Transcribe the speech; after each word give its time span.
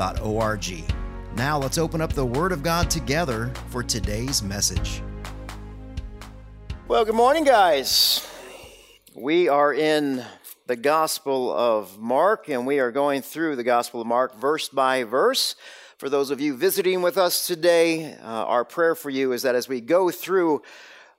riverbible.org. 0.00 0.84
Now 1.36 1.58
let's 1.58 1.78
open 1.78 2.00
up 2.00 2.12
the 2.12 2.26
Word 2.26 2.52
of 2.52 2.62
God 2.62 2.90
together 2.90 3.52
for 3.68 3.82
today's 3.82 4.42
message. 4.42 5.02
Well, 6.88 7.04
good 7.04 7.14
morning, 7.14 7.44
guys. 7.44 8.26
We 9.14 9.48
are 9.48 9.72
in 9.72 10.24
the 10.66 10.76
Gospel 10.76 11.52
of 11.52 11.98
Mark, 11.98 12.48
and 12.48 12.66
we 12.66 12.78
are 12.80 12.90
going 12.90 13.22
through 13.22 13.56
the 13.56 13.64
Gospel 13.64 14.00
of 14.00 14.06
Mark 14.06 14.36
verse 14.36 14.68
by 14.68 15.04
verse. 15.04 15.54
For 15.98 16.08
those 16.08 16.30
of 16.30 16.40
you 16.40 16.56
visiting 16.56 17.02
with 17.02 17.18
us 17.18 17.46
today, 17.46 18.14
uh, 18.14 18.24
our 18.24 18.64
prayer 18.64 18.94
for 18.94 19.10
you 19.10 19.32
is 19.32 19.42
that 19.42 19.54
as 19.54 19.68
we 19.68 19.80
go 19.80 20.10
through 20.10 20.62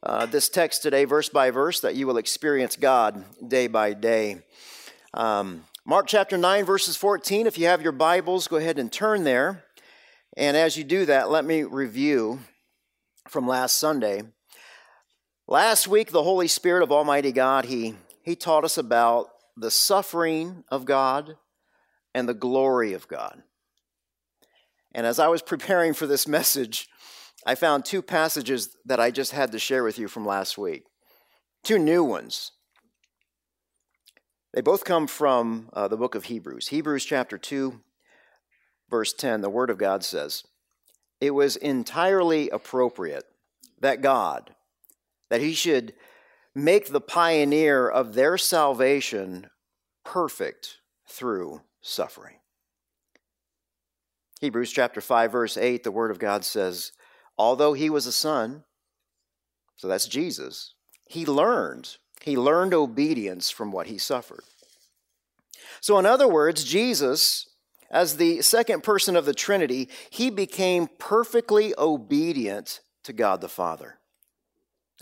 uh, 0.04 0.26
this 0.26 0.50
text 0.50 0.82
today, 0.82 1.06
verse 1.06 1.30
by 1.30 1.52
verse, 1.52 1.80
that 1.82 1.96
you 1.96 2.08
will 2.08 2.18
experience 2.18 2.76
God 2.76 3.24
day 3.48 3.68
by 3.68 3.94
day. 3.94 4.42
Um, 5.14 5.66
Mark 5.84 6.06
chapter 6.06 6.38
9, 6.38 6.64
verses 6.64 6.96
14. 6.96 7.48
If 7.48 7.58
you 7.58 7.66
have 7.66 7.82
your 7.82 7.92
Bibles, 7.92 8.48
go 8.48 8.58
ahead 8.58 8.78
and 8.78 8.92
turn 8.92 9.24
there. 9.24 9.64
And 10.38 10.56
as 10.56 10.78
you 10.78 10.84
do 10.84 11.08
that, 11.08 11.32
let 11.32 11.44
me 11.44 11.64
review 11.64 12.42
from 13.28 13.48
last 13.48 13.80
Sunday. 13.80 14.22
Last 15.48 15.88
week, 15.88 16.12
the 16.12 16.22
Holy 16.22 16.48
Spirit 16.48 16.84
of 16.84 16.92
Almighty 16.92 17.32
God, 17.32 17.66
He, 17.66 17.96
he 18.22 18.36
taught 18.36 18.64
us 18.64 18.78
about 18.78 19.30
the 19.58 19.72
suffering 19.72 20.64
of 20.70 20.86
God 20.86 21.36
and 22.14 22.30
the 22.30 22.36
glory 22.36 22.94
of 22.94 23.08
God. 23.08 23.42
And 24.94 25.08
as 25.08 25.18
I 25.18 25.30
was 25.30 25.42
preparing 25.42 25.96
for 25.96 26.06
this 26.06 26.28
message, 26.28 26.90
I 27.44 27.56
found 27.56 27.86
two 27.86 28.04
passages 28.04 28.78
that 28.86 29.00
I 29.00 29.10
just 29.10 29.32
had 29.32 29.52
to 29.52 29.60
share 29.60 29.84
with 29.84 29.98
you 29.98 30.08
from 30.08 30.28
last 30.28 30.60
week. 30.60 30.84
Two 31.64 31.80
new 31.80 32.04
ones. 32.04 32.52
They 34.54 34.62
both 34.62 34.84
come 34.84 35.08
from 35.08 35.70
uh, 35.74 35.88
the 35.88 35.98
book 35.98 36.16
of 36.16 36.26
Hebrews. 36.26 36.68
Hebrews 36.68 37.06
chapter 37.06 37.38
2, 37.38 37.80
verse 38.90 39.14
10, 39.14 39.42
the 39.42 39.50
Word 39.50 39.70
of 39.70 39.78
God 39.78 40.04
says, 40.04 40.44
It 41.22 41.32
was 41.32 41.56
entirely 41.56 42.50
appropriate 42.50 43.24
that 43.80 44.02
God, 44.02 44.54
that 45.30 45.42
He 45.42 45.54
should 45.54 45.94
make 46.54 46.90
the 46.90 47.02
pioneer 47.02 47.88
of 47.88 48.14
their 48.14 48.38
salvation 48.38 49.50
perfect 50.04 50.80
through 51.08 51.62
suffering. 51.82 52.36
Hebrews 54.42 54.72
chapter 54.72 55.02
5 55.02 55.32
verse 55.32 55.56
8 55.56 55.84
the 55.84 55.92
word 55.92 56.10
of 56.10 56.18
God 56.18 56.44
says 56.44 56.94
although 57.38 57.74
he 57.74 57.92
was 57.92 58.08
a 58.08 58.12
son 58.12 58.64
so 59.76 59.88
that's 59.88 60.08
Jesus 60.08 60.74
he 61.08 61.28
learned 61.28 61.98
he 62.24 62.38
learned 62.38 62.74
obedience 62.74 63.50
from 63.50 63.72
what 63.72 63.88
he 63.88 63.98
suffered. 63.98 64.44
So 65.80 65.98
in 65.98 66.06
other 66.06 66.28
words 66.28 66.64
Jesus 66.64 67.48
as 67.90 68.18
the 68.18 68.42
second 68.42 68.84
person 68.84 69.16
of 69.16 69.26
the 69.26 69.34
Trinity 69.34 69.90
he 70.10 70.30
became 70.30 70.88
perfectly 71.00 71.74
obedient 71.78 72.82
to 73.04 73.14
God 73.14 73.42
the 73.42 73.50
Father. 73.50 73.98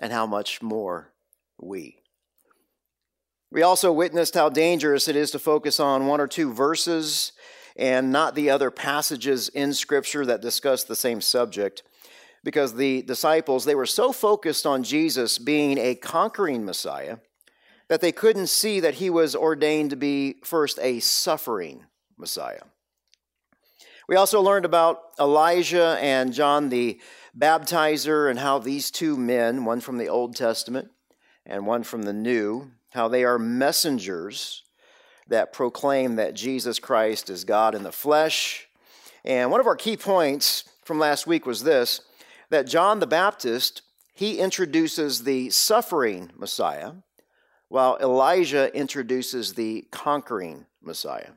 And 0.01 0.13
how 0.13 0.25
much 0.25 0.61
more 0.61 1.11
we. 1.59 1.99
We 3.51 3.63
also 3.63 3.91
witnessed 3.91 4.35
how 4.35 4.49
dangerous 4.49 5.07
it 5.07 5.15
is 5.15 5.31
to 5.31 5.39
focus 5.39 5.79
on 5.79 6.07
one 6.07 6.21
or 6.21 6.27
two 6.27 6.53
verses 6.53 7.33
and 7.75 8.11
not 8.11 8.35
the 8.35 8.49
other 8.49 8.71
passages 8.71 9.49
in 9.49 9.73
Scripture 9.73 10.25
that 10.25 10.41
discuss 10.41 10.83
the 10.83 10.95
same 10.95 11.19
subject. 11.19 11.81
Because 12.43 12.73
the 12.73 13.01
disciples, 13.01 13.65
they 13.65 13.75
were 13.75 13.85
so 13.85 14.11
focused 14.11 14.65
on 14.65 14.83
Jesus 14.83 15.37
being 15.37 15.77
a 15.77 15.95
conquering 15.95 16.65
Messiah 16.65 17.17
that 17.89 18.01
they 18.01 18.11
couldn't 18.11 18.47
see 18.47 18.79
that 18.79 18.95
he 18.95 19.09
was 19.09 19.35
ordained 19.35 19.89
to 19.89 19.95
be 19.95 20.37
first 20.43 20.79
a 20.81 20.99
suffering 20.99 21.85
Messiah. 22.17 22.61
We 24.07 24.15
also 24.15 24.41
learned 24.41 24.65
about 24.65 25.01
Elijah 25.19 25.97
and 26.01 26.33
John 26.33 26.69
the 26.69 26.99
baptizer 27.37 28.29
and 28.29 28.39
how 28.39 28.59
these 28.59 28.89
two 28.89 29.17
men, 29.17 29.65
one 29.65 29.81
from 29.81 29.97
the 29.97 30.09
Old 30.09 30.35
Testament 30.35 30.89
and 31.45 31.67
one 31.67 31.83
from 31.83 32.03
the 32.03 32.13
New, 32.13 32.71
how 32.91 33.07
they 33.07 33.23
are 33.23 33.37
messengers 33.37 34.63
that 35.27 35.53
proclaim 35.53 36.15
that 36.15 36.33
Jesus 36.33 36.79
Christ 36.79 37.29
is 37.29 37.43
God 37.43 37.75
in 37.75 37.83
the 37.83 37.91
flesh. 37.91 38.67
And 39.23 39.51
one 39.51 39.59
of 39.59 39.67
our 39.67 39.75
key 39.75 39.95
points 39.95 40.63
from 40.83 40.97
last 40.97 41.27
week 41.27 41.45
was 41.45 41.63
this 41.63 42.01
that 42.49 42.67
John 42.67 42.99
the 42.99 43.07
Baptist, 43.07 43.81
he 44.13 44.39
introduces 44.39 45.23
the 45.23 45.49
suffering 45.49 46.31
Messiah, 46.35 46.93
while 47.67 47.97
Elijah 48.01 48.75
introduces 48.75 49.53
the 49.53 49.87
conquering 49.91 50.65
Messiah. 50.81 51.31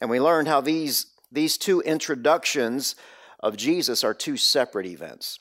And 0.00 0.10
we 0.10 0.20
learned 0.20 0.48
how 0.48 0.60
these, 0.60 1.06
these 1.30 1.56
two 1.56 1.80
introductions 1.82 2.96
of 3.38 3.56
Jesus 3.56 4.02
are 4.02 4.14
two 4.14 4.36
separate 4.36 4.86
events. 4.86 5.38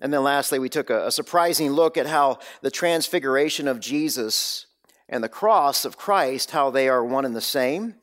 And 0.00 0.12
then 0.12 0.22
lastly, 0.22 0.58
we 0.58 0.68
took 0.68 0.90
a, 0.90 1.06
a 1.06 1.12
surprising 1.12 1.70
look 1.70 1.96
at 1.96 2.06
how 2.06 2.38
the 2.62 2.70
transfiguration 2.70 3.68
of 3.68 3.80
Jesus 3.80 4.66
and 5.08 5.22
the 5.22 5.28
cross 5.28 5.84
of 5.84 5.96
Christ, 5.96 6.52
how 6.52 6.70
they 6.70 6.88
are 6.88 7.04
one 7.04 7.24
and 7.24 7.36
the 7.36 7.40
same. 7.40 7.96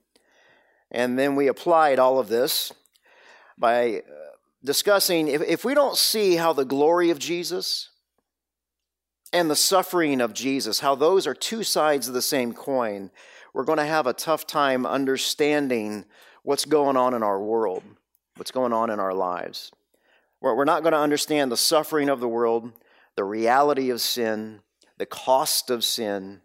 And 0.91 1.17
then 1.17 1.35
we 1.35 1.47
applied 1.47 1.99
all 1.99 2.19
of 2.19 2.29
this 2.29 2.71
by 3.57 3.97
uh, 3.97 4.26
discussing 4.67 5.29
if, 5.29 5.41
if 5.41 5.63
we 5.63 5.73
don't 5.73 5.95
see 5.95 6.35
how 6.35 6.51
the 6.51 6.65
glory 6.65 7.09
of 7.09 7.17
Jesus 7.17 7.89
and 9.31 9.49
the 9.49 9.55
suffering 9.55 10.19
of 10.19 10.33
Jesus, 10.33 10.81
how 10.81 10.93
those 10.93 11.25
are 11.25 11.33
two 11.33 11.63
sides 11.63 12.09
of 12.09 12.13
the 12.13 12.21
same 12.21 12.53
coin, 12.53 13.09
we're 13.53 13.63
going 13.63 13.77
to 13.77 13.85
have 13.85 14.07
a 14.07 14.13
tough 14.13 14.45
time 14.45 14.85
understanding 14.85 16.03
what's 16.43 16.65
going 16.65 16.97
on 16.97 17.13
in 17.13 17.23
our 17.23 17.41
world, 17.41 17.81
what's 18.35 18.51
going 18.51 18.73
on 18.73 18.89
in 18.89 18.99
our 18.99 19.13
lives. 19.13 19.71
We're 20.41 20.65
not 20.65 20.83
going 20.83 20.91
to 20.91 20.99
understand 20.99 21.49
the 21.49 21.57
suffering 21.57 22.09
of 22.09 22.19
the 22.19 22.27
world, 22.27 22.71
the 23.15 23.23
reality 23.23 23.89
of 23.89 24.01
sin, 24.01 24.59
the 24.97 25.05
cost 25.05 25.69
of 25.69 25.83
sin, 25.83 26.41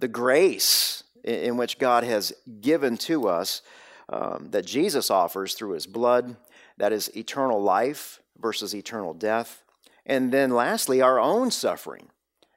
the 0.00 0.08
grace 0.08 1.04
in 1.22 1.56
which 1.56 1.78
God 1.78 2.02
has 2.02 2.32
given 2.60 2.96
to 2.98 3.28
us 3.28 3.62
um, 4.08 4.48
that 4.50 4.66
Jesus 4.66 5.10
offers 5.10 5.54
through 5.54 5.72
his 5.72 5.86
blood, 5.86 6.36
that 6.78 6.92
is 6.92 7.14
eternal 7.16 7.62
life 7.62 8.20
versus 8.38 8.74
eternal 8.74 9.14
death. 9.14 9.62
And 10.04 10.32
then 10.32 10.50
lastly, 10.50 11.00
our 11.00 11.20
own 11.20 11.50
suffering. 11.50 12.08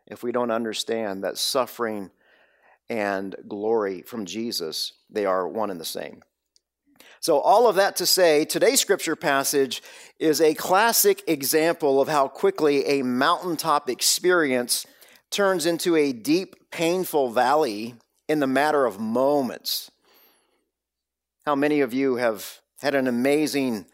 If 0.07 0.23
we 0.23 0.31
don't 0.31 0.51
understand 0.51 1.23
that 1.23 1.37
suffering 1.37 2.11
and 2.89 3.35
glory 3.47 4.01
from 4.01 4.25
Jesus, 4.25 4.93
they 5.09 5.25
are 5.25 5.47
one 5.47 5.69
and 5.69 5.79
the 5.79 5.85
same. 5.85 6.21
So, 7.19 7.39
all 7.39 7.67
of 7.67 7.75
that 7.77 7.95
to 7.97 8.05
say, 8.05 8.45
today's 8.45 8.79
scripture 8.79 9.15
passage 9.15 9.81
is 10.19 10.41
a 10.41 10.53
classic 10.53 11.23
example 11.27 11.99
of 11.99 12.07
how 12.07 12.27
quickly 12.27 12.85
a 12.85 13.03
mountaintop 13.03 13.89
experience 13.89 14.85
turns 15.31 15.65
into 15.65 15.95
a 15.95 16.13
deep, 16.13 16.55
painful 16.69 17.31
valley 17.31 17.95
in 18.27 18.39
the 18.39 18.47
matter 18.47 18.85
of 18.85 18.99
moments. 18.99 19.89
How 21.45 21.55
many 21.55 21.81
of 21.81 21.93
you 21.93 22.17
have 22.17 22.59
had 22.81 22.93
an 22.93 23.07
amazing 23.07 23.87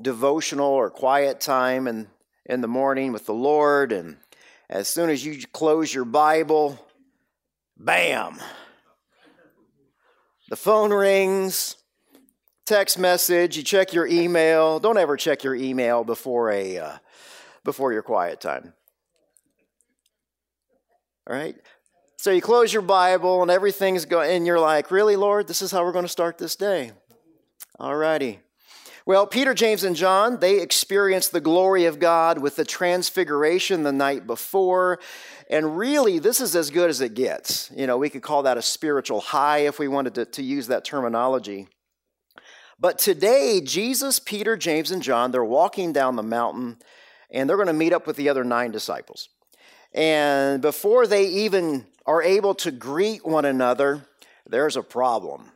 devotional 0.00 0.70
or 0.70 0.90
quiet 0.90 1.40
time 1.40 1.86
in, 1.86 2.08
in 2.46 2.60
the 2.60 2.68
morning 2.68 3.12
with 3.12 3.26
the 3.26 3.34
Lord, 3.34 3.92
and 3.92 4.16
as 4.68 4.88
soon 4.88 5.10
as 5.10 5.24
you 5.24 5.40
close 5.52 5.92
your 5.94 6.04
Bible, 6.04 6.78
bam, 7.76 8.38
the 10.48 10.56
phone 10.56 10.92
rings 10.92 11.76
text 12.64 12.98
message, 12.98 13.56
you 13.56 13.62
check 13.62 13.92
your 13.92 14.06
email. 14.06 14.80
Don't 14.80 14.98
ever 14.98 15.16
check 15.16 15.44
your 15.44 15.54
email 15.54 16.04
before 16.04 16.50
a 16.50 16.78
uh, 16.78 16.98
before 17.62 17.92
your 17.92 18.02
quiet 18.02 18.40
time. 18.40 18.72
All 21.28 21.36
right? 21.36 21.56
So 22.16 22.30
you 22.30 22.40
close 22.40 22.72
your 22.72 22.82
Bible 22.82 23.42
and 23.42 23.50
everything's 23.50 24.04
going 24.04 24.30
and 24.30 24.46
you're 24.46 24.60
like, 24.60 24.90
"Really, 24.90 25.16
Lord, 25.16 25.46
this 25.46 25.62
is 25.62 25.70
how 25.70 25.84
we're 25.84 25.92
going 25.92 26.04
to 26.04 26.10
start 26.10 26.38
this 26.38 26.56
day." 26.56 26.92
All 27.78 27.96
righty. 27.96 28.40
Well, 29.06 29.26
Peter, 29.26 29.52
James, 29.52 29.84
and 29.84 29.94
John, 29.94 30.40
they 30.40 30.62
experienced 30.62 31.32
the 31.32 31.40
glory 31.40 31.84
of 31.84 31.98
God 31.98 32.38
with 32.38 32.56
the 32.56 32.64
transfiguration 32.64 33.82
the 33.82 33.92
night 33.92 34.26
before. 34.26 34.98
And 35.50 35.76
really, 35.76 36.18
this 36.18 36.40
is 36.40 36.56
as 36.56 36.70
good 36.70 36.88
as 36.88 37.02
it 37.02 37.12
gets. 37.12 37.70
You 37.76 37.86
know, 37.86 37.98
we 37.98 38.08
could 38.08 38.22
call 38.22 38.44
that 38.44 38.56
a 38.56 38.62
spiritual 38.62 39.20
high 39.20 39.58
if 39.58 39.78
we 39.78 39.88
wanted 39.88 40.14
to, 40.14 40.24
to 40.24 40.42
use 40.42 40.68
that 40.68 40.86
terminology. 40.86 41.68
But 42.80 42.98
today, 42.98 43.60
Jesus, 43.60 44.18
Peter, 44.18 44.56
James, 44.56 44.90
and 44.90 45.02
John, 45.02 45.32
they're 45.32 45.44
walking 45.44 45.92
down 45.92 46.16
the 46.16 46.22
mountain 46.22 46.78
and 47.30 47.48
they're 47.48 47.58
going 47.58 47.66
to 47.66 47.74
meet 47.74 47.92
up 47.92 48.06
with 48.06 48.16
the 48.16 48.30
other 48.30 48.42
nine 48.42 48.70
disciples. 48.70 49.28
And 49.92 50.62
before 50.62 51.06
they 51.06 51.26
even 51.26 51.86
are 52.06 52.22
able 52.22 52.54
to 52.56 52.70
greet 52.70 53.24
one 53.24 53.44
another, 53.44 54.06
there's 54.46 54.76
a 54.76 54.82
problem. 54.82 55.50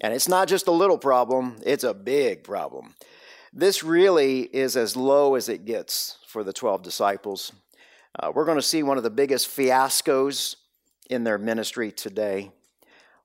And 0.00 0.14
it's 0.14 0.28
not 0.28 0.48
just 0.48 0.68
a 0.68 0.72
little 0.72 0.98
problem, 0.98 1.56
it's 1.66 1.84
a 1.84 1.94
big 1.94 2.44
problem. 2.44 2.94
This 3.52 3.82
really 3.82 4.42
is 4.42 4.76
as 4.76 4.96
low 4.96 5.34
as 5.34 5.48
it 5.48 5.64
gets 5.64 6.18
for 6.26 6.44
the 6.44 6.52
12 6.52 6.82
disciples. 6.82 7.52
Uh, 8.18 8.30
we're 8.34 8.44
going 8.44 8.58
to 8.58 8.62
see 8.62 8.82
one 8.82 8.96
of 8.96 9.02
the 9.02 9.10
biggest 9.10 9.48
fiascos 9.48 10.56
in 11.10 11.24
their 11.24 11.38
ministry 11.38 11.90
today. 11.90 12.50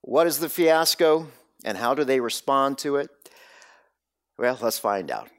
What 0.01 0.27
is 0.27 0.39
the 0.39 0.49
fiasco 0.49 1.27
and 1.63 1.77
how 1.77 1.93
do 1.93 2.03
they 2.03 2.19
respond 2.19 2.77
to 2.79 2.97
it? 2.97 3.09
Well, 4.37 4.57
let's 4.61 4.79
find 4.79 5.11
out. 5.11 5.29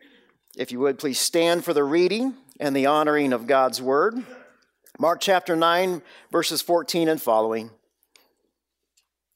If 0.57 0.71
you 0.71 0.79
would, 0.81 0.99
please 0.99 1.19
stand 1.19 1.65
for 1.65 1.73
the 1.73 1.85
reading 1.85 2.35
and 2.61 2.77
the 2.77 2.87
honoring 2.87 3.33
of 3.33 3.47
God's 3.47 3.83
word. 3.83 4.15
Mark 4.99 5.21
chapter 5.21 5.57
9, 5.57 6.01
verses 6.31 6.63
14 6.63 7.09
and 7.09 7.21
following. 7.21 7.71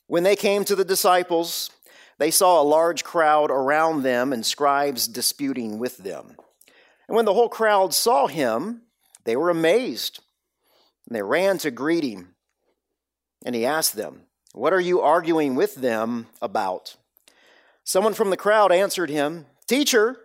When 0.07 0.23
they 0.23 0.37
came 0.37 0.65
to 0.65 0.77
the 0.77 0.85
disciples, 0.85 1.71
they 2.19 2.31
saw 2.31 2.61
a 2.61 2.65
large 2.65 3.05
crowd 3.05 3.51
around 3.51 4.03
them 4.03 4.33
and 4.33 4.45
scribes 4.45 5.07
disputing 5.07 5.79
with 5.79 5.99
them. 5.99 6.37
And 7.07 7.17
when 7.17 7.25
the 7.25 7.35
whole 7.35 7.49
crowd 7.49 7.95
saw 7.95 8.27
him, 8.27 8.83
they 9.25 9.37
were 9.37 9.51
amazed. 9.51 10.21
And 11.09 11.17
they 11.17 11.23
ran 11.23 11.59
to 11.59 11.71
greet 11.71 12.05
him. 12.05 12.35
And 13.45 13.55
he 13.55 13.65
asked 13.65 13.95
them, 13.95 14.23
What 14.53 14.73
are 14.73 14.81
you 14.81 15.01
arguing 15.01 15.55
with 15.55 15.77
them 15.77 16.27
about? 16.43 16.97
Someone 17.85 18.15
from 18.15 18.31
the 18.31 18.37
crowd 18.37 18.73
answered 18.73 19.11
him, 19.11 19.47
Teacher, 19.67 20.19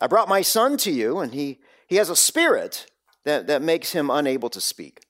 I 0.00 0.06
brought 0.06 0.28
my 0.28 0.42
son 0.42 0.76
to 0.78 0.90
you, 0.90 1.18
and 1.18 1.32
he, 1.32 1.60
he 1.86 1.96
has 1.96 2.10
a 2.10 2.16
spirit 2.16 2.86
that, 3.24 3.46
that 3.46 3.62
makes 3.62 3.92
him 3.92 4.10
unable 4.10 4.50
to 4.50 4.60
speak. 4.60 5.04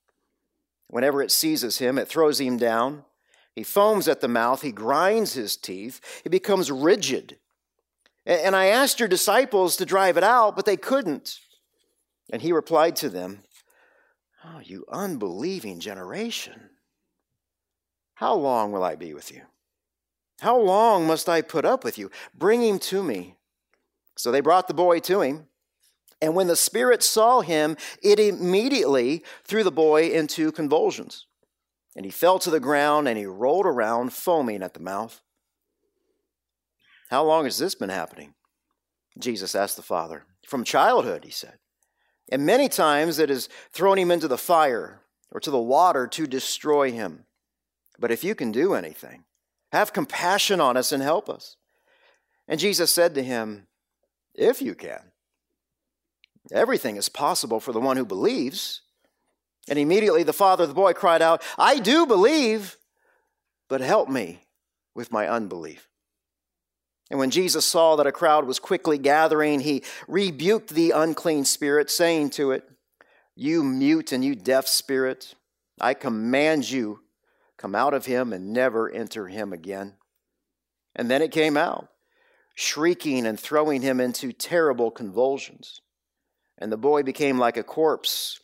Whenever 0.89 1.23
it 1.23 1.31
seizes 1.31 1.79
him, 1.79 1.99
it 1.99 2.09
throws 2.09 2.41
him 2.41 2.57
down. 2.57 3.05
He 3.57 3.63
foams 3.63 4.07
at 4.07 4.21
the 4.21 4.29
mouth, 4.29 4.61
he 4.61 4.71
grinds 4.71 5.33
his 5.33 5.57
teeth, 5.57 6.01
he 6.23 6.29
becomes 6.29 6.71
rigid. 6.71 7.39
And 8.27 8.55
I 8.55 8.67
asked 8.67 9.01
your 9.01 9.09
disciples 9.09 9.77
to 9.77 9.87
drive 9.87 10.19
it 10.19 10.25
out, 10.25 10.55
but 10.55 10.67
they 10.67 10.77
couldn't. 10.77 11.41
And 12.31 12.43
he 12.43 12.53
replied 12.53 12.97
to 12.97 13.09
them, 13.09 13.43
Oh, 14.45 14.61
you 14.63 14.85
unbelieving 14.93 15.81
generation. 15.81 16.71
How 18.15 18.35
long 18.35 18.73
will 18.73 18.85
I 18.85 18.95
be 18.95 19.15
with 19.15 19.33
you? 19.33 19.43
How 20.41 20.59
long 20.59 21.07
must 21.07 21.29
I 21.29 21.41
put 21.41 21.65
up 21.65 21.83
with 21.83 21.97
you? 21.97 22.11
Bring 22.35 22.63
him 22.63 22.79
to 22.81 23.03
me. 23.03 23.37
So 24.17 24.31
they 24.31 24.41
brought 24.41 24.69
the 24.69 24.75
boy 24.75 25.01
to 25.01 25.23
him. 25.23 25.47
And 26.21 26.35
when 26.35 26.47
the 26.47 26.57
spirit 26.57 27.03
saw 27.03 27.41
him, 27.41 27.77
it 28.03 28.19
immediately 28.19 29.25
threw 29.45 29.63
the 29.63 29.71
boy 29.71 30.11
into 30.11 30.53
convulsions. 30.53 31.27
And 31.97 32.05
he 32.05 32.11
fell 32.11 32.39
to 32.41 32.51
the 32.51 32.61
ground 32.61 33.09
and 33.09 33.19
he 33.19 33.25
rolled 33.27 33.67
around, 33.67 34.13
foaming 34.13 34.63
at 34.63 34.75
the 34.75 34.81
mouth. 34.81 35.23
How 37.09 37.25
long 37.25 37.45
has 37.45 37.59
this 37.59 37.75
been 37.75 37.89
happening? 37.89 38.35
Jesus 39.19 39.55
asked 39.55 39.77
the 39.77 39.83
father. 39.83 40.25
From 40.47 40.63
childhood, 40.63 41.25
he 41.25 41.31
said. 41.31 41.59
And 42.31 42.45
many 42.45 42.69
times 42.69 43.19
it 43.19 43.31
has 43.31 43.49
thrown 43.73 43.99
him 43.99 44.11
into 44.11 44.29
the 44.29 44.37
fire 44.37 45.01
or 45.31 45.41
to 45.41 45.51
the 45.51 45.59
water 45.59 46.07
to 46.09 46.27
destroy 46.27 46.93
him. 46.93 47.25
But 47.99 48.11
if 48.11 48.23
you 48.23 48.35
can 48.35 48.53
do 48.53 48.75
anything, 48.75 49.25
have 49.73 49.93
compassion 49.93 50.61
on 50.61 50.77
us 50.77 50.93
and 50.93 51.03
help 51.03 51.29
us. 51.31 51.57
And 52.47 52.61
Jesus 52.61 52.93
said 52.93 53.15
to 53.15 53.23
him, 53.23 53.69
If 54.35 54.61
you 54.61 54.75
can. 54.75 55.13
Everything 56.53 56.97
is 56.97 57.09
possible 57.09 57.59
for 57.59 57.73
the 57.73 57.81
one 57.81 57.97
who 57.97 58.05
believes. 58.05 58.83
And 59.69 59.79
immediately 59.79 60.23
the 60.23 60.33
father 60.33 60.65
of 60.65 60.69
the 60.69 60.75
boy 60.75 60.93
cried 60.93 61.23
out, 61.23 61.43
I 61.59 61.79
do 61.79 62.07
believe, 62.07 62.77
but 63.69 63.81
help 63.81 64.09
me 64.09 64.41
with 64.95 65.13
my 65.13 65.29
unbelief. 65.29 65.89
And 67.11 67.19
when 67.19 67.31
Jesus 67.31 67.65
saw 67.65 67.97
that 67.97 68.07
a 68.07 68.13
crowd 68.13 68.47
was 68.47 68.59
quickly 68.59 68.99
gathering, 68.99 69.61
he 69.61 69.85
rebuked 70.09 70.71
the 70.71 70.91
unclean 70.91 71.45
spirit, 71.45 71.91
saying 71.91 72.31
to 72.31 72.51
it, 72.51 72.69
You 73.35 73.63
mute 73.63 74.13
and 74.13 74.25
you 74.25 74.35
deaf 74.35 74.67
spirit, 74.67 75.35
I 75.81 75.95
command 75.95 76.69
you, 76.71 77.01
come 77.57 77.75
out 77.75 77.95
of 77.95 78.07
him 78.07 78.33
and 78.33 78.53
never 78.53 78.91
enter 78.91 79.29
him 79.29 79.53
again. 79.53 79.95
And 80.97 81.11
then 81.11 81.23
it 81.23 81.31
came 81.31 81.57
out, 81.57 81.89
shrieking 82.55 83.27
and 83.27 83.39
throwing 83.39 83.83
him 83.83 84.01
into 84.01 84.33
terrible 84.33 84.91
convulsions 84.91 85.81
and 86.59 86.73
the 86.73 86.77
boy 86.77 87.03
became 87.03 87.39
like 87.39 87.57
a 87.57 87.63
corpse, 87.63 88.41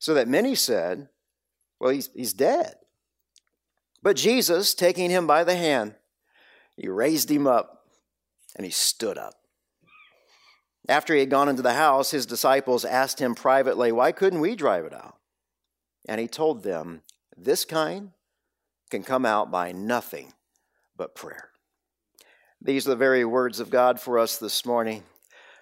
so 0.00 0.14
that 0.14 0.26
many 0.26 0.56
said, 0.56 1.08
Well, 1.78 1.90
he's, 1.90 2.10
he's 2.14 2.32
dead. 2.32 2.74
But 4.02 4.16
Jesus, 4.16 4.74
taking 4.74 5.10
him 5.10 5.28
by 5.28 5.44
the 5.44 5.54
hand, 5.54 5.94
he 6.74 6.88
raised 6.88 7.30
him 7.30 7.46
up 7.46 7.84
and 8.56 8.64
he 8.64 8.72
stood 8.72 9.18
up. 9.18 9.34
After 10.88 11.12
he 11.12 11.20
had 11.20 11.30
gone 11.30 11.50
into 11.50 11.62
the 11.62 11.74
house, 11.74 12.10
his 12.10 12.26
disciples 12.26 12.84
asked 12.84 13.20
him 13.20 13.34
privately, 13.34 13.92
Why 13.92 14.10
couldn't 14.10 14.40
we 14.40 14.56
drive 14.56 14.86
it 14.86 14.94
out? 14.94 15.18
And 16.08 16.18
he 16.18 16.26
told 16.26 16.62
them, 16.62 17.02
This 17.36 17.66
kind 17.66 18.12
can 18.90 19.02
come 19.02 19.26
out 19.26 19.50
by 19.50 19.70
nothing 19.70 20.32
but 20.96 21.14
prayer. 21.14 21.50
These 22.60 22.86
are 22.86 22.90
the 22.90 22.96
very 22.96 23.24
words 23.24 23.60
of 23.60 23.70
God 23.70 24.00
for 24.00 24.18
us 24.18 24.38
this 24.38 24.64
morning. 24.64 25.02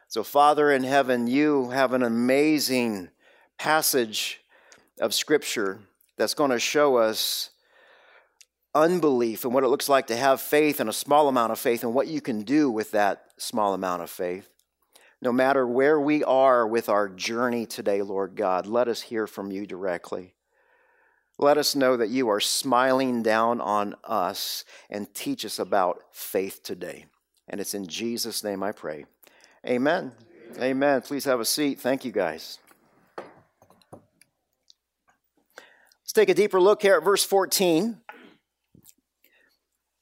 So, 0.07 0.23
Father 0.23 0.71
in 0.73 0.85
heaven, 0.85 1.27
you 1.27 1.71
have 1.71 1.93
an 1.93 2.03
amazing 2.03 3.11
passage 3.59 4.41
of 5.01 5.13
Scripture 5.13 5.81
that's 6.17 6.35
going 6.35 6.51
to 6.51 6.59
show 6.59 6.97
us 6.97 7.51
unbelief 8.75 9.45
and 9.45 9.53
what 9.53 9.65
it 9.65 9.69
looks 9.69 9.89
like 9.89 10.07
to 10.07 10.17
have 10.17 10.41
faith 10.41 10.81
and 10.81 10.89
a 10.89 10.93
small 10.93 11.29
amount 11.29 11.53
of 11.53 11.59
faith 11.59 11.83
and 11.83 11.95
what 11.95 12.07
you 12.07 12.21
can 12.21 12.43
do 12.43 12.71
with 12.71 12.93
that 12.93 13.25
small 13.37 13.75
amount 13.75 14.03
of 14.03 14.11
faith. 14.11 14.49
No 15.21 15.33
matter 15.33 15.67
where 15.67 16.01
we 16.01 16.23
are 16.23 16.67
with 16.67 16.89
our 16.89 17.09
journey 17.09 17.67
today, 17.67 18.03
Lord 18.03 18.37
God, 18.37 18.67
let 18.67 18.87
us 18.87 19.03
hear 19.03 19.27
from 19.27 19.51
you 19.51 19.67
directly. 19.67 20.35
Let 21.39 21.59
us 21.59 21.75
know 21.75 21.97
that 21.97 22.09
you 22.09 22.29
are 22.29 22.41
smiling 22.41 23.23
down 23.23 23.61
on 23.61 23.95
us 24.05 24.65
and 24.91 25.13
teach 25.15 25.45
us 25.45 25.59
about 25.59 26.03
faith 26.13 26.63
today. 26.63 27.07
And 27.49 27.61
it's 27.61 27.75
in 27.75 27.87
Jesus' 27.87 28.45
name 28.45 28.63
I 28.63 28.73
pray. 28.73 29.07
Amen. 29.67 30.13
Amen. 30.61 31.03
Please 31.03 31.25
have 31.25 31.41
a 31.41 31.45
seat. 31.45 31.81
Thank 31.81 32.05
you, 32.05 32.13
guys. 32.13 32.59
Let's 36.09 36.15
take 36.15 36.31
a 36.31 36.35
deeper 36.35 36.59
look 36.59 36.81
here 36.81 36.97
at 36.97 37.05
verse 37.05 37.23
14. 37.23 37.99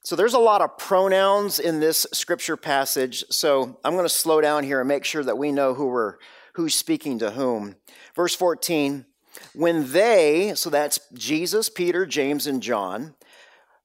So 0.05 0.15
there's 0.15 0.35
a 0.35 0.39
lot 0.39 0.61
of 0.61 0.77
pronouns 0.77 1.59
in 1.59 1.81
this 1.81 2.07
scripture 2.13 2.55
passage. 2.55 3.25
So 3.29 3.77
I'm 3.83 3.91
going 3.91 4.05
to 4.05 4.09
slow 4.09 4.39
down 4.39 4.63
here 4.63 4.79
and 4.79 4.87
make 4.87 5.03
sure 5.03 5.21
that 5.21 5.37
we 5.37 5.51
know 5.51 5.73
who 5.73 5.87
we're 5.87 6.15
who's 6.53 6.75
speaking 6.75 7.19
to 7.19 7.31
whom. 7.31 7.75
Verse 8.15 8.33
14, 8.33 9.05
when 9.53 9.91
they, 9.91 10.53
so 10.55 10.69
that's 10.69 10.97
Jesus, 11.13 11.67
Peter, 11.67 12.05
James, 12.05 12.47
and 12.47 12.63
John, 12.63 13.13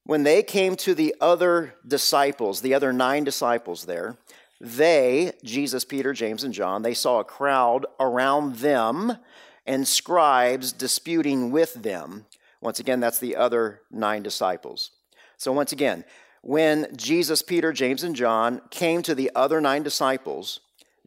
when 0.05 0.23
they 0.23 0.43
came 0.43 0.77
to 0.77 0.95
the 0.95 1.13
other 1.19 1.75
disciples, 1.85 2.61
the 2.61 2.73
other 2.73 2.93
nine 2.93 3.25
disciples 3.25 3.83
there, 3.83 4.15
they, 4.61 5.33
Jesus, 5.43 5.83
Peter, 5.83 6.13
James, 6.13 6.45
and 6.45 6.53
John, 6.53 6.83
they 6.83 6.93
saw 6.93 7.19
a 7.19 7.25
crowd 7.25 7.85
around 7.99 8.55
them 8.55 9.17
and 9.65 9.87
scribes 9.87 10.71
disputing 10.71 11.51
with 11.51 11.73
them. 11.75 12.25
Once 12.61 12.79
again, 12.79 12.99
that's 12.99 13.19
the 13.19 13.35
other 13.35 13.81
nine 13.91 14.23
disciples. 14.23 14.91
So, 15.37 15.51
once 15.51 15.71
again, 15.71 16.05
when 16.41 16.87
Jesus, 16.95 17.41
Peter, 17.41 17.71
James, 17.71 18.03
and 18.03 18.15
John 18.15 18.61
came 18.69 19.01
to 19.03 19.15
the 19.15 19.31
other 19.35 19.61
nine 19.61 19.83
disciples, 19.83 20.59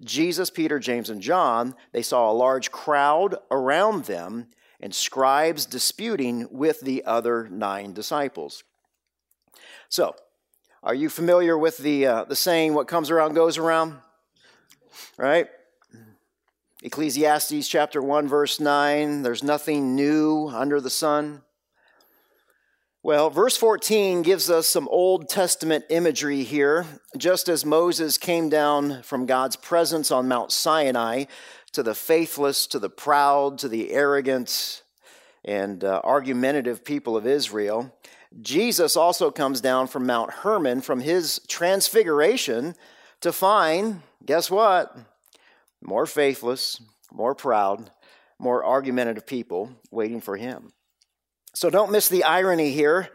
Jesus, 0.02 0.50
Peter, 0.50 0.78
James, 0.78 1.08
and 1.08 1.22
John, 1.22 1.75
they 1.92 2.02
saw 2.02 2.30
a 2.30 2.34
large 2.34 2.70
crowd 2.70 3.36
around 3.50 4.04
them 4.04 4.48
and 4.80 4.94
scribes 4.94 5.64
disputing 5.64 6.48
with 6.50 6.80
the 6.80 7.04
other 7.04 7.48
nine 7.48 7.92
disciples. 7.92 8.64
So, 9.88 10.14
are 10.82 10.94
you 10.94 11.08
familiar 11.08 11.56
with 11.56 11.78
the, 11.78 12.06
uh, 12.06 12.25
the 12.25 12.36
saying, 12.36 12.75
what 12.75 12.88
comes 12.88 13.10
around 13.10 13.34
goes 13.34 13.58
around? 13.58 13.96
Right? 15.16 15.48
Ecclesiastes 16.87 17.66
chapter 17.66 18.00
1, 18.00 18.28
verse 18.28 18.61
9 18.61 19.23
there's 19.23 19.43
nothing 19.43 19.97
new 19.97 20.47
under 20.47 20.81
the 20.81 20.88
sun. 20.88 21.43
Well, 23.02 23.28
verse 23.28 23.57
14 23.57 24.23
gives 24.23 24.49
us 24.49 24.69
some 24.69 24.87
Old 24.87 25.28
Testament 25.28 25.85
imagery 25.90 26.45
here. 26.45 26.87
Just 27.16 27.49
as 27.49 27.64
Moses 27.64 28.19
came 28.19 28.49
down 28.49 29.02
from 29.02 29.26
God's 29.26 29.57
presence 29.57 30.12
on 30.12 30.28
Mount 30.28 30.52
Sinai 30.52 31.25
to 31.73 31.83
the 31.83 31.93
faithless, 31.93 32.69
to 32.69 32.78
the 32.78 32.88
proud, 32.88 33.59
to 33.59 33.69
the 33.69 33.90
arrogant, 33.90 34.85
and 35.45 35.83
uh, 35.83 36.00
argumentative 36.05 36.85
people 36.85 37.16
of 37.16 37.26
Israel, 37.26 37.93
Jesus 38.40 38.97
also 38.97 39.33
comes 39.33 39.61
down 39.61 39.88
from 39.88 40.07
Mount 40.07 40.31
Hermon 40.31 40.83
from 40.83 41.00
his 41.00 41.40
transfiguration 41.49 42.76
to 43.23 43.33
find, 43.33 44.02
guess 44.25 44.52
what? 44.52 44.97
More 45.87 46.05
faithless, 46.05 46.81
more 47.12 47.37
proud, 47.37 47.93
more 48.40 48.64
argumentative 48.64 49.25
people 49.25 49.71
waiting 49.93 50.21
for 50.21 50.37
him. 50.37 50.73
So 51.55 51.71
don't 51.71 51.93
miss 51.93 52.09
the 52.09 52.25
irony 52.25 52.73
here. 52.73 53.11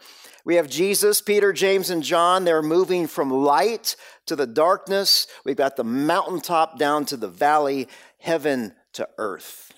We 0.46 0.56
have 0.56 0.70
Jesus, 0.70 1.22
Peter, 1.22 1.52
James, 1.52 1.90
and 1.90 2.02
John. 2.02 2.46
They're 2.46 2.62
moving 2.62 3.08
from 3.08 3.30
light 3.30 3.98
to 4.26 4.38
the 4.38 4.48
darkness. 4.48 5.28
We've 5.44 5.58
got 5.58 5.76
the 5.76 5.84
mountaintop 5.84 6.80
down 6.80 7.04
to 7.08 7.18
the 7.18 7.28
valley, 7.28 7.90
heaven 8.20 8.74
to 8.94 9.08
earth. 9.18 9.74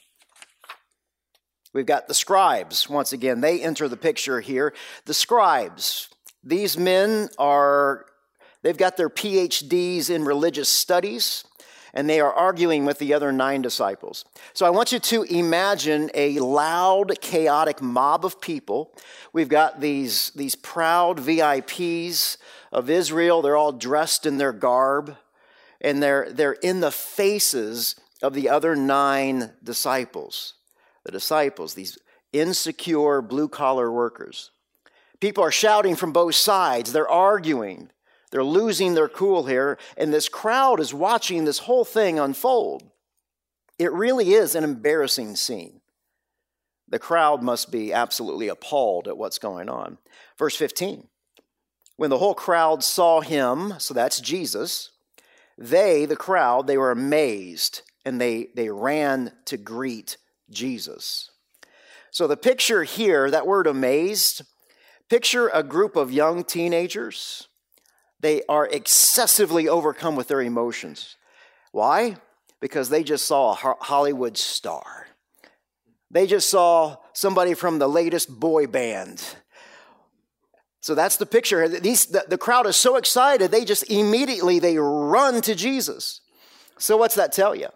We've 1.73 1.87
got 1.87 2.07
the 2.07 2.13
scribes. 2.13 2.87
Once 2.87 3.11
again, 3.11 3.41
they 3.41 3.59
enter 3.59 3.89
the 3.89 3.97
picture 3.97 4.39
here. 4.39 4.71
The 5.05 5.15
scribes, 5.15 6.09
these 6.43 6.77
men 6.77 7.29
are, 7.39 8.05
they've 8.61 8.77
got 8.77 8.97
their 8.97 9.09
PhDs 9.09 10.11
in 10.11 10.25
religious 10.25 10.69
studies 10.69 11.43
and 11.93 12.09
they 12.09 12.19
are 12.19 12.33
arguing 12.33 12.85
with 12.85 12.97
the 12.97 13.13
other 13.13 13.31
nine 13.31 13.61
disciples. 13.61 14.25
So 14.53 14.65
I 14.65 14.71
want 14.71 14.91
you 14.91 14.99
to 14.99 15.23
imagine 15.23 16.09
a 16.13 16.39
loud, 16.39 17.21
chaotic 17.21 17.81
mob 17.81 18.25
of 18.25 18.41
people. 18.41 18.91
We've 19.31 19.49
got 19.49 19.79
these, 19.79 20.31
these 20.31 20.55
proud 20.55 21.19
VIPs 21.19 22.37
of 22.71 22.89
Israel. 22.89 23.41
They're 23.41 23.57
all 23.57 23.71
dressed 23.71 24.25
in 24.25 24.37
their 24.37 24.53
garb, 24.53 25.15
and 25.81 26.01
they're, 26.01 26.31
they're 26.31 26.53
in 26.53 26.79
the 26.79 26.91
faces 26.91 27.95
of 28.23 28.33
the 28.33 28.49
other 28.49 28.75
nine 28.75 29.51
disciples. 29.63 30.55
The 31.03 31.11
disciples, 31.11 31.73
these 31.75 31.97
insecure 32.31 33.21
blue 33.21 33.47
collar 33.47 33.91
workers. 33.91 34.49
People 35.19 35.43
are 35.43 35.51
shouting 35.51 35.95
from 35.95 36.11
both 36.11 36.35
sides, 36.35 36.91
they're 36.91 37.07
arguing. 37.07 37.89
They're 38.33 38.43
losing 38.43 38.95
their 38.95 39.07
cool 39.07 39.45
here, 39.45 39.77
and 39.95 40.11
this 40.11 40.27
crowd 40.27 40.79
is 40.79 40.91
watching 40.91 41.45
this 41.45 41.59
whole 41.59 41.85
thing 41.85 42.17
unfold. 42.17 42.81
It 43.77 43.93
really 43.93 44.33
is 44.33 44.55
an 44.55 44.63
embarrassing 44.63 45.35
scene. 45.35 45.81
The 46.87 46.97
crowd 46.97 47.43
must 47.43 47.71
be 47.71 47.93
absolutely 47.93 48.47
appalled 48.47 49.07
at 49.07 49.19
what's 49.19 49.37
going 49.37 49.69
on. 49.69 49.99
Verse 50.39 50.55
15 50.55 51.07
When 51.97 52.09
the 52.09 52.17
whole 52.17 52.33
crowd 52.33 52.83
saw 52.83 53.21
him, 53.21 53.75
so 53.77 53.93
that's 53.93 54.19
Jesus, 54.19 54.89
they, 55.55 56.05
the 56.05 56.15
crowd, 56.15 56.65
they 56.65 56.79
were 56.79 56.89
amazed 56.89 57.83
and 58.03 58.19
they, 58.19 58.47
they 58.55 58.71
ran 58.71 59.31
to 59.45 59.57
greet 59.57 60.17
Jesus. 60.49 61.29
So 62.09 62.25
the 62.25 62.35
picture 62.35 62.81
here, 62.81 63.29
that 63.29 63.45
word 63.45 63.67
amazed, 63.67 64.41
picture 65.07 65.49
a 65.49 65.61
group 65.61 65.95
of 65.95 66.11
young 66.11 66.43
teenagers 66.43 67.47
they 68.23 68.41
are 68.47 68.65
excessively 68.65 69.67
overcome 69.67 70.15
with 70.15 70.29
their 70.29 70.41
emotions. 70.41 71.17
Why? 71.73 72.15
Because 72.61 72.87
they 72.87 73.03
just 73.03 73.25
saw 73.25 73.51
a 73.51 73.75
Hollywood 73.81 74.37
star. 74.37 75.07
They 76.09 76.25
just 76.25 76.49
saw 76.49 76.95
somebody 77.11 77.53
from 77.53 77.79
the 77.79 77.89
latest 77.89 78.39
boy 78.39 78.65
band. 78.67 79.21
So 80.79 80.95
that's 80.95 81.17
the 81.17 81.25
picture. 81.25 81.67
These, 81.67 82.05
the, 82.05 82.23
the 82.29 82.37
crowd 82.37 82.65
is 82.65 82.77
so 82.77 82.95
excited, 82.95 83.51
they 83.51 83.65
just 83.65 83.91
immediately 83.91 84.57
they 84.57 84.77
run 84.77 85.41
to 85.41 85.53
Jesus. 85.53 86.21
So 86.77 86.95
what's 86.95 87.15
that 87.15 87.33
tell 87.33 87.53
you? 87.53 87.67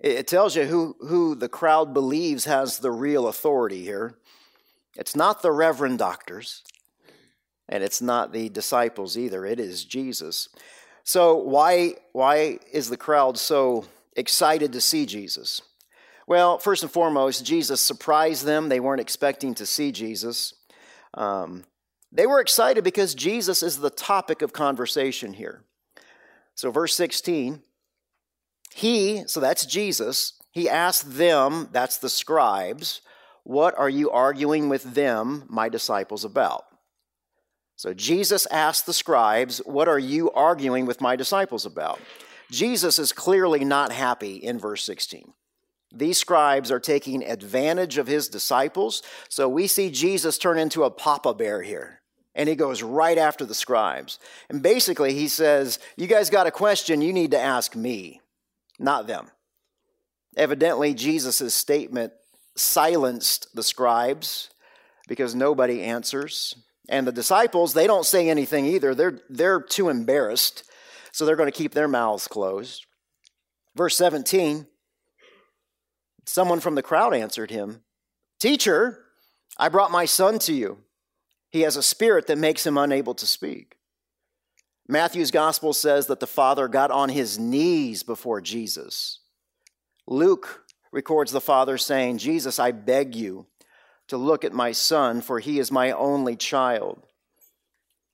It 0.00 0.26
tells 0.26 0.56
you 0.56 0.64
who, 0.64 0.96
who 1.00 1.34
the 1.34 1.50
crowd 1.50 1.92
believes 1.92 2.46
has 2.46 2.78
the 2.78 2.90
real 2.90 3.28
authority 3.28 3.82
here. 3.82 4.16
It's 4.94 5.14
not 5.14 5.42
the 5.42 5.52
reverend 5.52 5.98
doctors. 5.98 6.62
And 7.68 7.82
it's 7.82 8.00
not 8.00 8.32
the 8.32 8.48
disciples 8.48 9.18
either, 9.18 9.44
it 9.44 9.58
is 9.60 9.84
Jesus. 9.84 10.48
So, 11.02 11.36
why, 11.36 11.94
why 12.12 12.58
is 12.72 12.90
the 12.90 12.96
crowd 12.96 13.38
so 13.38 13.84
excited 14.16 14.72
to 14.72 14.80
see 14.80 15.06
Jesus? 15.06 15.62
Well, 16.26 16.58
first 16.58 16.82
and 16.82 16.90
foremost, 16.90 17.44
Jesus 17.44 17.80
surprised 17.80 18.44
them. 18.44 18.68
They 18.68 18.80
weren't 18.80 19.00
expecting 19.00 19.54
to 19.54 19.66
see 19.66 19.92
Jesus. 19.92 20.54
Um, 21.14 21.64
they 22.10 22.26
were 22.26 22.40
excited 22.40 22.82
because 22.82 23.14
Jesus 23.14 23.62
is 23.62 23.78
the 23.78 23.90
topic 23.90 24.42
of 24.42 24.52
conversation 24.52 25.32
here. 25.32 25.62
So, 26.54 26.70
verse 26.70 26.94
16, 26.94 27.62
he, 28.74 29.24
so 29.26 29.40
that's 29.40 29.66
Jesus, 29.66 30.34
he 30.50 30.68
asked 30.68 31.16
them, 31.16 31.68
that's 31.70 31.98
the 31.98 32.08
scribes, 32.08 33.02
what 33.44 33.78
are 33.78 33.90
you 33.90 34.10
arguing 34.10 34.68
with 34.68 34.94
them, 34.94 35.44
my 35.48 35.68
disciples, 35.68 36.24
about? 36.24 36.64
So 37.76 37.92
Jesus 37.92 38.46
asked 38.46 38.86
the 38.86 38.94
scribes, 38.94 39.58
What 39.58 39.88
are 39.88 39.98
you 39.98 40.30
arguing 40.32 40.86
with 40.86 41.00
my 41.00 41.14
disciples 41.14 41.66
about? 41.66 42.00
Jesus 42.50 42.98
is 42.98 43.12
clearly 43.12 43.64
not 43.64 43.92
happy 43.92 44.36
in 44.36 44.58
verse 44.58 44.82
16. 44.84 45.32
These 45.92 46.18
scribes 46.18 46.70
are 46.70 46.80
taking 46.80 47.24
advantage 47.24 47.98
of 47.98 48.06
his 48.06 48.28
disciples. 48.28 49.02
So 49.28 49.48
we 49.48 49.66
see 49.66 49.90
Jesus 49.90 50.38
turn 50.38 50.58
into 50.58 50.84
a 50.84 50.90
papa 50.90 51.34
bear 51.34 51.62
here. 51.62 52.00
And 52.34 52.48
he 52.48 52.54
goes 52.54 52.82
right 52.82 53.16
after 53.16 53.46
the 53.46 53.54
scribes. 53.54 54.18
And 54.50 54.62
basically, 54.62 55.14
he 55.14 55.28
says, 55.28 55.78
You 55.96 56.06
guys 56.06 56.28
got 56.28 56.46
a 56.46 56.50
question, 56.50 57.00
you 57.00 57.12
need 57.12 57.30
to 57.30 57.40
ask 57.40 57.74
me, 57.74 58.20
not 58.78 59.06
them. 59.06 59.28
Evidently, 60.36 60.92
Jesus' 60.92 61.54
statement 61.54 62.12
silenced 62.54 63.54
the 63.54 63.62
scribes 63.62 64.50
because 65.08 65.34
nobody 65.34 65.82
answers. 65.82 66.54
And 66.88 67.06
the 67.06 67.12
disciples, 67.12 67.74
they 67.74 67.86
don't 67.86 68.06
say 68.06 68.28
anything 68.28 68.66
either. 68.66 68.94
They're, 68.94 69.20
they're 69.28 69.60
too 69.60 69.88
embarrassed, 69.88 70.64
so 71.12 71.24
they're 71.24 71.36
going 71.36 71.50
to 71.50 71.56
keep 71.56 71.72
their 71.72 71.88
mouths 71.88 72.28
closed. 72.28 72.86
Verse 73.74 73.96
17 73.96 74.66
Someone 76.28 76.58
from 76.58 76.74
the 76.74 76.82
crowd 76.82 77.14
answered 77.14 77.50
him, 77.50 77.82
Teacher, 78.40 79.04
I 79.56 79.68
brought 79.68 79.92
my 79.92 80.04
son 80.04 80.38
to 80.40 80.52
you. 80.52 80.78
He 81.50 81.60
has 81.60 81.76
a 81.76 81.82
spirit 81.82 82.26
that 82.26 82.36
makes 82.36 82.66
him 82.66 82.76
unable 82.76 83.14
to 83.14 83.26
speak. 83.26 83.76
Matthew's 84.88 85.30
gospel 85.30 85.72
says 85.72 86.06
that 86.06 86.20
the 86.20 86.26
father 86.26 86.68
got 86.68 86.90
on 86.90 87.08
his 87.08 87.38
knees 87.38 88.02
before 88.02 88.40
Jesus. 88.40 89.20
Luke 90.06 90.64
records 90.92 91.32
the 91.32 91.40
father 91.40 91.78
saying, 91.78 92.18
Jesus, 92.18 92.58
I 92.58 92.72
beg 92.72 93.14
you, 93.14 93.46
to 94.08 94.16
look 94.16 94.44
at 94.44 94.52
my 94.52 94.72
son, 94.72 95.20
for 95.20 95.40
he 95.40 95.58
is 95.58 95.70
my 95.70 95.92
only 95.92 96.36
child. 96.36 97.02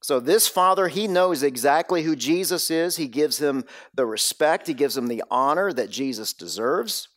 So, 0.02 0.18
this 0.18 0.48
father, 0.48 0.88
he 0.88 1.06
knows 1.06 1.44
exactly 1.44 2.02
who 2.02 2.16
Jesus 2.16 2.70
is. 2.72 2.96
He 2.96 3.06
gives 3.06 3.38
him 3.38 3.64
the 3.94 4.04
respect, 4.04 4.66
he 4.66 4.74
gives 4.74 4.96
him 4.96 5.06
the 5.06 5.22
honor 5.30 5.72
that 5.72 5.90
Jesus 5.90 6.32
deserves. 6.32 7.08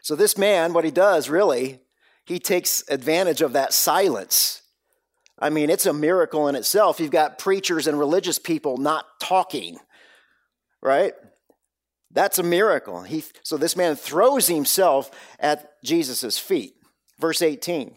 So, 0.00 0.14
this 0.14 0.38
man, 0.38 0.72
what 0.72 0.84
he 0.84 0.92
does 0.92 1.28
really, 1.28 1.80
he 2.24 2.38
takes 2.38 2.84
advantage 2.88 3.42
of 3.42 3.54
that 3.54 3.72
silence. 3.72 4.62
I 5.40 5.50
mean, 5.50 5.70
it's 5.70 5.86
a 5.86 5.92
miracle 5.92 6.46
in 6.46 6.54
itself. 6.54 7.00
You've 7.00 7.10
got 7.10 7.38
preachers 7.38 7.88
and 7.88 7.98
religious 7.98 8.38
people 8.38 8.76
not 8.76 9.04
talking, 9.18 9.78
right? 10.80 11.14
That's 12.12 12.38
a 12.38 12.44
miracle. 12.44 13.02
He, 13.02 13.24
so, 13.42 13.56
this 13.56 13.76
man 13.76 13.96
throws 13.96 14.46
himself 14.46 15.10
at 15.40 15.82
Jesus' 15.82 16.38
feet. 16.38 16.74
Verse 17.22 17.40
18. 17.40 17.94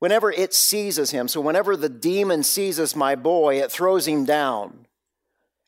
Whenever 0.00 0.32
it 0.32 0.52
seizes 0.52 1.12
him, 1.12 1.28
so 1.28 1.40
whenever 1.40 1.76
the 1.76 1.88
demon 1.88 2.42
seizes 2.42 2.96
my 2.96 3.14
boy, 3.14 3.62
it 3.62 3.70
throws 3.70 4.08
him 4.08 4.24
down. 4.24 4.86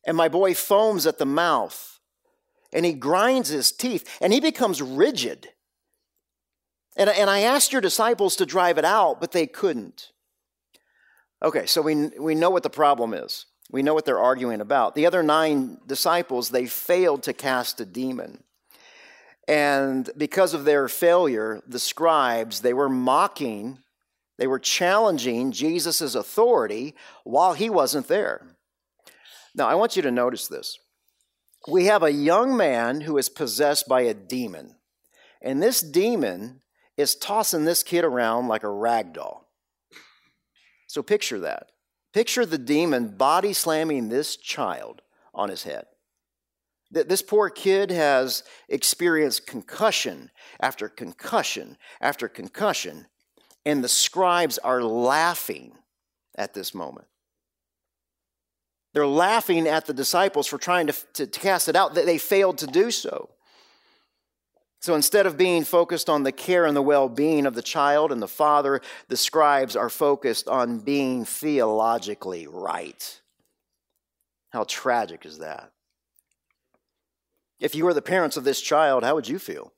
And 0.05 0.17
my 0.17 0.29
boy 0.29 0.55
foams 0.55 1.07
at 1.07 1.19
the 1.19 1.25
mouth, 1.25 2.01
and 2.73 2.85
he 2.85 2.93
grinds 2.93 3.51
his 3.51 3.71
teeth, 3.71 4.19
and 4.21 4.33
he 4.33 4.41
becomes 4.41 4.83
rigid. 4.83 5.51
And, 6.97 7.09
and 7.09 7.31
I 7.31 7.43
asked 7.43 7.71
your 7.71 7.81
disciples 7.81 8.35
to 8.37 8.47
drive 8.47 8.79
it 8.79 8.85
out, 8.85 9.21
but 9.21 9.31
they 9.31 9.47
couldn't. 9.47 10.11
Okay, 11.41 11.67
so 11.67 11.83
we, 11.83 12.09
we 12.19 12.35
know 12.35 12.51
what 12.51 12.65
the 12.65 12.69
problem 12.71 13.15
is. 13.15 13.47
We 13.71 13.85
know 13.85 13.95
what 13.95 14.07
they're 14.07 14.19
arguing 14.19 14.61
about. 14.61 14.97
The 14.97 15.07
other 15.07 15.23
nine 15.23 15.79
disciples, 15.87 16.51
they 16.51 16.67
failed 16.67 17.23
to 17.23 17.33
cast 17.33 17.81
a 17.81 17.85
demon. 17.85 18.42
And 19.49 20.09
because 20.17 20.55
of 20.55 20.65
their 20.65 20.89
failure, 20.89 21.61
the 21.67 21.79
scribes, 21.79 22.61
they 22.61 22.73
were 22.73 22.89
mocking, 22.89 23.79
they 24.39 24.47
were 24.47 24.59
challenging 24.59 25.53
Jesus' 25.53 26.15
authority 26.15 26.95
while 27.25 27.55
he 27.55 27.69
wasn't 27.69 28.09
there. 28.09 28.57
Now, 29.55 29.69
I 29.69 29.75
want 29.75 29.97
you 29.97 30.03
to 30.03 30.11
notice 30.11 30.49
this. 30.49 30.79
We 31.69 31.87
have 31.87 32.03
a 32.03 32.13
young 32.13 32.57
man 32.57 33.03
who 33.03 33.19
is 33.19 33.29
possessed 33.29 33.87
by 33.87 34.03
a 34.03 34.15
demon, 34.15 34.77
and 35.41 35.63
this 35.63 35.81
demon 35.81 36.63
is 36.97 37.15
tossing 37.15 37.65
this 37.65 37.83
kid 37.83 38.05
around 38.05 38.49
like 38.49 38.65
a 38.65 38.71
rag 38.71 39.13
doll. 39.13 39.49
So 40.89 41.03
picture 41.03 41.41
that. 41.41 41.69
Picture 42.13 42.45
the 42.45 42.59
demon 42.59 43.17
body 43.17 43.53
slamming 43.53 44.09
this 44.09 44.37
child 44.37 45.03
on 45.35 45.49
his 45.49 45.63
head. 45.63 45.87
This 46.93 47.23
poor 47.23 47.49
kid 47.49 47.91
has 47.91 48.45
experienced 48.69 49.47
concussion 49.47 50.31
after 50.61 50.91
concussion 50.91 51.79
after 52.03 52.29
concussion, 52.29 53.07
and 53.65 53.83
the 53.83 53.89
scribes 53.89 54.59
are 54.59 54.83
laughing 54.83 55.73
at 56.37 56.53
this 56.53 56.75
moment. 56.75 57.07
They're 58.93 59.07
laughing 59.07 59.67
at 59.67 59.87
the 59.87 59.95
disciples 59.95 60.47
for 60.47 60.59
trying 60.59 60.89
to, 60.89 60.95
to, 61.15 61.27
cast 61.27 61.69
it 61.69 61.77
out, 61.77 61.95
that 61.95 62.05
they 62.05 62.19
failed 62.19 62.59
to 62.59 62.67
do 62.67 62.91
so. 62.91 63.31
So 64.81 64.95
instead 64.95 65.25
of 65.25 65.39
being 65.39 65.65
focused 65.65 66.11
on 66.11 66.25
the 66.25 66.33
care 66.33 66.67
and 66.67 66.77
the 66.77 66.83
well 66.83 67.09
being 67.09 67.47
of 67.47 67.55
the 67.55 67.63
child 67.63 68.13
and 68.13 68.21
the 68.21 68.29
father, 68.29 68.83
the 69.09 69.17
scribes 69.17 69.77
are 69.77 69.89
focused 69.89 70.47
on 70.47 70.81
being 70.81 71.25
theologically 71.25 72.47
right. 72.47 73.21
How 74.51 74.65
tragic 74.65 75.25
is 75.25 75.39
that? 75.39 75.73
If 77.63 77.77
you 77.77 77.85
were 77.85 77.95
the 77.95 78.03
parents 78.03 78.37
of 78.37 78.43
this 78.43 78.61
child, 78.61 79.05
how 79.05 79.15
would 79.15 79.29
you 79.29 79.39
feel? 79.39 79.73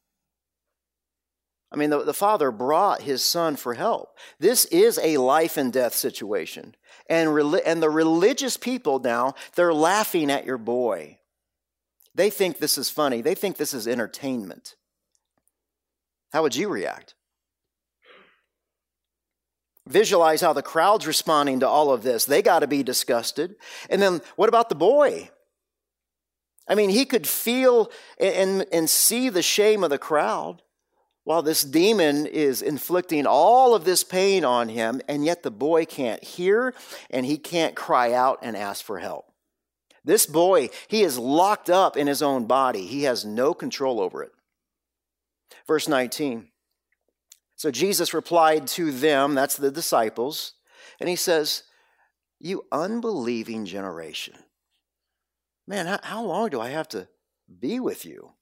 I 1.71 1.77
mean, 1.77 1.91
the, 1.91 2.03
the 2.03 2.15
father 2.15 2.51
brought 2.51 3.03
his 3.03 3.23
son 3.23 3.57
for 3.57 3.75
help. 3.75 4.17
This 4.41 4.65
is 4.67 4.99
a 5.03 5.19
life 5.19 5.59
and 5.59 5.71
death 5.71 5.95
situation. 5.95 6.77
And, 7.11 7.29
and 7.67 7.83
the 7.83 7.91
religious 7.91 8.57
people 8.57 9.01
now, 9.01 9.35
they're 9.55 9.75
laughing 9.75 10.31
at 10.31 10.47
your 10.47 10.57
boy. 10.57 11.19
They 12.15 12.31
think 12.31 12.57
this 12.57 12.79
is 12.79 12.89
funny, 12.89 13.21
they 13.21 13.35
think 13.35 13.59
this 13.59 13.75
is 13.75 13.87
entertainment. 13.87 14.77
How 16.33 16.43
would 16.43 16.57
you 16.57 16.71
react? 16.71 17.15
Visualize 19.87 20.41
how 20.41 20.55
the 20.55 20.63
crowd's 20.63 21.07
responding 21.07 21.61
to 21.61 21.69
all 21.69 21.93
of 21.93 22.03
this. 22.03 22.25
They 22.25 22.41
got 22.41 22.61
to 22.61 22.67
be 22.67 22.83
disgusted. 22.83 23.57
And 23.91 24.01
then 24.01 24.23
what 24.37 24.49
about 24.49 24.71
the 24.71 24.75
boy? 24.75 25.29
I 26.67 26.75
mean, 26.75 26.91
he 26.91 27.05
could 27.05 27.27
feel 27.27 27.91
and, 28.19 28.67
and 28.73 28.89
see 28.89 29.29
the 29.29 29.43
shame 29.43 29.85
of 29.85 29.91
the 29.91 29.99
crowd 29.99 30.63
while 31.25 31.43
this 31.43 31.63
demon 31.63 32.27
is 32.27 32.63
inflicting 32.63 33.27
all 33.27 33.75
of 33.75 33.85
this 33.85 34.05
pain 34.05 34.45
on 34.45 34.69
him, 34.69 35.01
and 35.09 35.25
yet 35.25 35.43
the 35.43 35.51
boy 35.51 35.85
can't 35.87 36.23
hear 36.23 36.75
and 37.11 37.25
he 37.25 37.39
can't 37.39 37.75
cry 37.75 38.13
out 38.13 38.39
and 38.43 38.57
ask 38.57 38.85
for 38.85 38.99
help. 38.99 39.27
This 40.05 40.27
boy, 40.27 40.69
he 40.87 41.03
is 41.03 41.19
locked 41.19 41.71
up 41.71 41.97
in 41.97 42.07
his 42.07 42.23
own 42.23 42.45
body, 42.45 42.87
he 42.87 43.05
has 43.05 43.25
no 43.25 43.55
control 43.55 44.01
over 44.01 44.23
it. 44.23 44.33
Verse 45.67 45.89
19. 45.89 46.49
So 47.57 47.71
Jesus 47.71 48.13
replied 48.13 48.67
to 48.69 48.91
them, 48.91 49.35
that's 49.35 49.57
the 49.57 49.71
disciples, 49.71 50.53
and 51.01 51.09
he 51.09 51.17
says, 51.17 51.63
You 52.39 52.67
unbelieving 52.71 53.65
generation. 53.65 54.35
Man, 55.67 55.87
how, 55.87 55.99
how 56.03 56.25
long 56.25 56.51
do 56.51 56.61
I 56.61 56.71
have 56.71 56.89
to 56.89 57.09
be 57.61 57.81
with 57.81 58.05
you? 58.05 58.33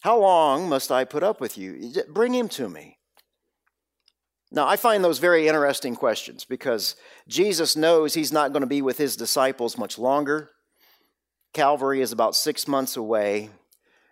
How 0.00 0.18
long 0.18 0.68
must 0.68 0.92
I 0.92 1.04
put 1.04 1.22
up 1.22 1.40
with 1.40 1.56
you? 1.56 1.92
Bring 2.08 2.34
him 2.34 2.48
to 2.50 2.68
me. 2.68 2.98
Now, 4.52 4.68
I 4.68 4.76
find 4.76 5.02
those 5.02 5.18
very 5.18 5.48
interesting 5.48 5.96
questions 5.96 6.44
because 6.44 6.94
Jesus 7.26 7.74
knows 7.74 8.14
he's 8.14 8.32
not 8.32 8.52
going 8.52 8.60
to 8.60 8.68
be 8.68 8.82
with 8.82 8.98
his 8.98 9.16
disciples 9.16 9.78
much 9.78 9.98
longer. 9.98 10.50
Calvary 11.52 12.00
is 12.00 12.12
about 12.12 12.36
six 12.36 12.68
months 12.68 12.96
away, 12.96 13.50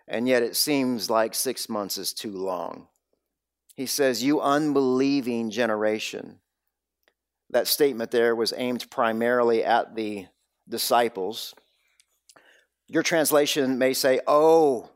and 0.07 0.27
yet 0.27 0.43
it 0.43 0.55
seems 0.55 1.09
like 1.09 1.35
six 1.35 1.69
months 1.69 1.97
is 1.97 2.13
too 2.13 2.31
long. 2.31 2.87
He 3.75 3.85
says, 3.85 4.23
You 4.23 4.41
unbelieving 4.41 5.49
generation. 5.49 6.39
That 7.49 7.67
statement 7.67 8.11
there 8.11 8.35
was 8.35 8.53
aimed 8.55 8.89
primarily 8.89 9.63
at 9.63 9.95
the 9.95 10.25
disciples. 10.67 11.53
Your 12.87 13.03
translation 13.03 13.77
may 13.77 13.93
say, 13.93 14.19
Oh, 14.27 14.89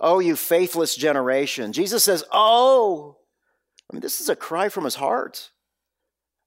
oh, 0.00 0.18
you 0.18 0.36
faithless 0.36 0.96
generation. 0.96 1.72
Jesus 1.72 2.04
says, 2.04 2.24
Oh. 2.32 3.16
I 3.90 3.94
mean, 3.94 4.00
this 4.00 4.20
is 4.20 4.28
a 4.28 4.36
cry 4.36 4.68
from 4.68 4.84
his 4.84 4.94
heart. 4.94 5.50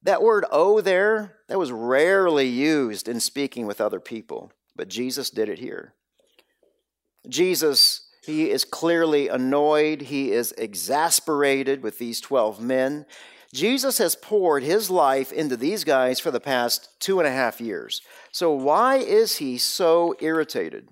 That 0.03 0.21
word 0.21 0.45
oh 0.51 0.81
there, 0.81 1.37
that 1.47 1.59
was 1.59 1.71
rarely 1.71 2.47
used 2.47 3.07
in 3.07 3.19
speaking 3.19 3.65
with 3.65 3.79
other 3.79 4.01
people, 4.01 4.51
but 4.75 4.89
Jesus 4.89 5.29
did 5.29 5.47
it 5.47 5.59
here. 5.59 5.93
Jesus, 7.29 8.09
he 8.25 8.49
is 8.49 8.65
clearly 8.65 9.29
annoyed, 9.29 10.03
he 10.03 10.31
is 10.31 10.53
exasperated 10.57 11.81
with 11.81 11.99
these 11.99 12.19
12 12.19 12.61
men. 12.61 13.05
Jesus 13.53 13.97
has 13.99 14.15
poured 14.15 14.63
his 14.63 14.89
life 14.89 15.31
into 15.31 15.55
these 15.55 15.83
guys 15.83 16.19
for 16.19 16.31
the 16.31 16.39
past 16.39 16.89
two 16.99 17.19
and 17.19 17.27
a 17.27 17.31
half 17.31 17.61
years. 17.61 18.01
So, 18.33 18.51
why 18.51 18.95
is 18.95 19.37
he 19.37 19.59
so 19.59 20.15
irritated? 20.19 20.89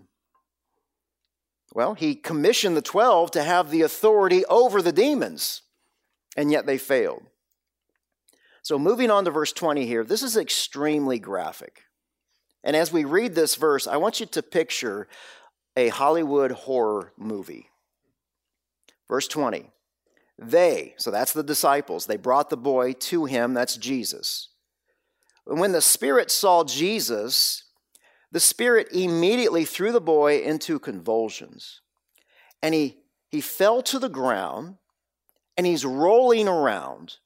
Well, 1.73 1.95
he 1.95 2.13
commissioned 2.13 2.77
the 2.77 2.83
12 2.83 3.31
to 3.31 3.43
have 3.43 3.71
the 3.71 3.81
authority 3.81 4.45
over 4.45 4.79
the 4.79 4.91
demons, 4.91 5.63
and 6.37 6.51
yet 6.51 6.67
they 6.67 6.77
failed. 6.77 7.23
So, 8.61 8.77
moving 8.77 9.09
on 9.09 9.25
to 9.25 9.31
verse 9.31 9.51
20 9.53 9.87
here, 9.87 10.03
this 10.03 10.21
is 10.21 10.37
extremely 10.37 11.17
graphic. 11.17 11.81
And 12.63 12.75
as 12.75 12.93
we 12.93 13.05
read 13.05 13.33
this 13.33 13.55
verse, 13.55 13.87
I 13.87 13.97
want 13.97 14.19
you 14.19 14.27
to 14.27 14.43
picture 14.43 15.07
a 15.75 15.87
Hollywood 15.87 16.51
horror 16.51 17.11
movie. 17.17 17.71
Verse 19.09 19.27
20 19.27 19.71
They, 20.37 20.93
so 20.97 21.09
that's 21.09 21.33
the 21.33 21.41
disciples, 21.41 22.05
they 22.05 22.17
brought 22.17 22.51
the 22.51 22.57
boy 22.57 22.93
to 22.93 23.25
him, 23.25 23.55
that's 23.55 23.77
Jesus. 23.77 24.50
And 25.47 25.59
when 25.59 25.71
the 25.71 25.81
Spirit 25.81 26.31
saw 26.31 26.63
Jesus, 26.63 27.63
the 28.31 28.39
Spirit 28.39 28.87
immediately 28.91 29.65
threw 29.65 29.91
the 29.91 30.01
boy 30.01 30.41
into 30.41 30.79
convulsions. 30.79 31.81
And 32.61 32.73
he, 32.73 32.99
he 33.29 33.41
fell 33.41 33.81
to 33.83 33.99
the 33.99 34.09
ground 34.09 34.75
and 35.57 35.65
he's 35.65 35.85
rolling 35.85 36.47
around 36.47 37.17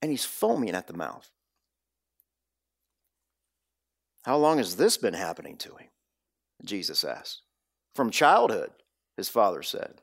and 0.00 0.10
he's 0.10 0.24
foaming 0.24 0.74
at 0.74 0.86
the 0.86 0.94
mouth. 0.96 1.30
How 4.24 4.36
long 4.36 4.58
has 4.58 4.76
this 4.76 4.96
been 4.96 5.14
happening 5.14 5.56
to 5.58 5.70
him? 5.76 5.88
Jesus 6.64 7.04
asked. 7.04 7.42
From 7.94 8.10
childhood, 8.10 8.70
his 9.16 9.28
father 9.28 9.62
said. 9.62 10.02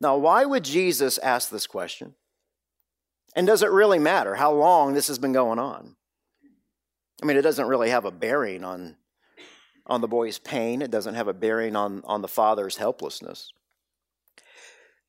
Now, 0.00 0.16
why 0.16 0.44
would 0.44 0.64
Jesus 0.64 1.18
ask 1.18 1.48
this 1.48 1.66
question? 1.66 2.14
And 3.34 3.46
does 3.46 3.62
it 3.62 3.70
really 3.70 3.98
matter 3.98 4.34
how 4.34 4.52
long 4.52 4.94
this 4.94 5.08
has 5.08 5.18
been 5.18 5.32
going 5.32 5.58
on? 5.58 5.96
I 7.22 7.26
mean, 7.26 7.36
it 7.36 7.42
doesn't 7.42 7.66
really 7.66 7.90
have 7.90 8.04
a 8.04 8.10
bearing 8.10 8.64
on, 8.64 8.96
on 9.86 10.00
the 10.00 10.08
boy's 10.08 10.38
pain, 10.38 10.82
it 10.82 10.90
doesn't 10.90 11.14
have 11.14 11.28
a 11.28 11.32
bearing 11.32 11.76
on, 11.76 12.02
on 12.04 12.20
the 12.20 12.28
father's 12.28 12.76
helplessness. 12.76 13.52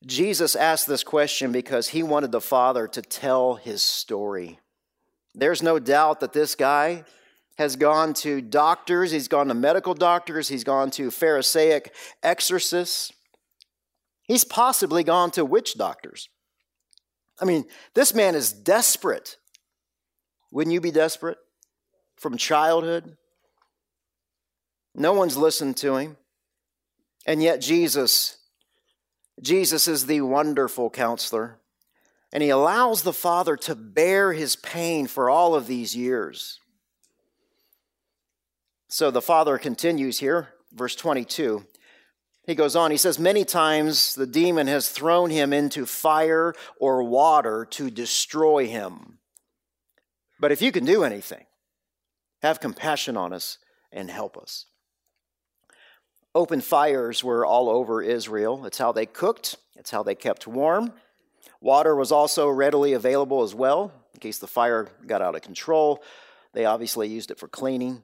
Jesus 0.05 0.55
asked 0.55 0.87
this 0.87 1.03
question 1.03 1.51
because 1.51 1.89
he 1.89 2.03
wanted 2.03 2.31
the 2.31 2.41
father 2.41 2.87
to 2.87 3.01
tell 3.01 3.55
his 3.55 3.81
story. 3.81 4.59
There's 5.33 5.63
no 5.63 5.79
doubt 5.79 6.19
that 6.19 6.33
this 6.33 6.55
guy 6.55 7.05
has 7.57 7.75
gone 7.75 8.13
to 8.15 8.41
doctors, 8.41 9.11
he's 9.11 9.27
gone 9.27 9.47
to 9.47 9.53
medical 9.53 9.93
doctors, 9.93 10.47
he's 10.47 10.63
gone 10.63 10.91
to 10.91 11.09
Pharisaic 11.09 11.93
exorcists, 12.21 13.11
he's 14.23 14.43
possibly 14.43 15.03
gone 15.03 15.31
to 15.31 15.45
witch 15.45 15.75
doctors. 15.75 16.29
I 17.43 17.45
mean, 17.45 17.65
this 17.93 18.15
man 18.15 18.33
is 18.33 18.51
desperate. 18.51 19.37
Wouldn't 20.51 20.73
you 20.73 20.81
be 20.81 20.91
desperate? 20.91 21.37
from 22.23 22.37
childhood. 22.37 23.17
No 24.95 25.13
one's 25.13 25.37
listened 25.37 25.77
to 25.77 25.97
him. 25.97 26.17
And 27.25 27.43
yet, 27.43 27.61
Jesus, 27.61 28.37
Jesus 29.41 29.87
is 29.87 30.05
the 30.05 30.21
wonderful 30.21 30.89
counselor. 30.89 31.59
And 32.31 32.41
he 32.41 32.49
allows 32.49 33.03
the 33.03 33.13
Father 33.13 33.55
to 33.57 33.75
bear 33.75 34.33
his 34.33 34.55
pain 34.55 35.05
for 35.05 35.29
all 35.29 35.53
of 35.53 35.67
these 35.67 35.95
years. 35.95 36.59
So 38.87 39.11
the 39.11 39.21
Father 39.21 39.57
continues 39.57 40.19
here, 40.19 40.49
verse 40.73 40.95
22. 40.95 41.65
He 42.45 42.55
goes 42.55 42.75
on, 42.75 42.91
he 42.91 42.97
says, 42.97 43.17
Many 43.17 43.45
times 43.45 44.15
the 44.15 44.27
demon 44.27 44.67
has 44.67 44.89
thrown 44.89 45.29
him 45.29 45.53
into 45.53 45.85
fire 45.85 46.53
or 46.79 47.03
water 47.03 47.65
to 47.71 47.89
destroy 47.89 48.67
him. 48.67 49.19
But 50.39 50.51
if 50.51 50.61
you 50.61 50.71
can 50.71 50.83
do 50.83 51.03
anything, 51.03 51.45
have 52.41 52.59
compassion 52.59 53.15
on 53.15 53.31
us 53.31 53.59
and 53.91 54.09
help 54.09 54.37
us. 54.37 54.65
Open 56.35 56.59
fires 56.59 57.23
were 57.23 57.45
all 57.45 57.69
over 57.69 58.01
Israel. 58.01 58.65
It's 58.65 58.77
how 58.77 58.91
they 58.91 59.05
cooked, 59.05 59.55
it's 59.75 59.91
how 59.91 60.03
they 60.03 60.15
kept 60.15 60.45
warm. 60.47 60.91
Water 61.61 61.95
was 61.95 62.11
also 62.11 62.49
readily 62.49 62.91
available 62.91 63.43
as 63.43 63.55
well 63.55 63.93
in 64.13 64.19
case 64.19 64.39
the 64.39 64.47
fire 64.47 64.89
got 65.07 65.21
out 65.21 65.35
of 65.35 65.41
control. 65.43 66.03
They 66.53 66.65
obviously 66.65 67.07
used 67.07 67.31
it 67.31 67.39
for 67.39 67.47
cleaning. 67.47 68.03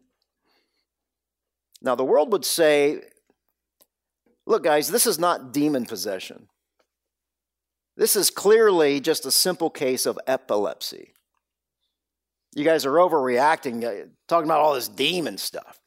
Now, 1.82 1.96
the 1.96 2.06
world 2.06 2.32
would 2.32 2.46
say, 2.46 3.02
look, 4.50 4.64
guys, 4.64 4.92
this 4.92 5.08
is 5.08 5.18
not 5.18 5.54
demon 5.54 5.86
possession. 5.86 6.50
This 7.96 8.18
is 8.18 8.30
clearly 8.30 9.00
just 9.00 9.26
a 9.26 9.32
simple 9.32 9.70
case 9.70 10.06
of 10.06 10.20
epilepsy. 10.28 11.14
You 12.54 12.66
guys 12.66 12.86
are 12.86 12.94
overreacting, 12.94 13.84
uh, 13.84 14.08
talking 14.28 14.48
about 14.48 14.60
all 14.60 14.74
this 14.74 14.90
demon 14.90 15.38
stuff. 15.38 15.80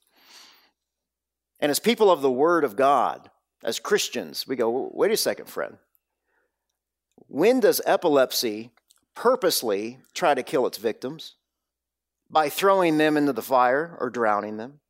And 1.60 1.70
as 1.70 1.78
people 1.78 2.10
of 2.10 2.22
the 2.22 2.30
Word 2.30 2.64
of 2.64 2.76
God, 2.76 3.28
as 3.62 3.78
Christians, 3.78 4.46
we 4.46 4.56
go, 4.56 4.90
wait 4.94 5.12
a 5.12 5.16
second, 5.16 5.50
friend. 5.50 5.76
When 7.28 7.60
does 7.60 7.82
epilepsy 7.84 8.70
purposely 9.14 9.98
try 10.14 10.34
to 10.34 10.42
kill 10.42 10.66
its 10.66 10.78
victims? 10.78 11.34
by 12.32 12.48
throwing 12.48 12.96
them 12.96 13.16
into 13.16 13.34
the 13.34 13.42
fire 13.42 13.96
or 14.00 14.08
drowning 14.08 14.56
them. 14.56 14.80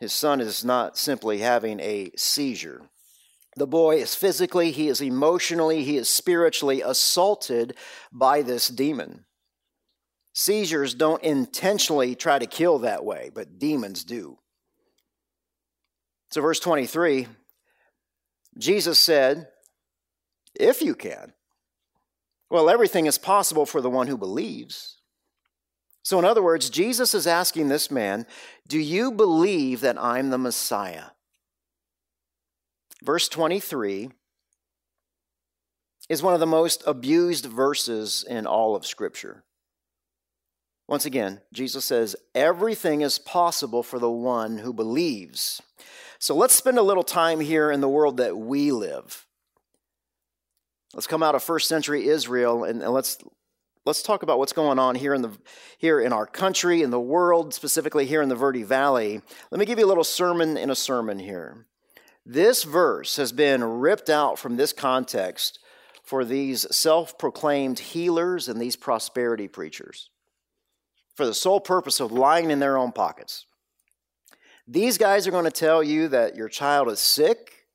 His 0.00 0.14
son 0.14 0.40
is 0.40 0.64
not 0.64 0.96
simply 0.96 1.38
having 1.38 1.78
a 1.78 2.10
seizure. 2.16 2.88
The 3.56 3.66
boy 3.66 3.96
is 3.96 4.14
physically, 4.14 4.70
he 4.70 4.88
is 4.88 5.02
emotionally, 5.02 5.84
he 5.84 5.98
is 5.98 6.08
spiritually 6.08 6.80
assaulted 6.80 7.74
by 8.10 8.40
this 8.40 8.68
demon. 8.68 9.26
Seizures 10.32 10.94
don't 10.94 11.22
intentionally 11.22 12.14
try 12.14 12.38
to 12.38 12.46
kill 12.46 12.78
that 12.78 13.04
way, 13.04 13.30
but 13.34 13.58
demons 13.58 14.04
do. 14.04 14.38
So, 16.30 16.40
verse 16.40 16.60
23 16.60 17.26
Jesus 18.56 18.98
said, 18.98 19.48
If 20.54 20.80
you 20.80 20.94
can. 20.94 21.34
Well, 22.48 22.70
everything 22.70 23.06
is 23.06 23.18
possible 23.18 23.66
for 23.66 23.80
the 23.80 23.90
one 23.90 24.06
who 24.06 24.16
believes. 24.16 24.99
So, 26.10 26.18
in 26.18 26.24
other 26.24 26.42
words, 26.42 26.70
Jesus 26.70 27.14
is 27.14 27.28
asking 27.28 27.68
this 27.68 27.88
man, 27.88 28.26
Do 28.66 28.80
you 28.80 29.12
believe 29.12 29.80
that 29.82 29.96
I'm 29.96 30.30
the 30.30 30.38
Messiah? 30.38 31.04
Verse 33.04 33.28
23 33.28 34.10
is 36.08 36.20
one 36.20 36.34
of 36.34 36.40
the 36.40 36.48
most 36.48 36.82
abused 36.84 37.46
verses 37.46 38.24
in 38.28 38.44
all 38.44 38.74
of 38.74 38.84
Scripture. 38.84 39.44
Once 40.88 41.06
again, 41.06 41.42
Jesus 41.52 41.84
says, 41.84 42.16
Everything 42.34 43.02
is 43.02 43.20
possible 43.20 43.84
for 43.84 44.00
the 44.00 44.10
one 44.10 44.58
who 44.58 44.72
believes. 44.72 45.62
So 46.18 46.34
let's 46.34 46.56
spend 46.56 46.76
a 46.76 46.82
little 46.82 47.04
time 47.04 47.38
here 47.38 47.70
in 47.70 47.80
the 47.80 47.88
world 47.88 48.16
that 48.16 48.36
we 48.36 48.72
live. 48.72 49.28
Let's 50.92 51.06
come 51.06 51.22
out 51.22 51.36
of 51.36 51.44
first 51.44 51.68
century 51.68 52.08
Israel 52.08 52.64
and, 52.64 52.82
and 52.82 52.92
let's 52.92 53.16
let's 53.84 54.02
talk 54.02 54.22
about 54.22 54.38
what's 54.38 54.52
going 54.52 54.78
on 54.78 54.94
here 54.94 55.14
in 55.14 55.22
the 55.22 55.36
here 55.78 56.00
in 56.00 56.12
our 56.12 56.26
country, 56.26 56.82
in 56.82 56.90
the 56.90 57.00
world, 57.00 57.54
specifically 57.54 58.06
here 58.06 58.22
in 58.22 58.28
the 58.28 58.34
Verde 58.34 58.62
Valley. 58.62 59.22
Let 59.50 59.58
me 59.58 59.66
give 59.66 59.78
you 59.78 59.86
a 59.86 59.88
little 59.88 60.04
sermon 60.04 60.56
in 60.56 60.70
a 60.70 60.74
sermon 60.74 61.18
here. 61.18 61.66
This 62.24 62.64
verse 62.64 63.16
has 63.16 63.32
been 63.32 63.64
ripped 63.64 64.10
out 64.10 64.38
from 64.38 64.56
this 64.56 64.72
context 64.72 65.58
for 66.04 66.24
these 66.24 66.66
self-proclaimed 66.74 67.78
healers 67.78 68.48
and 68.48 68.60
these 68.60 68.76
prosperity 68.76 69.48
preachers 69.48 70.10
for 71.14 71.26
the 71.26 71.34
sole 71.34 71.60
purpose 71.60 72.00
of 72.00 72.12
lying 72.12 72.50
in 72.50 72.60
their 72.60 72.76
own 72.76 72.92
pockets. 72.92 73.46
These 74.66 74.98
guys 74.98 75.26
are 75.26 75.30
going 75.32 75.44
to 75.44 75.50
tell 75.50 75.82
you 75.82 76.08
that 76.08 76.36
your 76.36 76.48
child 76.48 76.88
is 76.88 77.00
sick 77.00 77.66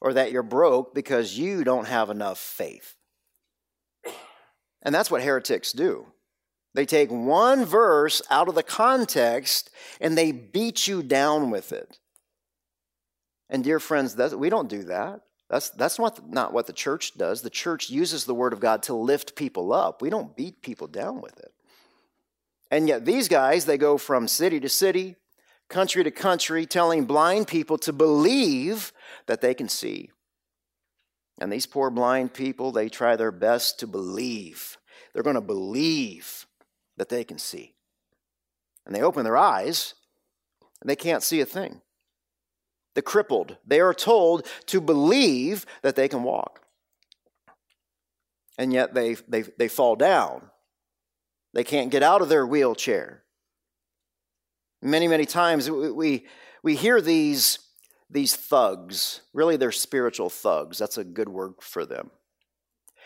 or 0.00 0.12
that 0.12 0.32
you're 0.32 0.42
broke 0.42 0.94
because 0.94 1.38
you 1.38 1.64
don't 1.64 1.86
have 1.86 2.10
enough 2.10 2.38
faith. 2.38 2.96
And 4.82 4.94
that's 4.94 5.10
what 5.10 5.22
heretics 5.22 5.72
do. 5.72 6.06
They 6.74 6.86
take 6.86 7.10
one 7.10 7.64
verse 7.64 8.22
out 8.30 8.48
of 8.48 8.54
the 8.54 8.62
context 8.62 9.70
and 10.00 10.16
they 10.16 10.32
beat 10.32 10.86
you 10.88 11.02
down 11.02 11.50
with 11.50 11.72
it. 11.72 11.98
And 13.50 13.62
dear 13.62 13.78
friends, 13.78 14.16
we 14.34 14.48
don't 14.48 14.68
do 14.68 14.84
that. 14.84 15.20
That's, 15.50 15.68
that's 15.68 15.98
not, 15.98 16.30
not 16.30 16.54
what 16.54 16.66
the 16.66 16.72
church 16.72 17.12
does. 17.18 17.42
The 17.42 17.50
church 17.50 17.90
uses 17.90 18.24
the 18.24 18.34
word 18.34 18.54
of 18.54 18.60
God 18.60 18.82
to 18.84 18.94
lift 18.94 19.36
people 19.36 19.72
up. 19.72 20.00
We 20.00 20.08
don't 20.08 20.34
beat 20.34 20.62
people 20.62 20.86
down 20.86 21.20
with 21.20 21.38
it. 21.38 21.52
And 22.70 22.88
yet 22.88 23.04
these 23.04 23.28
guys, 23.28 23.66
they 23.66 23.76
go 23.76 23.98
from 23.98 24.26
city 24.26 24.58
to 24.60 24.68
city, 24.70 25.16
country 25.68 26.02
to 26.04 26.10
country, 26.10 26.64
telling 26.64 27.04
blind 27.04 27.48
people 27.48 27.76
to 27.78 27.92
believe 27.92 28.94
that 29.26 29.42
they 29.42 29.52
can 29.52 29.68
see. 29.68 30.10
And 31.40 31.52
these 31.52 31.66
poor 31.66 31.90
blind 31.90 32.34
people, 32.34 32.72
they 32.72 32.88
try 32.88 33.16
their 33.16 33.32
best 33.32 33.80
to 33.80 33.86
believe. 33.86 34.76
They're 35.12 35.22
going 35.22 35.34
to 35.34 35.40
believe 35.40 36.46
that 36.96 37.08
they 37.08 37.24
can 37.24 37.38
see. 37.38 37.74
And 38.86 38.94
they 38.94 39.02
open 39.02 39.24
their 39.24 39.36
eyes 39.36 39.94
and 40.80 40.90
they 40.90 40.96
can't 40.96 41.22
see 41.22 41.40
a 41.40 41.46
thing. 41.46 41.80
The 42.94 43.02
crippled, 43.02 43.56
they 43.66 43.80
are 43.80 43.94
told 43.94 44.46
to 44.66 44.80
believe 44.80 45.64
that 45.82 45.96
they 45.96 46.08
can 46.08 46.22
walk. 46.22 46.60
And 48.58 48.72
yet 48.72 48.92
they, 48.92 49.14
they, 49.28 49.42
they 49.42 49.68
fall 49.68 49.96
down. 49.96 50.50
They 51.54 51.64
can't 51.64 51.90
get 51.90 52.02
out 52.02 52.20
of 52.20 52.28
their 52.28 52.46
wheelchair. 52.46 53.22
Many, 54.82 55.08
many 55.08 55.24
times 55.24 55.70
we, 55.70 56.26
we 56.62 56.76
hear 56.76 57.00
these, 57.00 57.58
these 58.12 58.36
thugs. 58.36 59.22
Really, 59.32 59.56
they're 59.56 59.72
spiritual 59.72 60.30
thugs. 60.30 60.78
That's 60.78 60.98
a 60.98 61.04
good 61.04 61.28
word 61.28 61.54
for 61.60 61.84
them. 61.86 62.10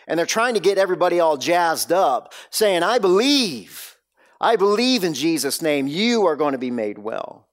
And 0.07 0.17
they're 0.17 0.25
trying 0.25 0.53
to 0.53 0.59
get 0.59 0.77
everybody 0.77 1.19
all 1.19 1.37
jazzed 1.37 1.91
up, 1.91 2.33
saying, 2.49 2.83
I 2.83 2.99
believe. 2.99 3.97
I 4.39 4.55
believe 4.55 5.03
in 5.03 5.13
Jesus' 5.13 5.61
name. 5.61 5.87
You 5.87 6.25
are 6.27 6.35
going 6.35 6.51
to 6.51 6.57
be 6.57 6.71
made 6.71 6.97
well. 6.97 7.47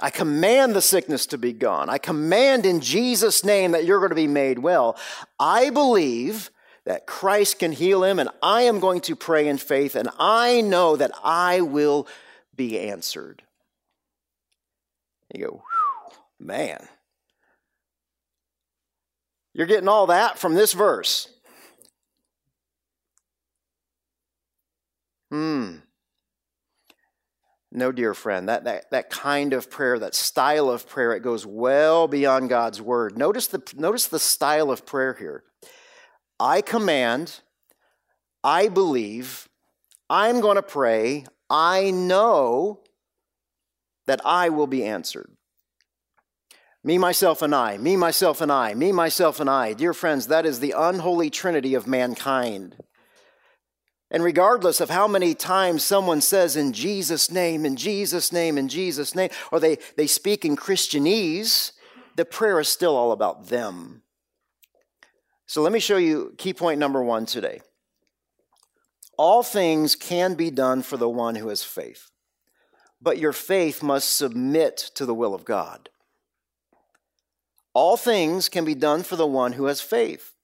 I 0.00 0.10
command 0.10 0.74
the 0.74 0.82
sickness 0.82 1.26
to 1.26 1.38
be 1.38 1.52
gone. 1.52 1.88
I 1.88 1.98
command 1.98 2.66
in 2.66 2.80
Jesus' 2.80 3.44
name 3.44 3.72
that 3.72 3.84
you're 3.84 4.00
going 4.00 4.10
to 4.10 4.16
be 4.16 4.26
made 4.26 4.58
well. 4.58 4.96
I 5.38 5.70
believe 5.70 6.50
that 6.84 7.06
Christ 7.06 7.60
can 7.60 7.70
heal 7.70 8.02
him, 8.02 8.18
and 8.18 8.28
I 8.42 8.62
am 8.62 8.80
going 8.80 9.00
to 9.02 9.14
pray 9.14 9.46
in 9.46 9.58
faith, 9.58 9.94
and 9.94 10.08
I 10.18 10.60
know 10.60 10.96
that 10.96 11.12
I 11.22 11.60
will 11.60 12.08
be 12.56 12.80
answered. 12.80 13.44
You 15.32 15.46
go, 15.46 15.62
man. 16.38 16.86
You're 19.54 19.66
getting 19.66 19.88
all 19.88 20.06
that 20.06 20.38
from 20.38 20.54
this 20.54 20.72
verse. 20.72 21.28
Hmm. 25.30 25.76
No, 27.74 27.90
dear 27.90 28.12
friend, 28.12 28.50
that, 28.50 28.64
that, 28.64 28.90
that 28.90 29.08
kind 29.08 29.54
of 29.54 29.70
prayer, 29.70 29.98
that 29.98 30.14
style 30.14 30.68
of 30.68 30.86
prayer, 30.86 31.14
it 31.14 31.22
goes 31.22 31.46
well 31.46 32.06
beyond 32.06 32.50
God's 32.50 32.82
word. 32.82 33.16
Notice 33.16 33.46
the, 33.46 33.62
notice 33.74 34.08
the 34.08 34.18
style 34.18 34.70
of 34.70 34.84
prayer 34.84 35.14
here. 35.14 35.44
I 36.38 36.60
command, 36.60 37.40
I 38.44 38.68
believe, 38.68 39.48
I'm 40.10 40.40
going 40.42 40.56
to 40.56 40.62
pray, 40.62 41.24
I 41.48 41.90
know 41.90 42.82
that 44.12 44.20
I 44.26 44.50
will 44.50 44.66
be 44.66 44.84
answered. 44.84 45.30
Me, 46.84 46.98
myself, 46.98 47.40
and 47.40 47.54
I, 47.54 47.78
me, 47.78 47.96
myself, 47.96 48.42
and 48.42 48.52
I, 48.52 48.74
me, 48.74 48.92
myself, 48.92 49.40
and 49.40 49.48
I. 49.48 49.72
Dear 49.72 49.94
friends, 49.94 50.26
that 50.26 50.44
is 50.44 50.60
the 50.60 50.74
unholy 50.76 51.30
trinity 51.30 51.72
of 51.72 51.86
mankind. 51.86 52.76
And 54.10 54.22
regardless 54.22 54.82
of 54.82 54.90
how 54.90 55.08
many 55.08 55.34
times 55.34 55.82
someone 55.82 56.20
says 56.20 56.56
in 56.56 56.74
Jesus' 56.74 57.30
name, 57.30 57.64
in 57.64 57.74
Jesus' 57.74 58.30
name, 58.30 58.58
in 58.58 58.68
Jesus' 58.68 59.14
name, 59.14 59.30
or 59.50 59.58
they, 59.58 59.78
they 59.96 60.06
speak 60.06 60.44
in 60.44 60.56
Christianese, 60.56 61.72
the 62.14 62.26
prayer 62.26 62.60
is 62.60 62.68
still 62.68 62.94
all 62.94 63.12
about 63.12 63.48
them. 63.48 64.02
So 65.46 65.62
let 65.62 65.72
me 65.72 65.80
show 65.80 65.96
you 65.96 66.34
key 66.36 66.52
point 66.52 66.78
number 66.78 67.02
one 67.02 67.24
today. 67.24 67.62
All 69.16 69.42
things 69.42 69.96
can 69.96 70.34
be 70.34 70.50
done 70.50 70.82
for 70.82 70.98
the 70.98 71.08
one 71.08 71.36
who 71.36 71.48
has 71.48 71.62
faith, 71.62 72.10
but 73.02 73.18
your 73.18 73.32
faith 73.32 73.82
must 73.82 74.16
submit 74.16 74.76
to 74.94 75.04
the 75.04 75.14
will 75.14 75.34
of 75.34 75.44
God. 75.44 75.90
All 77.74 77.96
things 77.96 78.48
can 78.48 78.64
be 78.64 78.74
done 78.74 79.02
for 79.02 79.16
the 79.16 79.26
one 79.26 79.52
who 79.52 79.64
has 79.64 79.80
faith, 79.80 80.34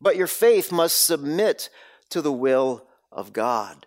but 0.00 0.16
your 0.16 0.26
faith 0.26 0.72
must 0.72 1.04
submit 1.04 1.68
to 2.08 2.22
the 2.22 2.32
will 2.32 2.86
of 3.12 3.32
God. 3.32 3.86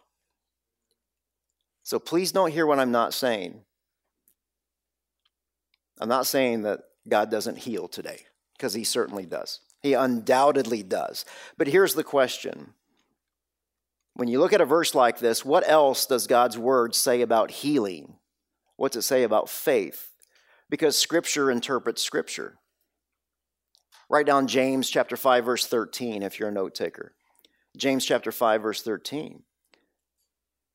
So 1.82 2.00
please 2.00 2.32
don't 2.32 2.52
hear 2.52 2.68
what 2.68 2.80
I'm 2.80 2.92
not 2.92 3.14
saying. 3.14 3.62
I'm 6.00 6.10
not 6.10 6.28
saying 6.28 6.64
that 6.64 6.82
God 7.08 7.32
doesn't 7.32 7.58
heal 7.58 7.88
today, 7.88 8.22
because 8.56 8.74
He 8.74 8.84
certainly 8.84 9.26
does. 9.26 9.60
He 9.82 9.94
undoubtedly 9.94 10.84
does. 10.84 11.26
But 11.58 11.68
here's 11.68 11.94
the 11.94 12.04
question 12.04 12.74
when 14.16 14.28
you 14.28 14.40
look 14.40 14.54
at 14.54 14.62
a 14.62 14.66
verse 14.66 14.94
like 14.94 15.20
this, 15.20 15.44
what 15.44 15.68
else 15.68 16.06
does 16.06 16.28
God's 16.28 16.58
word 16.58 16.96
say 16.96 17.22
about 17.22 17.52
healing? 17.52 18.16
What's 18.76 18.96
it 18.96 19.02
say 19.04 19.24
about 19.24 19.50
faith? 19.50 20.12
Because 20.70 20.98
Scripture 20.98 21.50
interprets 21.52 22.02
Scripture. 22.02 22.58
Write 24.10 24.26
down 24.26 24.48
James 24.48 24.90
chapter 24.90 25.18
5, 25.18 25.46
verse 25.46 25.66
13 25.66 26.22
if 26.24 26.40
you're 26.40 26.50
a 26.50 26.54
note 26.54 26.76
taker. 26.76 27.14
James 27.76 28.06
chapter 28.06 28.32
5, 28.32 28.62
verse 28.62 28.82
13. 28.82 29.44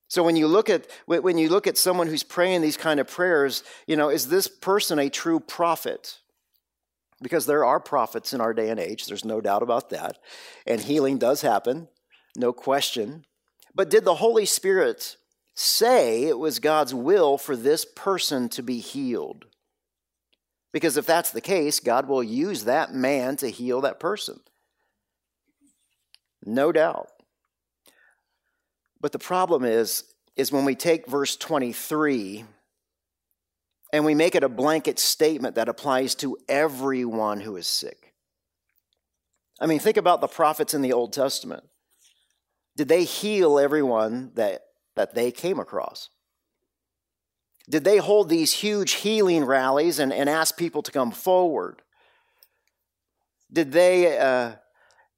So 0.08 0.22
when 0.22 0.36
you 0.36 0.46
look 0.46 0.70
at 0.70 0.86
when 1.04 1.36
you 1.36 1.50
look 1.50 1.66
at 1.66 1.76
someone 1.76 2.06
who's 2.06 2.22
praying 2.22 2.62
these 2.62 2.78
kind 2.78 2.98
of 2.98 3.08
prayers, 3.08 3.62
you 3.86 3.94
know, 3.94 4.08
is 4.08 4.28
this 4.28 4.48
person 4.48 4.98
a 4.98 5.10
true 5.10 5.38
prophet? 5.38 6.18
because 7.20 7.46
there 7.46 7.64
are 7.64 7.80
prophets 7.80 8.32
in 8.32 8.40
our 8.40 8.54
day 8.54 8.70
and 8.70 8.78
age, 8.78 9.06
there's 9.06 9.24
no 9.24 9.40
doubt 9.40 9.62
about 9.62 9.90
that. 9.90 10.18
And 10.66 10.80
healing 10.80 11.18
does 11.18 11.42
happen, 11.42 11.88
no 12.38 12.52
question. 12.52 13.24
But 13.74 13.90
did 13.90 14.04
the 14.04 14.14
Holy 14.14 14.46
Spirit 14.46 15.16
say 15.54 16.24
it 16.24 16.38
was 16.38 16.58
God's 16.58 16.94
will 16.94 17.36
for 17.36 17.56
this 17.56 17.84
person 17.84 18.48
to 18.50 18.62
be 18.62 18.78
healed? 18.78 19.46
Because 20.72 20.96
if 20.96 21.06
that's 21.06 21.30
the 21.30 21.40
case, 21.40 21.80
God 21.80 22.08
will 22.08 22.22
use 22.22 22.64
that 22.64 22.94
man 22.94 23.36
to 23.36 23.48
heal 23.48 23.80
that 23.82 24.00
person. 24.00 24.40
No 26.44 26.72
doubt. 26.72 27.08
But 29.00 29.12
the 29.12 29.18
problem 29.18 29.64
is, 29.64 30.04
is 30.36 30.52
when 30.52 30.64
we 30.64 30.74
take 30.74 31.06
verse 31.06 31.36
23 31.36 32.44
and 33.92 34.04
we 34.04 34.14
make 34.14 34.34
it 34.34 34.44
a 34.44 34.48
blanket 34.48 34.98
statement 34.98 35.54
that 35.54 35.68
applies 35.68 36.14
to 36.16 36.36
everyone 36.48 37.40
who 37.40 37.56
is 37.56 37.66
sick. 37.66 38.14
I 39.60 39.66
mean, 39.66 39.78
think 39.78 39.96
about 39.96 40.20
the 40.20 40.28
prophets 40.28 40.74
in 40.74 40.82
the 40.82 40.92
Old 40.92 41.12
Testament. 41.12 41.64
Did 42.78 42.86
they 42.86 43.02
heal 43.02 43.58
everyone 43.58 44.30
that, 44.36 44.62
that 44.94 45.12
they 45.12 45.32
came 45.32 45.58
across? 45.58 46.10
Did 47.68 47.82
they 47.82 47.96
hold 47.96 48.28
these 48.28 48.52
huge 48.52 48.92
healing 48.92 49.44
rallies 49.44 49.98
and, 49.98 50.12
and 50.12 50.28
ask 50.28 50.56
people 50.56 50.82
to 50.84 50.92
come 50.92 51.10
forward? 51.10 51.82
Did 53.52 53.72
they 53.72 54.16
uh, 54.16 54.52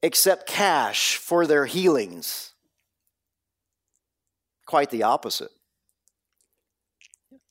accept 0.03 0.49
cash 0.49 1.17
for 1.17 1.47
their 1.47 1.67
healings? 1.67 2.55
Quite 4.65 4.89
the 4.89 5.03
opposite. 5.03 5.51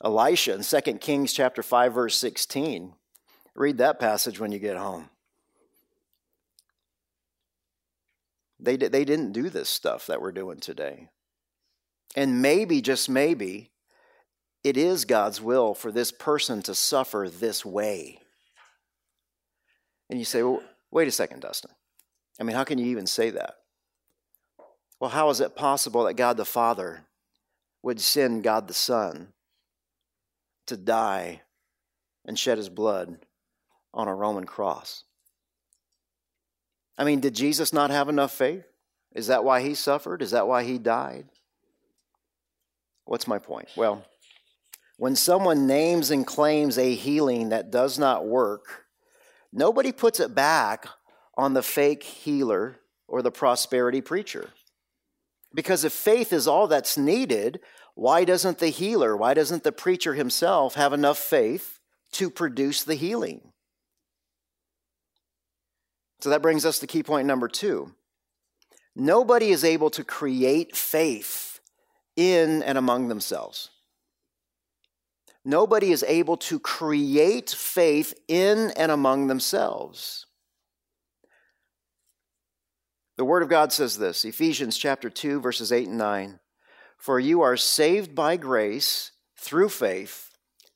Elisha 0.04 0.56
in 0.56 0.64
2 0.64 0.94
Kings 0.98 1.34
chapter 1.34 1.62
5 1.62 1.94
verse 1.94 2.16
16. 2.18 2.96
Read 3.54 3.78
that 3.78 4.00
passage 4.00 4.40
when 4.40 4.52
you 4.52 4.58
get 4.58 4.76
home. 4.76 5.12
They, 8.60 8.76
they 8.76 9.06
didn't 9.06 9.32
do 9.32 9.50
this 9.50 9.70
stuff 9.70 10.08
that 10.08 10.22
we're 10.22 10.32
doing 10.32 10.60
today. 10.60 11.10
And 12.16 12.42
maybe, 12.42 12.82
just 12.82 13.10
maybe, 13.10 13.72
it 14.64 14.76
is 14.76 15.06
God's 15.06 15.42
will 15.42 15.74
for 15.74 15.92
this 15.92 16.12
person 16.12 16.62
to 16.64 16.76
suffer 16.76 17.30
this 17.30 17.66
way. 17.66 18.20
And 20.10 20.20
you 20.20 20.26
say, 20.26 20.44
well, 20.44 20.64
wait 20.92 21.08
a 21.08 21.12
second, 21.12 21.42
Dustin. 21.42 21.72
I 22.40 22.44
mean, 22.44 22.56
how 22.56 22.64
can 22.64 22.78
you 22.78 22.88
even 22.88 23.06
say 23.06 23.30
that? 23.30 23.56
Well, 25.00 25.12
how 25.12 25.30
is 25.30 25.40
it 25.40 25.56
possible 25.56 26.04
that 26.06 26.16
God 26.16 26.36
the 26.36 26.46
Father 26.46 27.06
would 27.84 28.02
send 28.02 28.44
God 28.44 28.68
the 28.68 28.74
Son 28.74 29.30
to 30.68 30.76
die 30.76 31.42
and 32.26 32.38
shed 32.38 32.58
his 32.58 32.70
blood 32.70 33.20
on 33.94 34.08
a 34.08 34.16
Roman 34.16 34.46
cross? 34.46 35.06
I 37.00 37.06
mean, 37.06 37.22
did 37.22 37.34
Jesus 37.34 37.72
not 37.72 37.92
have 37.92 38.10
enough 38.10 38.34
faith? 38.34 38.66
Is 39.16 39.28
that 39.28 39.46
why 39.46 39.62
he 39.62 39.74
suffered? 39.74 40.22
Is 40.22 40.32
that 40.32 40.48
why 40.48 40.66
he 40.66 40.78
died? 40.78 41.30
What's 43.06 43.26
my 43.26 43.40
point? 43.40 43.70
Well, 43.78 44.06
when 44.98 45.16
someone 45.16 45.66
names 45.66 46.12
and 46.12 46.28
claims 46.28 46.78
a 46.78 46.94
healing 46.94 47.50
that 47.50 47.72
does 47.72 47.98
not 47.98 48.28
work, 48.28 48.86
nobody 49.54 49.94
puts 49.94 50.20
it 50.20 50.36
back 50.36 50.88
on 51.38 51.54
the 51.54 51.64
fake 51.64 52.04
healer 52.04 52.76
or 53.08 53.22
the 53.22 53.32
prosperity 53.32 54.02
preacher. 54.02 54.50
Because 55.54 55.86
if 55.86 55.94
faith 55.94 56.34
is 56.34 56.50
all 56.50 56.68
that's 56.68 56.98
needed, 56.98 57.62
why 57.96 58.26
doesn't 58.26 58.60
the 58.60 58.68
healer, 58.68 59.16
why 59.16 59.34
doesn't 59.34 59.64
the 59.64 59.72
preacher 59.72 60.16
himself 60.16 60.76
have 60.76 60.92
enough 60.92 61.18
faith 61.18 61.80
to 62.12 62.30
produce 62.30 62.84
the 62.84 62.96
healing? 62.96 63.49
So 66.22 66.30
that 66.30 66.42
brings 66.42 66.66
us 66.66 66.80
to 66.80 66.88
key 66.88 67.04
point 67.04 67.28
number 67.28 67.48
two. 67.48 67.94
Nobody 68.96 69.52
is 69.52 69.64
able 69.64 69.90
to 69.92 70.04
create 70.04 70.76
faith 70.76 71.60
in 72.16 72.62
and 72.64 72.78
among 72.78 73.08
themselves. 73.08 73.70
Nobody 75.46 75.92
is 75.92 76.04
able 76.06 76.36
to 76.38 76.60
create 76.60 77.50
faith 77.50 78.14
in 78.28 78.72
and 78.72 78.92
among 78.92 79.28
themselves. 79.28 80.26
The 83.16 83.26
Word 83.26 83.42
of 83.42 83.50
God 83.50 83.72
says 83.72 83.98
this 83.98 84.26
Ephesians 84.26 84.78
chapter 84.78 85.10
2, 85.10 85.40
verses 85.40 85.72
8 85.72 85.88
and 85.88 85.98
9. 85.98 86.40
For 86.98 87.20
you 87.20 87.42
are 87.42 87.56
saved 87.56 88.14
by 88.14 88.36
grace 88.36 89.12
through 89.38 89.70
faith, 89.70 90.32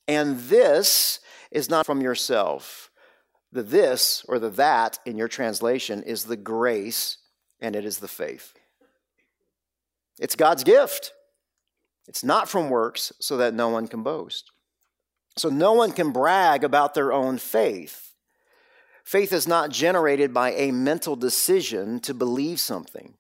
and 0.08 0.40
this 0.40 1.20
is 1.52 1.70
not 1.70 1.86
from 1.86 2.02
yourself. 2.02 2.90
The 3.54 3.62
this 3.62 4.26
or 4.28 4.40
the 4.40 4.50
that 4.50 4.98
in 5.06 5.16
your 5.16 5.28
translation 5.28 6.02
is 6.02 6.24
the 6.24 6.36
grace, 6.36 7.20
and 7.62 7.76
it 7.76 7.86
is 7.86 8.00
the 8.00 8.08
faith. 8.08 8.52
It's 10.20 10.36
God's 10.36 10.64
gift. 10.64 11.14
It's 12.08 12.24
not 12.24 12.50
from 12.50 12.72
works, 12.72 13.14
so 13.20 13.38
that 13.38 13.54
no 13.54 13.70
one 13.70 13.88
can 13.88 14.02
boast. 14.02 14.50
So 15.38 15.50
no 15.50 15.74
one 15.74 15.92
can 15.92 16.12
brag 16.12 16.64
about 16.64 16.96
their 16.96 17.14
own 17.14 17.38
faith. 17.38 18.16
Faith 19.04 19.32
is 19.32 19.48
not 19.48 19.70
generated 19.70 20.34
by 20.34 20.54
a 20.54 20.72
mental 20.72 21.16
decision 21.16 22.00
to 22.00 22.16
believe 22.16 22.60
something. 22.60 23.14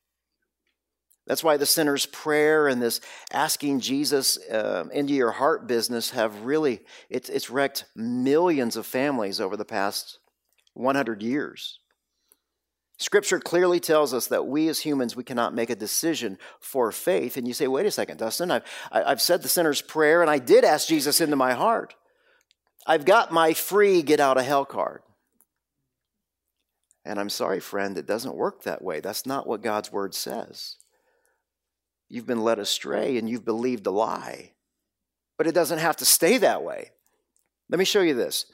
That's 1.28 1.44
why 1.44 1.58
the 1.58 1.68
sinner's 1.68 2.08
prayer 2.08 2.68
and 2.68 2.82
this 2.82 3.02
asking 3.32 3.82
Jesus 3.82 4.40
uh, 4.50 4.86
into 4.92 5.14
your 5.14 5.32
heart 5.32 5.68
business 5.68 6.10
have 6.10 6.42
really, 6.42 6.82
it's, 7.10 7.30
it's 7.30 7.52
wrecked 7.52 7.86
millions 7.96 8.76
of 8.76 8.88
families 8.88 9.40
over 9.40 9.56
the 9.56 9.64
past 9.64 10.18
100 10.74 11.22
years. 11.22 11.80
Scripture 12.98 13.40
clearly 13.40 13.80
tells 13.80 14.14
us 14.14 14.28
that 14.28 14.46
we 14.48 14.68
as 14.68 14.80
humans, 14.80 15.16
we 15.16 15.24
cannot 15.24 15.54
make 15.54 15.70
a 15.70 15.76
decision 15.76 16.38
for 16.60 16.92
faith. 16.92 17.38
And 17.38 17.48
you 17.48 17.54
say, 17.54 17.68
wait 17.68 17.86
a 17.86 17.92
second, 17.92 18.18
Dustin, 18.18 18.52
I've, 18.52 18.64
I've 18.92 19.22
said 19.22 19.42
the 19.42 19.50
sinner's 19.50 19.82
prayer 19.82 20.22
and 20.22 20.30
I 20.30 20.40
did 20.40 20.64
ask 20.64 20.88
Jesus 20.88 21.20
into 21.20 21.36
my 21.36 21.54
heart. 21.54 21.96
I've 22.86 23.06
got 23.06 23.32
my 23.32 23.54
free 23.54 24.02
get 24.04 24.20
out 24.20 24.38
of 24.38 24.46
hell 24.46 24.66
card. 24.66 25.02
And 27.06 27.20
I'm 27.20 27.30
sorry, 27.30 27.60
friend, 27.60 27.98
it 27.98 28.06
doesn't 28.06 28.36
work 28.36 28.64
that 28.64 28.82
way. 28.82 29.00
That's 29.00 29.26
not 29.26 29.48
what 29.48 29.62
God's 29.62 29.92
word 29.92 30.14
says. 30.14 30.78
You've 32.08 32.28
been 32.28 32.44
led 32.44 32.60
astray 32.60 33.18
and 33.18 33.30
you've 33.30 33.44
believed 33.44 33.88
a 33.88 33.92
lie. 33.92 34.52
But 35.38 35.48
it 35.48 35.56
doesn't 35.56 35.80
have 35.80 35.98
to 35.98 36.06
stay 36.06 36.38
that 36.38 36.64
way. 36.64 36.92
Let 37.70 37.80
me 37.80 37.86
show 37.86 38.02
you 38.02 38.14
this. 38.14 38.46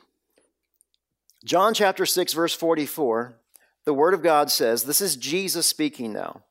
John 1.43 1.73
chapter 1.73 2.06
6, 2.06 2.34
verse 2.34 2.54
44, 2.54 3.39
the 3.86 3.93
Word 3.93 4.13
of 4.13 4.21
God 4.21 4.52
says, 4.52 4.84
This 4.84 5.02
is 5.02 5.15
Jesus 5.15 5.65
speaking 5.65 6.12
now. 6.12 6.43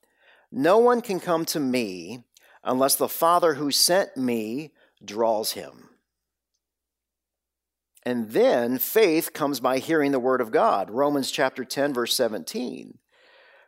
No 0.50 0.78
one 0.78 1.02
can 1.02 1.20
come 1.20 1.44
to 1.46 1.60
me 1.60 2.24
unless 2.64 2.96
the 2.96 3.08
Father 3.08 3.54
who 3.54 3.70
sent 3.70 4.16
me 4.16 4.72
draws 5.04 5.52
him. 5.52 5.90
And 8.04 8.30
then 8.30 8.78
faith 8.78 9.34
comes 9.34 9.60
by 9.60 9.78
hearing 9.78 10.12
the 10.12 10.18
word 10.18 10.40
of 10.40 10.50
God. 10.50 10.90
Romans 10.90 11.30
chapter 11.30 11.62
10, 11.62 11.92
verse 11.92 12.14
17. 12.14 12.96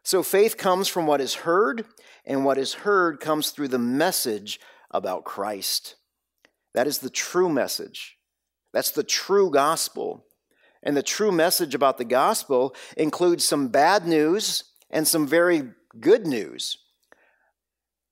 So 0.03 0.23
faith 0.23 0.57
comes 0.57 0.89
from 0.89 1.07
what 1.07 1.21
is 1.21 1.35
heard, 1.35 1.85
and 2.25 2.43
what 2.43 2.57
is 2.57 2.73
heard 2.73 3.21
comes 3.21 3.51
through 3.51 3.69
the 3.69 3.79
message 3.79 4.59
about 4.91 5.25
Christ. 5.25 5.97
That 6.73 6.87
is 6.87 6.99
the 6.99 7.11
true 7.11 7.51
message. 7.51 8.17
That's 8.73 8.91
the 8.91 9.05
true 9.05 9.51
gospel. 9.51 10.25
And 10.83 10.97
the 10.97 11.03
true 11.03 11.33
message 11.33 11.75
about 11.75 11.99
the 11.99 12.05
gospel 12.05 12.75
includes 12.97 13.45
some 13.45 13.69
bad 13.69 14.07
news 14.07 14.65
and 14.91 15.07
some 15.07 15.27
very 15.27 15.71
good 15.99 16.27
news. 16.27 16.79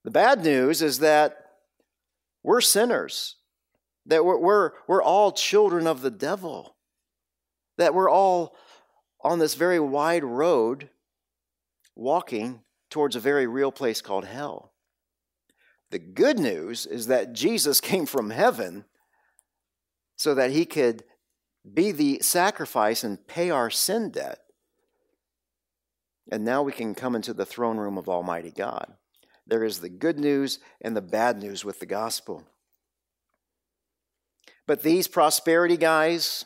The 0.05 0.11
bad 0.11 0.45
news 0.45 0.83
is 0.83 0.99
that 0.99 1.37
we're 2.43 2.61
sinners 2.61 3.37
that 4.09 4.25
we're, 4.25 4.39
we're, 4.39 4.71
we're 4.87 5.03
all 5.03 5.33
children 5.33 5.87
of 5.87 6.01
the 6.01 6.11
devil, 6.11 6.77
that 7.77 7.95
we're 7.95 8.11
all 8.11 8.57
on 9.23 9.39
this 9.39 9.55
very 9.55 9.79
wide 9.79 10.25
road 10.25 10.89
walking 11.95 12.63
towards 12.91 13.17
a 13.17 13.21
very 13.21 13.47
real 13.47 13.71
place 13.71 14.01
called 14.01 14.25
hell. 14.25 14.73
The 15.91 15.99
good 15.99 16.39
news 16.39 16.87
is 16.87 17.07
that 17.07 17.35
Jesus 17.35 17.81
came 17.83 18.07
from 18.07 18.31
heaven 18.31 18.85
so 20.17 20.35
that 20.35 20.51
he 20.51 20.65
could 20.65 21.05
be 21.75 21.93
the 21.93 22.21
sacrifice 22.21 23.05
and 23.05 23.27
pay 23.27 23.51
our 23.51 23.71
sin 23.71 24.11
debt. 24.11 24.39
And 26.31 26.45
now 26.45 26.63
we 26.63 26.73
can 26.73 26.95
come 26.95 27.15
into 27.15 27.33
the 27.33 27.47
throne 27.47 27.79
room 27.79 27.97
of 27.97 28.09
Almighty 28.09 28.51
God. 28.51 28.93
There 29.47 29.65
is 29.65 29.81
the 29.81 29.89
good 29.89 30.19
news 30.19 30.59
and 30.81 30.95
the 30.95 31.01
bad 31.01 31.41
news 31.41 31.65
with 31.65 31.81
the 31.81 31.87
gospel. 31.87 32.45
But 34.67 34.83
these 34.83 35.09
prosperity 35.09 35.79
guys, 35.79 36.45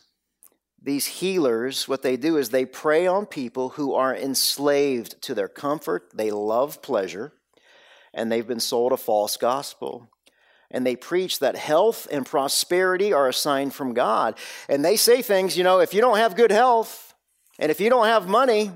these 0.81 1.07
healers, 1.07 1.89
what 1.89 2.03
they 2.03 2.17
do 2.17 2.37
is 2.37 2.51
they 2.51 2.65
prey 2.65 3.09
on 3.09 3.27
people 3.27 3.71
who 3.71 3.95
are 3.95 4.15
enslaved 4.15 5.21
to 5.23 5.35
their 5.35 5.49
comfort, 5.49 6.13
they 6.15 6.31
love 6.31 6.81
pleasure, 6.83 7.33
and 8.15 8.31
they've 8.31 8.47
been 8.47 8.61
sold 8.61 8.93
a 8.93 8.97
false 8.97 9.37
gospel. 9.37 10.12
And 10.73 10.87
they 10.87 10.97
preach 10.97 11.39
that 11.39 11.55
health 11.55 12.09
and 12.11 12.27
prosperity 12.27 13.13
are 13.13 13.29
a 13.29 13.35
sign 13.35 13.71
from 13.71 13.93
God. 13.93 14.37
And 14.69 14.85
they 14.85 14.97
say 14.97 15.23
things, 15.23 15.57
you 15.57 15.63
know, 15.63 15.81
if 15.81 15.95
you 15.95 16.01
don't 16.01 16.17
have 16.17 16.35
good 16.35 16.51
health 16.51 17.15
and 17.59 17.71
if 17.71 17.81
you 17.81 17.91
don't 17.91 18.07
have 18.07 18.27
money, 18.27 18.73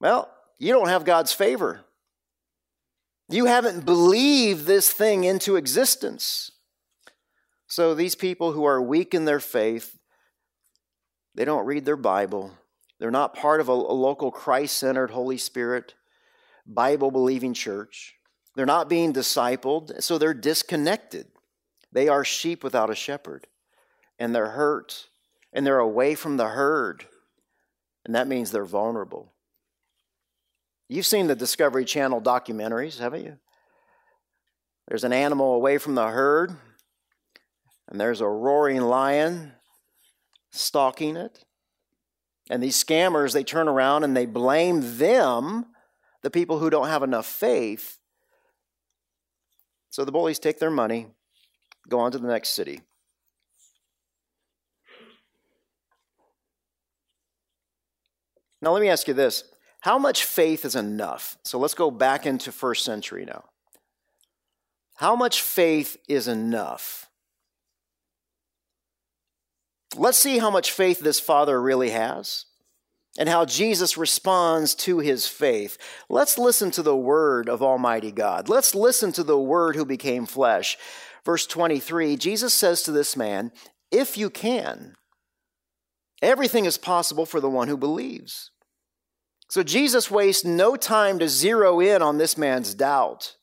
well, 0.00 0.30
you 0.58 0.72
don't 0.72 0.88
have 0.88 1.04
God's 1.04 1.32
favor. 1.32 1.82
You 3.28 3.44
haven't 3.44 3.84
believed 3.84 4.66
this 4.66 4.90
thing 4.90 5.24
into 5.24 5.56
existence. 5.56 6.50
So 7.66 7.94
these 7.94 8.14
people 8.14 8.52
who 8.52 8.64
are 8.64 8.80
weak 8.80 9.12
in 9.12 9.24
their 9.24 9.40
faith, 9.40 9.98
they 11.34 11.44
don't 11.44 11.66
read 11.66 11.84
their 11.84 11.96
Bible. 11.96 12.52
They're 12.98 13.10
not 13.10 13.34
part 13.34 13.60
of 13.60 13.68
a, 13.68 13.74
local 13.74 14.30
Christ 14.30 14.78
centered, 14.78 15.10
Holy 15.10 15.36
Spirit, 15.36 15.94
Bible 16.66 17.10
believing 17.10 17.52
church. 17.52 18.15
They're 18.56 18.66
not 18.66 18.88
being 18.88 19.12
discipled, 19.12 20.02
so 20.02 20.16
they're 20.16 20.34
disconnected. 20.34 21.26
They 21.92 22.08
are 22.08 22.24
sheep 22.24 22.64
without 22.64 22.90
a 22.90 22.94
shepherd, 22.94 23.46
and 24.18 24.34
they're 24.34 24.50
hurt, 24.50 25.06
and 25.52 25.64
they're 25.64 25.78
away 25.78 26.14
from 26.14 26.38
the 26.38 26.48
herd, 26.48 27.04
and 28.04 28.14
that 28.14 28.26
means 28.26 28.50
they're 28.50 28.64
vulnerable. 28.64 29.34
You've 30.88 31.06
seen 31.06 31.26
the 31.26 31.36
Discovery 31.36 31.84
Channel 31.84 32.22
documentaries, 32.22 32.98
haven't 32.98 33.24
you? 33.24 33.38
There's 34.88 35.04
an 35.04 35.12
animal 35.12 35.54
away 35.54 35.76
from 35.78 35.94
the 35.94 36.08
herd, 36.08 36.56
and 37.88 38.00
there's 38.00 38.20
a 38.20 38.28
roaring 38.28 38.80
lion 38.80 39.52
stalking 40.50 41.16
it. 41.16 41.44
And 42.48 42.62
these 42.62 42.82
scammers, 42.82 43.32
they 43.32 43.44
turn 43.44 43.68
around 43.68 44.04
and 44.04 44.16
they 44.16 44.26
blame 44.26 44.98
them, 44.98 45.66
the 46.22 46.30
people 46.30 46.58
who 46.58 46.70
don't 46.70 46.88
have 46.88 47.02
enough 47.02 47.26
faith. 47.26 47.98
So 49.96 50.04
the 50.04 50.12
bullies 50.12 50.38
take 50.38 50.58
their 50.58 50.70
money, 50.70 51.06
go 51.88 52.00
on 52.00 52.12
to 52.12 52.18
the 52.18 52.28
next 52.28 52.50
city. 52.50 52.82
Now, 58.60 58.72
let 58.72 58.82
me 58.82 58.90
ask 58.90 59.08
you 59.08 59.14
this 59.14 59.44
how 59.80 59.96
much 59.96 60.24
faith 60.24 60.66
is 60.66 60.76
enough? 60.76 61.38
So 61.44 61.58
let's 61.58 61.72
go 61.72 61.90
back 61.90 62.26
into 62.26 62.52
first 62.52 62.84
century 62.84 63.24
now. 63.24 63.44
How 64.96 65.16
much 65.16 65.40
faith 65.40 65.96
is 66.10 66.28
enough? 66.28 67.08
Let's 69.96 70.18
see 70.18 70.36
how 70.36 70.50
much 70.50 70.72
faith 70.72 71.00
this 71.00 71.20
father 71.20 71.58
really 71.58 71.88
has 71.88 72.44
and 73.18 73.28
how 73.28 73.44
Jesus 73.44 73.96
responds 73.96 74.74
to 74.74 74.98
his 74.98 75.26
faith. 75.26 75.78
Let's 76.08 76.38
listen 76.38 76.70
to 76.72 76.82
the 76.82 76.96
word 76.96 77.48
of 77.48 77.62
Almighty 77.62 78.12
God. 78.12 78.48
Let's 78.48 78.74
listen 78.74 79.12
to 79.12 79.22
the 79.22 79.38
word 79.38 79.76
who 79.76 79.84
became 79.84 80.26
flesh. 80.26 80.76
Verse 81.24 81.46
23 81.46 82.16
Jesus 82.16 82.54
says 82.54 82.82
to 82.82 82.92
this 82.92 83.16
man, 83.16 83.52
If 83.90 84.16
you 84.16 84.30
can, 84.30 84.94
everything 86.22 86.64
is 86.64 86.78
possible 86.78 87.26
for 87.26 87.40
the 87.40 87.50
one 87.50 87.68
who 87.68 87.76
believes. 87.76 88.50
So 89.48 89.62
Jesus 89.62 90.10
wastes 90.10 90.44
no 90.44 90.76
time 90.76 91.18
to 91.20 91.28
zero 91.28 91.80
in 91.80 92.02
on 92.02 92.18
this 92.18 92.36
man's 92.36 92.74
doubt. 92.74 93.36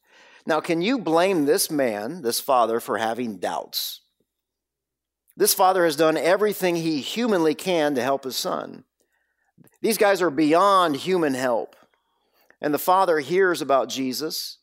Now, 0.45 0.59
can 0.59 0.81
you 0.81 0.99
blame 0.99 1.45
this 1.45 1.71
man, 1.71 2.21
this 2.21 2.41
father, 2.41 2.81
for 2.81 2.97
having 2.97 3.37
doubts? 3.37 4.01
This 5.37 5.53
father 5.53 5.85
has 5.85 5.95
done 5.95 6.17
everything 6.17 6.75
he 6.75 6.99
humanly 6.99 7.55
can 7.55 7.95
to 7.95 8.03
help 8.03 8.25
his 8.25 8.35
son. 8.35 8.83
These 9.83 9.97
guys 9.97 10.21
are 10.21 10.29
beyond 10.29 10.95
human 10.95 11.33
help. 11.33 11.75
And 12.61 12.73
the 12.73 12.79
father 12.79 13.19
hears 13.19 13.61
about 13.61 13.89
Jesus, 13.89 14.59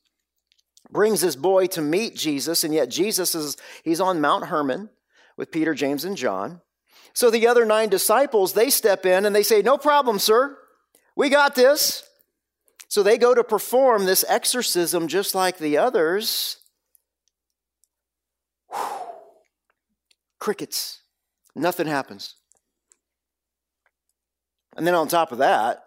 brings 0.90 1.20
his 1.20 1.36
boy 1.36 1.66
to 1.68 1.82
meet 1.82 2.16
Jesus, 2.16 2.64
and 2.64 2.72
yet 2.72 2.88
Jesus 2.88 3.34
is 3.34 3.58
he's 3.84 4.00
on 4.00 4.22
Mount 4.22 4.46
Hermon 4.46 4.88
with 5.36 5.52
Peter, 5.52 5.74
James, 5.74 6.06
and 6.06 6.16
John. 6.16 6.62
So 7.12 7.30
the 7.30 7.46
other 7.46 7.66
nine 7.66 7.90
disciples, 7.90 8.54
they 8.54 8.70
step 8.70 9.04
in 9.04 9.26
and 9.26 9.36
they 9.36 9.42
say, 9.42 9.60
No 9.60 9.76
problem, 9.76 10.18
sir. 10.18 10.56
We 11.14 11.28
got 11.28 11.54
this. 11.54 12.02
So 12.88 13.02
they 13.02 13.18
go 13.18 13.34
to 13.34 13.44
perform 13.44 14.06
this 14.06 14.24
exorcism 14.26 15.06
just 15.06 15.34
like 15.34 15.58
the 15.58 15.76
others. 15.76 16.56
Whew. 18.70 18.80
Crickets. 20.38 21.02
Nothing 21.54 21.88
happens. 21.88 22.36
And 24.76 24.86
then 24.86 24.94
on 24.94 25.08
top 25.08 25.32
of 25.32 25.38
that, 25.38 25.84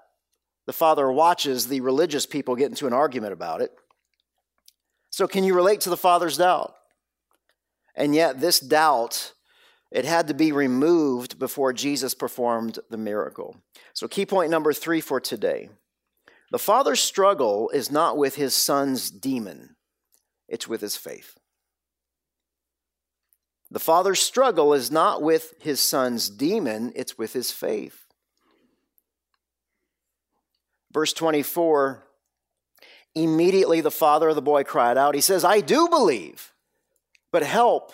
the 0.65 0.73
father 0.73 1.11
watches 1.11 1.67
the 1.67 1.81
religious 1.81 2.25
people 2.25 2.55
get 2.55 2.69
into 2.69 2.87
an 2.87 2.93
argument 2.93 3.33
about 3.33 3.61
it. 3.61 3.71
So, 5.09 5.27
can 5.27 5.43
you 5.43 5.53
relate 5.53 5.81
to 5.81 5.89
the 5.89 5.97
father's 5.97 6.37
doubt? 6.37 6.73
And 7.95 8.15
yet, 8.15 8.39
this 8.39 8.59
doubt, 8.59 9.33
it 9.91 10.05
had 10.05 10.27
to 10.27 10.33
be 10.33 10.51
removed 10.51 11.37
before 11.37 11.71
Jesus 11.71 12.15
performed 12.15 12.79
the 12.89 12.97
miracle. 12.97 13.57
So, 13.93 14.07
key 14.07 14.25
point 14.25 14.49
number 14.49 14.73
three 14.73 15.01
for 15.01 15.19
today 15.19 15.69
the 16.51 16.59
father's 16.59 16.99
struggle 16.99 17.69
is 17.69 17.91
not 17.91 18.17
with 18.17 18.35
his 18.35 18.55
son's 18.55 19.11
demon, 19.11 19.75
it's 20.47 20.67
with 20.67 20.81
his 20.81 20.95
faith. 20.95 21.37
The 23.69 23.79
father's 23.79 24.19
struggle 24.19 24.73
is 24.73 24.91
not 24.91 25.23
with 25.23 25.55
his 25.59 25.79
son's 25.79 26.29
demon, 26.29 26.91
it's 26.95 27.17
with 27.17 27.33
his 27.33 27.51
faith. 27.51 28.02
Verse 30.93 31.13
24 31.13 32.03
Immediately 33.15 33.81
the 33.81 33.91
father 33.91 34.29
of 34.29 34.35
the 34.35 34.41
boy 34.41 34.63
cried 34.63 34.97
out. 34.97 35.13
He 35.13 35.21
says, 35.21 35.43
I 35.43 35.61
do 35.61 35.87
believe, 35.87 36.51
but 37.31 37.43
help 37.43 37.93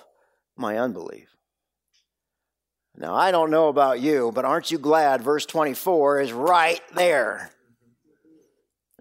my 0.56 0.78
unbelief. 0.78 1.36
Now, 2.96 3.16
I 3.16 3.32
don't 3.32 3.52
know 3.52 3.68
about 3.70 4.00
you, 4.00 4.32
but 4.34 4.46
aren't 4.46 4.72
you 4.72 4.78
glad 4.78 5.22
verse 5.22 5.46
24 5.46 6.22
is 6.22 6.34
right 6.34 6.82
there? 6.96 7.52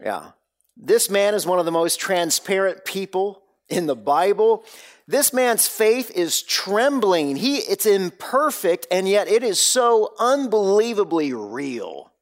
Yeah. 0.01 0.31
This 0.77 1.11
man 1.11 1.35
is 1.35 1.47
one 1.47 1.59
of 1.59 1.65
the 1.65 1.73
most 1.73 1.99
transparent 1.99 2.85
people 2.85 3.43
in 3.69 3.87
the 3.87 3.97
Bible. 3.97 4.65
This 5.09 5.33
man's 5.33 5.67
faith 5.67 6.11
is 6.13 6.43
trembling. 6.43 7.37
He 7.37 7.57
it's 7.57 7.87
imperfect 7.87 8.87
and 8.91 9.09
yet 9.09 9.27
it 9.27 9.43
is 9.43 9.59
so 9.61 10.15
unbelievably 10.19 11.33
real. 11.33 12.13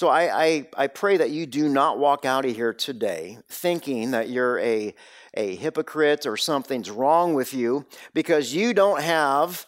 So 0.00 0.08
I, 0.08 0.44
I, 0.44 0.68
I, 0.78 0.86
pray 0.86 1.18
that 1.18 1.28
you 1.28 1.44
do 1.44 1.68
not 1.68 1.98
walk 1.98 2.24
out 2.24 2.46
of 2.46 2.56
here 2.56 2.72
today 2.72 3.36
thinking 3.50 4.12
that 4.12 4.30
you're 4.30 4.58
a, 4.60 4.94
a 5.34 5.56
hypocrite 5.56 6.24
or 6.24 6.38
something's 6.38 6.90
wrong 6.90 7.34
with 7.34 7.52
you 7.52 7.84
because 8.14 8.54
you 8.54 8.72
don't 8.72 9.02
have 9.02 9.66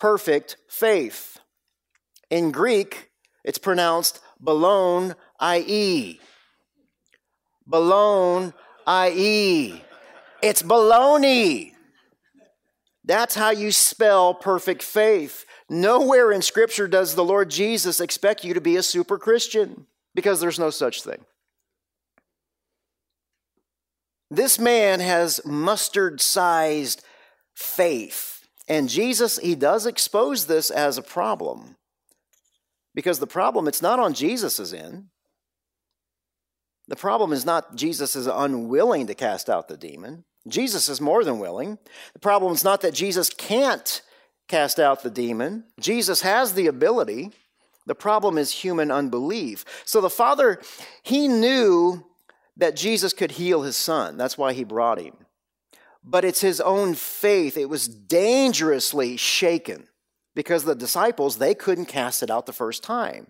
perfect 0.00 0.56
faith. 0.68 1.38
In 2.28 2.50
Greek, 2.50 3.10
it's 3.44 3.58
pronounced 3.58 4.18
balon 4.44 5.14
ie. 5.40 6.18
Balon 7.70 8.52
ie. 8.88 9.84
It's 10.42 10.62
baloney. 10.64 11.74
That's 13.04 13.36
how 13.36 13.50
you 13.50 13.70
spell 13.70 14.34
perfect 14.34 14.82
faith. 14.82 15.44
Nowhere 15.68 16.32
in 16.32 16.42
Scripture 16.42 16.88
does 16.88 17.14
the 17.14 17.24
Lord 17.24 17.50
Jesus 17.50 18.00
expect 18.00 18.44
you 18.44 18.54
to 18.54 18.60
be 18.60 18.76
a 18.76 18.82
super 18.82 19.18
Christian 19.18 19.86
because 20.14 20.40
there's 20.40 20.58
no 20.58 20.70
such 20.70 21.02
thing. 21.02 21.24
This 24.30 24.58
man 24.58 25.00
has 25.00 25.40
mustard 25.44 26.20
sized 26.20 27.02
faith. 27.54 28.46
And 28.68 28.88
Jesus, 28.88 29.38
he 29.38 29.54
does 29.54 29.86
expose 29.86 30.46
this 30.46 30.70
as 30.70 30.98
a 30.98 31.02
problem. 31.02 31.76
Because 32.94 33.18
the 33.18 33.26
problem, 33.26 33.68
it's 33.68 33.82
not 33.82 33.98
on 33.98 34.12
Jesus' 34.12 34.72
end. 34.72 35.06
The 36.88 36.96
problem 36.96 37.32
is 37.32 37.44
not 37.44 37.76
Jesus 37.76 38.16
is 38.16 38.26
unwilling 38.26 39.06
to 39.06 39.14
cast 39.14 39.48
out 39.48 39.68
the 39.68 39.76
demon. 39.76 40.24
Jesus 40.46 40.88
is 40.88 41.00
more 41.00 41.24
than 41.24 41.38
willing. 41.38 41.78
The 42.14 42.18
problem 42.18 42.52
is 42.52 42.64
not 42.64 42.80
that 42.80 42.94
Jesus 42.94 43.28
can't 43.28 44.02
cast 44.48 44.80
out 44.80 45.02
the 45.02 45.10
demon. 45.10 45.64
Jesus 45.78 46.22
has 46.22 46.54
the 46.54 46.66
ability. 46.66 47.30
The 47.86 47.94
problem 47.94 48.36
is 48.36 48.50
human 48.50 48.90
unbelief. 48.90 49.64
So 49.84 50.00
the 50.00 50.10
father, 50.10 50.60
he 51.02 51.28
knew 51.28 52.04
that 52.56 52.76
Jesus 52.76 53.12
could 53.12 53.32
heal 53.32 53.62
his 53.62 53.76
son. 53.76 54.16
That's 54.16 54.36
why 54.36 54.52
he 54.52 54.64
brought 54.64 55.00
him. 55.00 55.14
But 56.02 56.24
it's 56.24 56.40
his 56.40 56.60
own 56.60 56.94
faith. 56.94 57.56
It 57.56 57.68
was 57.68 57.86
dangerously 57.86 59.16
shaken 59.16 59.86
because 60.34 60.64
the 60.64 60.74
disciples, 60.74 61.38
they 61.38 61.54
couldn't 61.54 61.86
cast 61.86 62.22
it 62.22 62.30
out 62.30 62.46
the 62.46 62.52
first 62.52 62.82
time. 62.82 63.28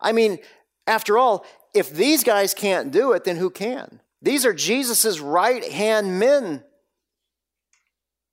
I 0.00 0.12
mean, 0.12 0.38
after 0.86 1.18
all, 1.18 1.44
if 1.74 1.90
these 1.90 2.24
guys 2.24 2.54
can't 2.54 2.90
do 2.90 3.12
it, 3.12 3.24
then 3.24 3.36
who 3.36 3.50
can? 3.50 4.00
These 4.22 4.44
are 4.44 4.52
Jesus' 4.52 5.20
right 5.20 5.64
hand 5.64 6.18
men. 6.18 6.64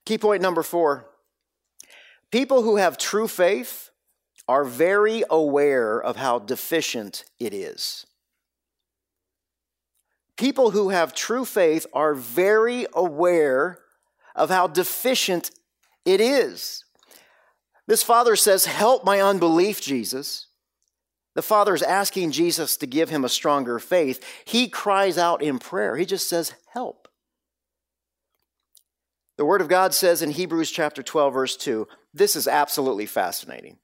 Key 0.06 0.18
point 0.18 0.42
number 0.42 0.64
four 0.64 1.08
People 2.32 2.62
who 2.62 2.76
have 2.76 2.98
true 2.98 3.28
faith 3.28 3.90
are 4.48 4.64
very 4.64 5.24
aware 5.30 6.02
of 6.02 6.16
how 6.16 6.40
deficient 6.40 7.26
it 7.40 7.54
is. 7.54 8.06
People 10.38 10.72
who 10.72 10.90
have 10.90 11.14
true 11.14 11.46
faith 11.46 11.86
are 11.94 12.14
very 12.14 12.86
aware 12.94 13.80
of 14.36 14.50
how 14.50 14.68
deficient 14.68 15.52
it 16.06 16.22
is. 16.22 16.86
This 17.88 18.04
father 18.04 18.36
says, 18.36 18.66
Help 18.66 19.04
my 19.04 19.20
unbelief, 19.20 19.82
Jesus. 19.82 20.48
The 21.34 21.42
father 21.42 21.74
is 21.74 21.84
asking 21.84 22.32
Jesus 22.32 22.78
to 22.78 22.88
give 22.88 23.10
him 23.10 23.24
a 23.26 23.30
stronger 23.30 23.80
faith. 23.80 24.24
He 24.46 24.68
cries 24.70 25.18
out 25.18 25.42
in 25.42 25.60
prayer. 25.60 25.96
He 25.96 26.06
just 26.06 26.28
says, 26.28 26.54
Help. 26.74 27.07
The 29.38 29.46
Word 29.46 29.62
of 29.62 29.70
God 29.70 29.94
says 29.94 30.22
in 30.22 30.32
Hebrews 30.32 30.72
chapter 30.72 31.04
12, 31.04 31.34
verse 31.34 31.58
2, 31.58 31.88
this 32.14 32.36
is 32.36 32.48
absolutely 32.48 33.06
fascinating. 33.06 33.78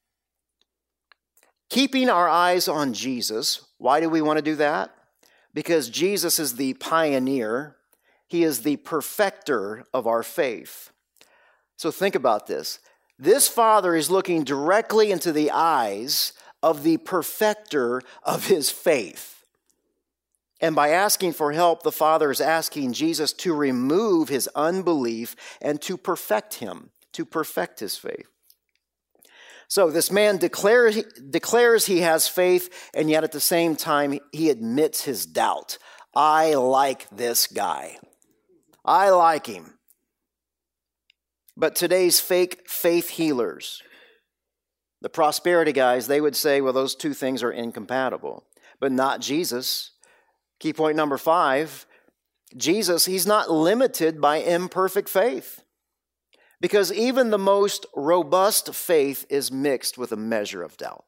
Keeping 1.69 2.09
our 2.09 2.27
eyes 2.27 2.67
on 2.67 2.93
Jesus, 2.93 3.65
why 3.77 3.99
do 3.99 4.09
we 4.09 4.21
want 4.21 4.37
to 4.37 4.43
do 4.43 4.55
that? 4.55 4.91
because 5.53 5.89
Jesus 5.89 6.39
is 6.39 6.55
the 6.55 6.73
pioneer, 6.75 7.75
he 8.27 8.43
is 8.43 8.61
the 8.61 8.77
perfecter 8.77 9.85
of 9.93 10.07
our 10.07 10.23
faith. 10.23 10.91
So 11.77 11.91
think 11.91 12.15
about 12.15 12.47
this. 12.47 12.79
This 13.19 13.47
father 13.47 13.95
is 13.95 14.09
looking 14.09 14.43
directly 14.43 15.11
into 15.11 15.31
the 15.31 15.51
eyes 15.51 16.33
of 16.63 16.83
the 16.83 16.97
perfecter 16.97 18.01
of 18.23 18.47
his 18.47 18.71
faith. 18.71 19.42
And 20.61 20.75
by 20.75 20.89
asking 20.89 21.33
for 21.33 21.51
help, 21.51 21.83
the 21.83 21.91
father 21.91 22.31
is 22.31 22.39
asking 22.39 22.93
Jesus 22.93 23.33
to 23.33 23.53
remove 23.53 24.29
his 24.29 24.47
unbelief 24.55 25.35
and 25.61 25.81
to 25.81 25.97
perfect 25.97 26.55
him, 26.55 26.91
to 27.11 27.25
perfect 27.25 27.79
his 27.79 27.97
faith. 27.97 28.27
So 29.67 29.89
this 29.89 30.11
man 30.11 30.37
declares, 30.37 31.03
declares 31.03 31.85
he 31.85 32.01
has 32.01 32.27
faith, 32.27 32.91
and 32.93 33.09
yet 33.09 33.23
at 33.23 33.31
the 33.31 33.39
same 33.39 33.75
time, 33.75 34.19
he 34.31 34.49
admits 34.49 35.03
his 35.03 35.25
doubt. 35.25 35.79
I 36.15 36.53
like 36.53 37.09
this 37.09 37.47
guy. 37.47 37.97
I 38.85 39.09
like 39.09 39.47
him. 39.47 39.73
But 41.57 41.75
today's 41.75 42.19
fake 42.19 42.69
faith 42.69 43.09
healers, 43.09 43.81
the 45.01 45.09
prosperity 45.09 45.71
guys, 45.71 46.07
they 46.07 46.21
would 46.21 46.35
say, 46.35 46.61
well, 46.61 46.73
those 46.73 46.95
two 46.95 47.13
things 47.13 47.41
are 47.41 47.51
incompatible. 47.51 48.45
But 48.79 48.91
not 48.91 49.21
Jesus. 49.21 49.92
Key 50.64 50.72
point 50.72 50.95
number 50.95 51.18
five 51.18 51.86
Jesus, 52.55 53.03
he's 53.03 53.28
not 53.28 53.51
limited 53.51 54.22
by 54.22 54.38
imperfect 54.38 55.09
faith. 55.09 55.61
Because 56.61 56.89
even 56.93 57.32
the 57.32 57.38
most 57.38 57.86
robust 57.93 58.74
faith 58.74 59.26
is 59.30 59.51
mixed 59.51 59.97
with 59.97 60.14
a 60.14 60.16
measure 60.16 60.64
of 60.64 60.78
doubt. 60.78 61.03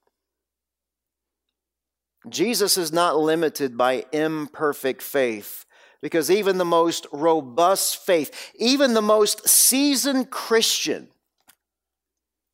Jesus 2.28 2.76
is 2.76 2.92
not 2.92 3.18
limited 3.18 3.78
by 3.78 4.04
imperfect 4.12 5.02
faith 5.02 5.66
because 6.02 6.30
even 6.30 6.58
the 6.58 6.66
most 6.66 7.08
robust 7.14 8.06
faith, 8.06 8.52
even 8.60 8.94
the 8.94 9.02
most 9.02 9.48
seasoned 9.48 10.32
Christian, 10.32 11.08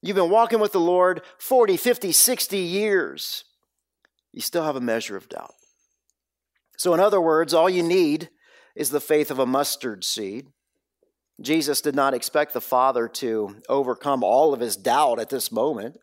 you've 0.04 0.18
been 0.18 0.30
walking 0.30 0.60
with 0.60 0.74
the 0.74 0.80
Lord 0.80 1.24
40, 1.40 1.78
50, 1.78 2.12
60 2.12 2.58
years, 2.60 3.44
you 4.32 4.42
still 4.42 4.64
have 4.64 4.76
a 4.76 4.82
measure 4.82 5.18
of 5.18 5.28
doubt. 5.28 5.56
So, 6.82 6.96
in 6.96 7.00
other 7.00 7.22
words, 7.22 7.54
all 7.54 7.70
you 7.70 7.84
need 7.84 8.30
is 8.74 8.90
the 8.90 9.00
faith 9.00 9.30
of 9.30 9.38
a 9.38 9.46
mustard 9.46 10.04
seed. 10.04 10.48
Jesus 11.40 11.80
did 11.80 11.94
not 11.94 12.16
expect 12.16 12.54
the 12.54 12.60
Father 12.60 13.08
to 13.08 13.58
overcome 13.70 14.24
all 14.24 14.52
of 14.52 14.62
his 14.62 14.78
doubt 14.78 15.20
at 15.20 15.30
this 15.30 15.52
moment, 15.52 16.00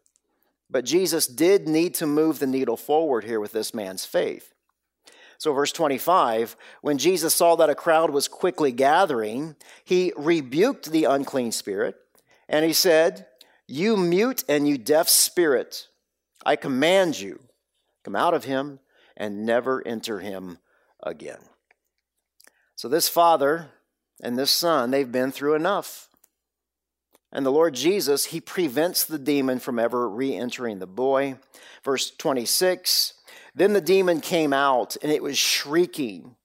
but 0.70 0.84
Jesus 0.84 1.26
did 1.26 1.66
need 1.66 1.94
to 1.94 2.06
move 2.06 2.38
the 2.38 2.46
needle 2.46 2.76
forward 2.76 3.24
here 3.24 3.40
with 3.40 3.50
this 3.50 3.74
man's 3.74 4.04
faith. 4.04 4.54
So, 5.36 5.52
verse 5.52 5.72
25, 5.72 6.56
when 6.82 6.96
Jesus 6.96 7.34
saw 7.34 7.56
that 7.56 7.70
a 7.70 7.74
crowd 7.74 8.10
was 8.10 8.28
quickly 8.28 8.70
gathering, 8.70 9.56
he 9.82 10.12
rebuked 10.16 10.92
the 10.92 11.06
unclean 11.06 11.50
spirit 11.50 11.96
and 12.48 12.64
he 12.64 12.72
said, 12.72 13.26
You 13.66 13.96
mute 13.96 14.44
and 14.48 14.68
you 14.68 14.78
deaf 14.78 15.08
spirit, 15.08 15.88
I 16.46 16.54
command 16.54 17.18
you, 17.18 17.40
come 18.04 18.14
out 18.14 18.32
of 18.32 18.44
him 18.44 18.78
and 19.16 19.44
never 19.44 19.84
enter 19.84 20.20
him 20.20 20.58
again. 21.02 21.40
So, 22.76 22.88
this 22.88 23.08
father 23.08 23.70
and 24.22 24.38
this 24.38 24.50
son, 24.50 24.90
they've 24.90 25.10
been 25.10 25.32
through 25.32 25.54
enough. 25.54 26.08
And 27.32 27.44
the 27.44 27.52
Lord 27.52 27.74
Jesus, 27.74 28.26
he 28.26 28.40
prevents 28.40 29.04
the 29.04 29.18
demon 29.18 29.58
from 29.58 29.78
ever 29.78 30.08
re 30.08 30.34
entering 30.34 30.78
the 30.78 30.86
boy. 30.86 31.38
Verse 31.84 32.10
26 32.10 33.14
Then 33.54 33.72
the 33.72 33.80
demon 33.80 34.20
came 34.20 34.52
out, 34.52 34.96
and 35.02 35.12
it 35.12 35.22
was 35.22 35.36
shrieking. 35.36 36.36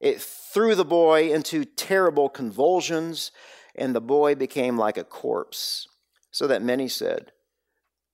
It 0.00 0.20
threw 0.20 0.74
the 0.74 0.84
boy 0.84 1.32
into 1.32 1.64
terrible 1.64 2.28
convulsions, 2.28 3.32
and 3.74 3.94
the 3.94 4.00
boy 4.00 4.34
became 4.34 4.78
like 4.78 4.96
a 4.96 5.04
corpse, 5.04 5.88
so 6.30 6.46
that 6.46 6.62
many 6.62 6.88
said, 6.88 7.32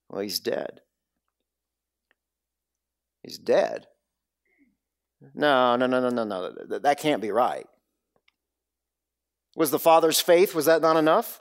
Well, 0.09 0.23
he's 0.23 0.41
dead. 0.41 0.81
He's 3.23 3.39
dead. 3.39 3.87
No, 5.35 5.77
no, 5.77 5.87
no, 5.87 6.01
no, 6.01 6.11
no, 6.11 6.25
no. 6.25 6.79
That 6.79 6.99
can't 6.99 7.21
be 7.21 7.31
right. 7.31 7.67
Was 9.57 9.71
the 9.71 9.79
father's 9.79 10.21
faith, 10.21 10.55
was 10.55 10.67
that 10.67 10.81
not 10.81 10.97
enough? 10.97 11.41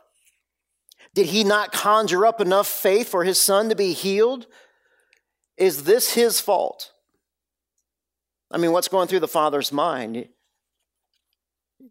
Did 1.14 1.28
he 1.28 1.44
not 1.44 1.72
conjure 1.72 2.26
up 2.26 2.42
enough 2.42 2.68
faith 2.68 3.08
for 3.08 3.24
his 3.24 3.40
son 3.40 3.70
to 3.70 3.76
be 3.76 3.94
healed? 3.94 4.48
Is 5.58 5.84
this 5.84 6.14
his 6.14 6.40
fault? 6.40 6.92
I 8.52 8.58
mean, 8.58 8.72
what's 8.72 8.88
going 8.88 9.08
through 9.08 9.20
the 9.20 9.28
father's 9.28 9.72
mind? 9.72 10.28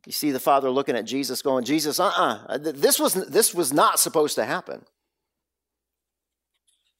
You 0.06 0.12
see 0.12 0.30
the 0.30 0.40
father 0.40 0.70
looking 0.70 0.96
at 0.96 1.04
Jesus 1.04 1.42
going, 1.42 1.64
Jesus, 1.64 1.98
uh 1.98 2.06
uh-uh, 2.06 2.46
uh 2.48 2.58
this, 2.58 2.98
was, 2.98 3.14
this 3.14 3.54
was 3.54 3.72
not 3.72 3.98
supposed 3.98 4.34
to 4.36 4.44
happen. 4.44 4.84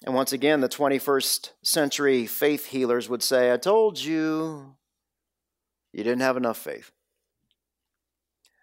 And 0.05 0.15
once 0.15 0.33
again, 0.33 0.61
the 0.61 0.69
21st 0.69 1.51
century 1.63 2.27
faith 2.27 2.67
healers 2.67 3.09
would 3.09 3.23
say, 3.23 3.53
I 3.53 3.57
told 3.57 3.99
you, 3.99 4.77
you 5.93 6.05
didn't 6.05 6.21
have 6.21 6.37
enough 6.37 6.59
faith. 6.59 6.93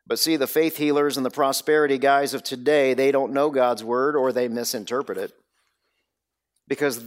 But 0.07 0.19
see, 0.19 0.37
the 0.37 0.47
faith 0.47 0.77
healers 0.77 1.17
and 1.17 1.25
the 1.25 1.31
prosperity 1.31 1.97
guys 1.97 2.33
of 2.33 2.43
today, 2.43 2.93
they 2.93 3.11
don't 3.11 3.33
know 3.33 3.49
God's 3.49 3.83
word 3.83 4.15
or 4.15 4.31
they 4.31 4.47
misinterpret 4.47 5.17
it. 5.17 5.33
Because 6.67 7.03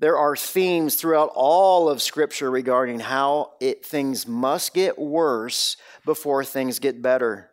there 0.00 0.16
are 0.16 0.34
themes 0.34 0.94
throughout 0.94 1.30
all 1.34 1.88
of 1.88 2.00
Scripture 2.02 2.50
regarding 2.50 3.00
how 3.00 3.52
it, 3.60 3.84
things 3.84 4.26
must 4.26 4.72
get 4.72 4.98
worse 4.98 5.76
before 6.04 6.44
things 6.44 6.78
get 6.78 7.02
better. 7.02 7.50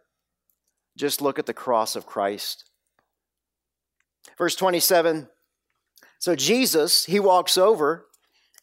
Just 0.97 1.21
look 1.21 1.39
at 1.39 1.45
the 1.45 1.53
cross 1.53 1.95
of 1.95 2.05
Christ. 2.05 2.69
Verse 4.37 4.55
27 4.55 5.27
So 6.19 6.35
Jesus, 6.35 7.05
he 7.05 7.19
walks 7.19 7.57
over 7.57 8.07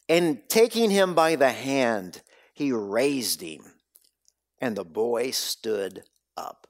and 0.09 0.41
taking 0.49 0.89
him 0.89 1.13
by 1.13 1.35
the 1.35 1.51
hand, 1.51 2.21
he 2.53 2.71
raised 2.71 3.41
him, 3.41 3.73
and 4.59 4.75
the 4.75 4.83
boy 4.83 5.31
stood 5.31 6.03
up. 6.35 6.67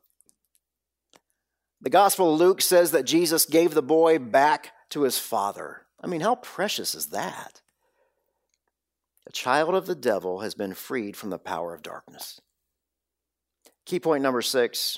The 1.82 1.90
Gospel 1.90 2.34
of 2.34 2.40
Luke 2.40 2.62
says 2.62 2.92
that 2.92 3.04
Jesus 3.04 3.46
gave 3.46 3.74
the 3.74 3.82
boy 3.82 4.20
back 4.20 4.72
to 4.92 5.02
his 5.02 5.18
father. 5.18 5.82
I 6.02 6.08
mean, 6.08 6.22
how 6.22 6.36
precious 6.36 6.96
is 6.96 7.08
that? 7.08 7.62
A 9.28 9.32
child 9.32 9.74
of 9.74 9.86
the 9.86 9.96
devil 9.96 10.40
has 10.40 10.54
been 10.54 10.74
freed 10.74 11.18
from 11.18 11.30
the 11.30 11.40
power 11.40 11.74
of 11.74 11.82
darkness. 11.82 12.40
Key 13.86 14.00
point 14.00 14.24
number 14.24 14.42
six 14.42 14.98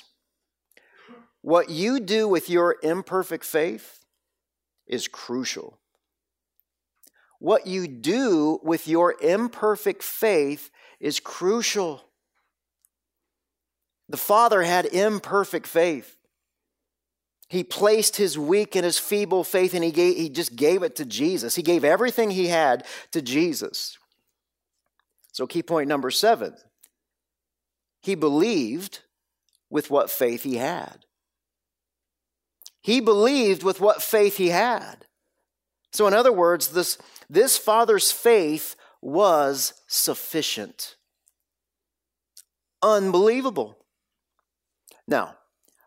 what 1.42 1.70
you 1.70 2.00
do 2.00 2.26
with 2.26 2.50
your 2.50 2.76
imperfect 2.82 3.44
faith 3.44 4.00
is 4.86 5.08
crucial. 5.08 5.78
What 7.38 7.66
you 7.66 7.86
do 7.86 8.60
with 8.62 8.88
your 8.88 9.14
imperfect 9.20 10.02
faith 10.02 10.70
is 11.00 11.20
crucial. 11.20 12.02
The 14.08 14.16
Father 14.16 14.62
had 14.62 14.86
imperfect 14.86 15.66
faith. 15.66 16.16
He 17.48 17.62
placed 17.62 18.16
his 18.16 18.38
weak 18.38 18.74
and 18.74 18.84
his 18.84 18.98
feeble 18.98 19.44
faith 19.44 19.74
and 19.74 19.84
he, 19.84 19.92
gave, 19.92 20.16
he 20.16 20.28
just 20.28 20.56
gave 20.56 20.82
it 20.82 20.96
to 20.96 21.04
Jesus. 21.04 21.54
He 21.54 21.62
gave 21.62 21.84
everything 21.84 22.30
he 22.30 22.48
had 22.48 22.84
to 23.12 23.22
Jesus. 23.22 23.98
So, 25.32 25.46
key 25.46 25.62
point 25.62 25.88
number 25.88 26.10
seven 26.10 26.54
he 28.00 28.14
believed 28.14 29.00
with 29.68 29.90
what 29.90 30.10
faith 30.10 30.44
he 30.44 30.56
had. 30.56 31.05
He 32.86 33.00
believed 33.00 33.64
with 33.64 33.80
what 33.80 34.00
faith 34.00 34.36
he 34.36 34.50
had. 34.50 35.06
So, 35.92 36.06
in 36.06 36.14
other 36.14 36.30
words, 36.30 36.68
this, 36.68 36.98
this 37.28 37.58
father's 37.58 38.12
faith 38.12 38.76
was 39.02 39.74
sufficient. 39.88 40.94
Unbelievable. 42.80 43.76
Now, 45.08 45.34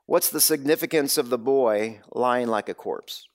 what's 0.08 0.30
the 0.30 0.42
significance 0.42 1.18
of 1.18 1.30
the 1.30 1.38
boy 1.38 2.02
lying 2.12 2.50
like 2.50 2.68
a 2.68 2.74
corpse? 2.74 3.30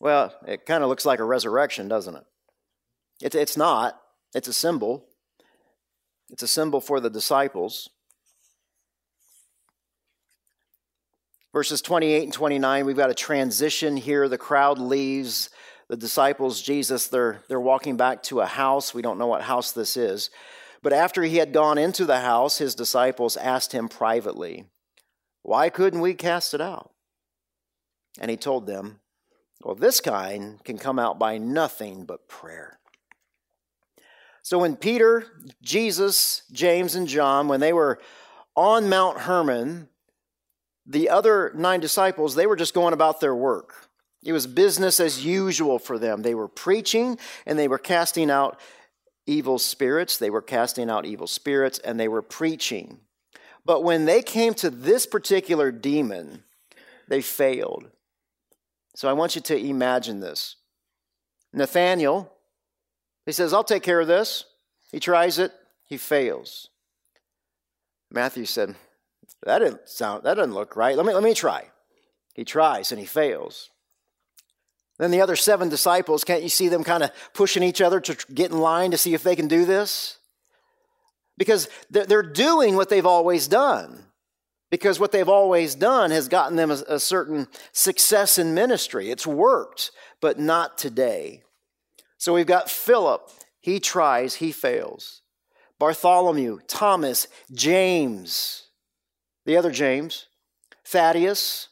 Well, 0.00 0.34
it 0.48 0.66
kind 0.66 0.82
of 0.82 0.88
looks 0.88 1.06
like 1.06 1.20
a 1.20 1.24
resurrection, 1.24 1.86
doesn't 1.86 2.16
it? 2.16 2.24
it? 3.22 3.34
It's 3.36 3.56
not, 3.56 4.00
it's 4.34 4.48
a 4.48 4.52
symbol. 4.52 5.06
It's 6.28 6.42
a 6.42 6.48
symbol 6.48 6.80
for 6.80 6.98
the 6.98 7.08
disciples. 7.08 7.88
Verses 11.54 11.80
28 11.80 12.24
and 12.24 12.32
29, 12.32 12.84
we've 12.84 12.96
got 12.96 13.10
a 13.10 13.14
transition 13.14 13.96
here. 13.96 14.28
The 14.28 14.36
crowd 14.36 14.80
leaves. 14.80 15.50
The 15.86 15.96
disciples, 15.96 16.60
Jesus, 16.60 17.06
they're, 17.06 17.42
they're 17.46 17.60
walking 17.60 17.96
back 17.96 18.24
to 18.24 18.40
a 18.40 18.46
house. 18.46 18.92
We 18.92 19.02
don't 19.02 19.18
know 19.18 19.28
what 19.28 19.42
house 19.42 19.70
this 19.70 19.96
is. 19.96 20.30
But 20.82 20.92
after 20.92 21.22
he 21.22 21.36
had 21.36 21.52
gone 21.52 21.78
into 21.78 22.06
the 22.06 22.18
house, 22.18 22.58
his 22.58 22.74
disciples 22.74 23.36
asked 23.36 23.70
him 23.70 23.88
privately, 23.88 24.64
Why 25.42 25.70
couldn't 25.70 26.00
we 26.00 26.14
cast 26.14 26.54
it 26.54 26.60
out? 26.60 26.90
And 28.18 28.32
he 28.32 28.36
told 28.36 28.66
them, 28.66 28.98
Well, 29.62 29.76
this 29.76 30.00
kind 30.00 30.62
can 30.64 30.76
come 30.76 30.98
out 30.98 31.20
by 31.20 31.38
nothing 31.38 32.04
but 32.04 32.26
prayer. 32.26 32.80
So 34.42 34.58
when 34.58 34.74
Peter, 34.74 35.24
Jesus, 35.62 36.42
James, 36.50 36.96
and 36.96 37.06
John, 37.06 37.46
when 37.46 37.60
they 37.60 37.72
were 37.72 38.00
on 38.56 38.88
Mount 38.88 39.20
Hermon, 39.20 39.88
the 40.86 41.08
other 41.08 41.52
nine 41.54 41.80
disciples, 41.80 42.34
they 42.34 42.46
were 42.46 42.56
just 42.56 42.74
going 42.74 42.92
about 42.92 43.20
their 43.20 43.34
work. 43.34 43.88
It 44.22 44.32
was 44.32 44.46
business 44.46 45.00
as 45.00 45.24
usual 45.24 45.78
for 45.78 45.98
them. 45.98 46.22
They 46.22 46.34
were 46.34 46.48
preaching 46.48 47.18
and 47.46 47.58
they 47.58 47.68
were 47.68 47.78
casting 47.78 48.30
out 48.30 48.58
evil 49.26 49.58
spirits. 49.58 50.18
They 50.18 50.30
were 50.30 50.42
casting 50.42 50.90
out 50.90 51.04
evil 51.04 51.26
spirits 51.26 51.78
and 51.78 51.98
they 51.98 52.08
were 52.08 52.22
preaching. 52.22 53.00
But 53.64 53.82
when 53.82 54.04
they 54.04 54.22
came 54.22 54.54
to 54.54 54.70
this 54.70 55.06
particular 55.06 55.70
demon, 55.70 56.42
they 57.08 57.22
failed. 57.22 57.90
So 58.94 59.08
I 59.08 59.14
want 59.14 59.34
you 59.34 59.42
to 59.42 59.56
imagine 59.56 60.20
this. 60.20 60.56
Nathaniel, 61.52 62.32
he 63.26 63.32
says, 63.32 63.52
I'll 63.52 63.64
take 63.64 63.82
care 63.82 64.00
of 64.00 64.06
this. 64.06 64.44
He 64.90 65.00
tries 65.00 65.38
it, 65.38 65.52
he 65.84 65.96
fails. 65.96 66.68
Matthew 68.10 68.44
said, 68.44 68.76
That 69.44 69.60
didn't 69.60 69.88
sound 69.88 70.24
that 70.24 70.34
doesn't 70.34 70.54
look 70.54 70.76
right. 70.76 70.96
Let 70.96 71.06
me 71.06 71.14
let 71.14 71.22
me 71.22 71.34
try. 71.34 71.70
He 72.34 72.44
tries 72.44 72.90
and 72.90 72.98
he 72.98 73.06
fails. 73.06 73.70
Then 74.98 75.10
the 75.10 75.20
other 75.20 75.36
seven 75.36 75.68
disciples, 75.68 76.24
can't 76.24 76.42
you 76.42 76.48
see 76.48 76.68
them 76.68 76.84
kind 76.84 77.02
of 77.02 77.10
pushing 77.32 77.62
each 77.62 77.80
other 77.80 78.00
to 78.00 78.16
get 78.32 78.52
in 78.52 78.58
line 78.58 78.92
to 78.92 78.98
see 78.98 79.14
if 79.14 79.22
they 79.22 79.34
can 79.34 79.48
do 79.48 79.64
this? 79.64 80.18
Because 81.36 81.68
they're 81.90 82.22
doing 82.22 82.76
what 82.76 82.90
they've 82.90 83.06
always 83.06 83.48
done. 83.48 84.04
Because 84.70 85.00
what 85.00 85.10
they've 85.12 85.28
always 85.28 85.74
done 85.74 86.10
has 86.10 86.28
gotten 86.28 86.56
them 86.56 86.70
a, 86.70 86.98
certain 86.98 87.48
success 87.72 88.38
in 88.38 88.54
ministry. 88.54 89.10
It's 89.10 89.26
worked, 89.26 89.90
but 90.20 90.38
not 90.38 90.78
today. 90.78 91.42
So 92.18 92.34
we've 92.34 92.46
got 92.46 92.70
Philip. 92.70 93.30
He 93.60 93.80
tries, 93.80 94.36
he 94.36 94.52
fails. 94.52 95.22
Bartholomew, 95.78 96.60
Thomas, 96.66 97.26
James, 97.52 98.63
the 99.44 99.56
other 99.56 99.70
James, 99.70 100.26
Thaddeus. 100.84 101.68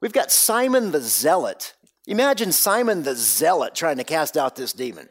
We've 0.00 0.12
got 0.12 0.30
Simon 0.30 0.90
the 0.90 1.00
Zealot. 1.00 1.74
Imagine 2.06 2.52
Simon 2.52 3.02
the 3.02 3.14
Zealot 3.14 3.74
trying 3.74 3.96
to 3.96 4.04
cast 4.04 4.36
out 4.36 4.56
this 4.56 4.72
demon. 4.72 5.08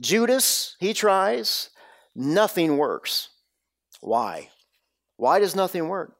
Judas, 0.00 0.76
he 0.78 0.94
tries, 0.94 1.70
nothing 2.14 2.76
works. 2.76 3.30
Why? 4.00 4.50
Why 5.16 5.40
does 5.40 5.56
nothing 5.56 5.88
work? 5.88 6.16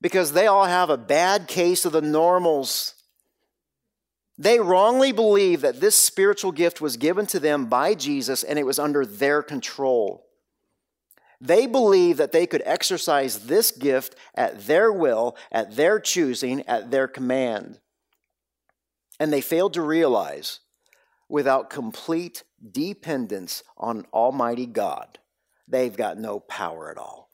Because 0.00 0.32
they 0.32 0.46
all 0.46 0.66
have 0.66 0.90
a 0.90 0.98
bad 0.98 1.46
case 1.48 1.84
of 1.84 1.92
the 1.92 2.02
normals. 2.02 2.94
They 4.36 4.58
wrongly 4.58 5.12
believe 5.12 5.60
that 5.60 5.80
this 5.80 5.94
spiritual 5.94 6.52
gift 6.52 6.80
was 6.80 6.96
given 6.96 7.26
to 7.26 7.40
them 7.40 7.66
by 7.66 7.94
Jesus 7.94 8.42
and 8.42 8.58
it 8.58 8.66
was 8.66 8.78
under 8.78 9.06
their 9.06 9.42
control. 9.42 10.23
They 11.44 11.66
believe 11.66 12.16
that 12.16 12.32
they 12.32 12.46
could 12.46 12.62
exercise 12.64 13.40
this 13.40 13.70
gift 13.70 14.16
at 14.34 14.66
their 14.66 14.90
will, 14.90 15.36
at 15.52 15.76
their 15.76 16.00
choosing, 16.00 16.62
at 16.62 16.90
their 16.90 17.06
command. 17.06 17.80
And 19.20 19.30
they 19.30 19.42
failed 19.42 19.74
to 19.74 19.82
realize 19.82 20.60
without 21.28 21.68
complete 21.68 22.44
dependence 22.72 23.62
on 23.76 24.06
Almighty 24.10 24.64
God, 24.64 25.18
they've 25.68 25.94
got 25.94 26.16
no 26.16 26.40
power 26.40 26.90
at 26.90 26.96
all. 26.96 27.28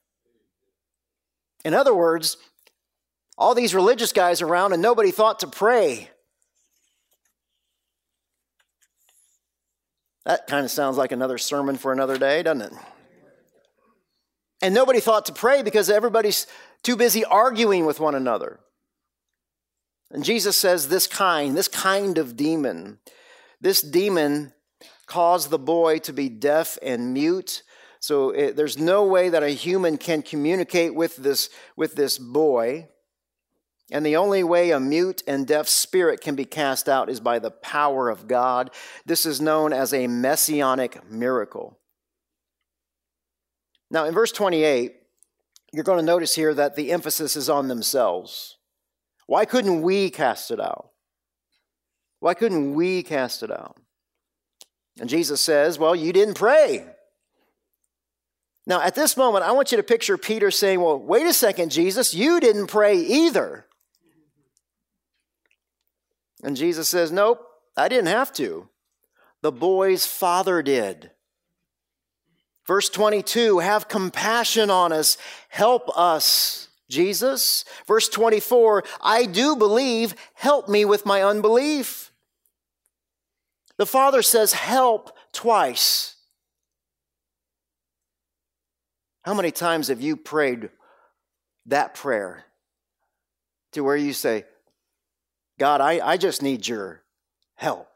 In 1.65 1.73
other 1.73 1.95
words, 1.95 2.37
all 3.39 3.55
these 3.55 3.77
religious 3.77 4.13
guys 4.13 4.43
around 4.43 4.73
and 4.73 4.83
nobody 4.83 5.13
thought 5.13 5.39
to 5.39 5.47
pray. 5.47 6.11
That 10.27 10.49
kind 10.49 10.65
of 10.65 10.73
sounds 10.73 10.97
like 10.97 11.13
another 11.13 11.39
sermon 11.39 11.77
for 11.77 11.93
another 11.93 12.19
day, 12.19 12.43
doesn't 12.43 12.73
it? 12.73 12.73
And 14.63 14.75
nobody 14.75 15.01
thought 15.01 15.27
to 15.27 15.33
pray 15.33 15.63
because 15.63 15.89
everybody's 15.89 16.47
too 16.83 16.97
busy 16.97 17.25
arguing 17.25 17.87
with 17.87 18.01
one 18.01 18.15
another. 18.15 18.61
And 20.11 20.25
Jesus 20.25 20.57
says, 20.57 20.89
This 20.89 21.07
kind, 21.07 21.57
this 21.57 21.69
kind 21.69 22.19
of 22.19 22.37
demon, 22.37 22.99
this 23.61 23.81
demon 23.81 24.53
caused 25.07 25.51
the 25.51 25.59
boy 25.59 25.99
to 26.01 26.13
be 26.13 26.29
deaf 26.29 26.79
and 26.83 27.13
mute. 27.13 27.63
So 28.01 28.31
it, 28.31 28.57
there's 28.57 28.79
no 28.79 29.05
way 29.05 29.29
that 29.29 29.43
a 29.43 29.51
human 29.51 29.99
can 29.99 30.23
communicate 30.23 30.95
with 30.95 31.17
this, 31.17 31.51
with 31.77 31.95
this 31.95 32.19
boy. 32.19 32.89
And 33.93 34.07
the 34.07 34.17
only 34.17 34.45
way 34.45 34.71
a 34.71 34.81
mute 34.81 35.23
and 35.27 35.47
deaf 35.47 35.69
spirit 35.69 36.21
can 36.21 36.37
be 36.37 36.45
cast 36.45 36.89
out 36.89 37.11
is 37.11 37.21
by 37.21 37.41
the 37.41 37.51
power 37.51 38.09
of 38.09 38.29
God. 38.29 38.71
This 39.05 39.27
is 39.27 39.41
known 39.41 39.73
as 39.73 39.93
a 39.93 40.07
messianic 40.07 41.11
miracle. 41.11 41.80
Now, 43.91 44.05
in 44.05 44.15
verse 44.15 44.33
28, 44.33 44.95
you're 45.73 45.85
going 45.85 45.99
to 45.99 46.05
notice 46.05 46.35
here 46.35 46.55
that 46.55 46.77
the 46.77 46.93
emphasis 46.93 47.37
is 47.37 47.49
on 47.49 47.69
themselves. 47.69 48.57
Why 49.27 49.45
couldn't 49.45 49.83
we 49.83 50.11
cast 50.11 50.51
it 50.51 50.61
out? 50.61 50.91
Why 52.19 52.35
couldn't 52.35 52.75
we 52.75 53.03
cast 53.03 53.43
it 53.43 53.51
out? 53.51 53.77
And 54.99 55.09
Jesus 55.09 55.41
says, 55.41 55.79
Well, 55.79 55.97
you 55.97 56.13
didn't 56.13 56.35
pray. 56.35 56.87
Now, 58.67 58.83
at 58.83 58.95
this 58.95 59.17
moment, 59.17 59.45
I 59.45 59.53
want 59.53 59.73
you 59.73 59.77
to 59.77 59.83
picture 59.83 60.19
Peter 60.19 60.51
saying, 60.51 60.81
Well, 60.81 60.99
wait 60.99 61.27
a 61.27 61.33
second, 61.33 61.71
Jesus, 61.71 62.15
you 62.15 62.41
didn't 62.41 62.67
pray 62.67 62.97
either. 62.99 63.67
And 66.43 66.57
Jesus 66.57 66.89
says, 66.89 67.11
Nope, 67.11 67.41
I 67.77 67.89
didn't 67.89 68.09
have 68.09 68.33
to. 68.35 68.69
The 69.43 69.53
boy's 69.53 70.07
father 70.07 70.63
did. 70.63 71.11
Verse 72.67 72.89
22 72.89 73.59
Have 73.59 73.89
compassion 73.89 74.71
on 74.71 74.93
us, 74.93 75.17
help 75.49 75.91
us. 75.97 76.69
Jesus. 76.91 77.65
Verse 77.87 78.09
24, 78.09 78.85
I 79.01 79.25
do 79.25 79.57
believe, 79.57 80.15
help 80.35 80.69
me 80.69 80.85
with 80.85 81.07
my 81.07 81.23
unbelief. 81.23 82.11
The 83.79 83.87
Father 83.87 84.21
says, 84.21 84.53
help 84.53 85.17
twice. 85.33 86.17
How 89.23 89.33
many 89.33 89.51
times 89.51 89.89
have 89.89 90.01
you 90.01 90.17
prayed 90.17 90.71
that 91.67 91.95
prayer 91.95 92.45
to 93.73 93.83
where 93.83 93.97
you 93.97 94.13
say, 94.13 94.45
God, 95.59 95.81
I, 95.81 96.01
I 96.07 96.17
just 96.17 96.43
need 96.43 96.67
your 96.67 97.03
help? 97.55 97.90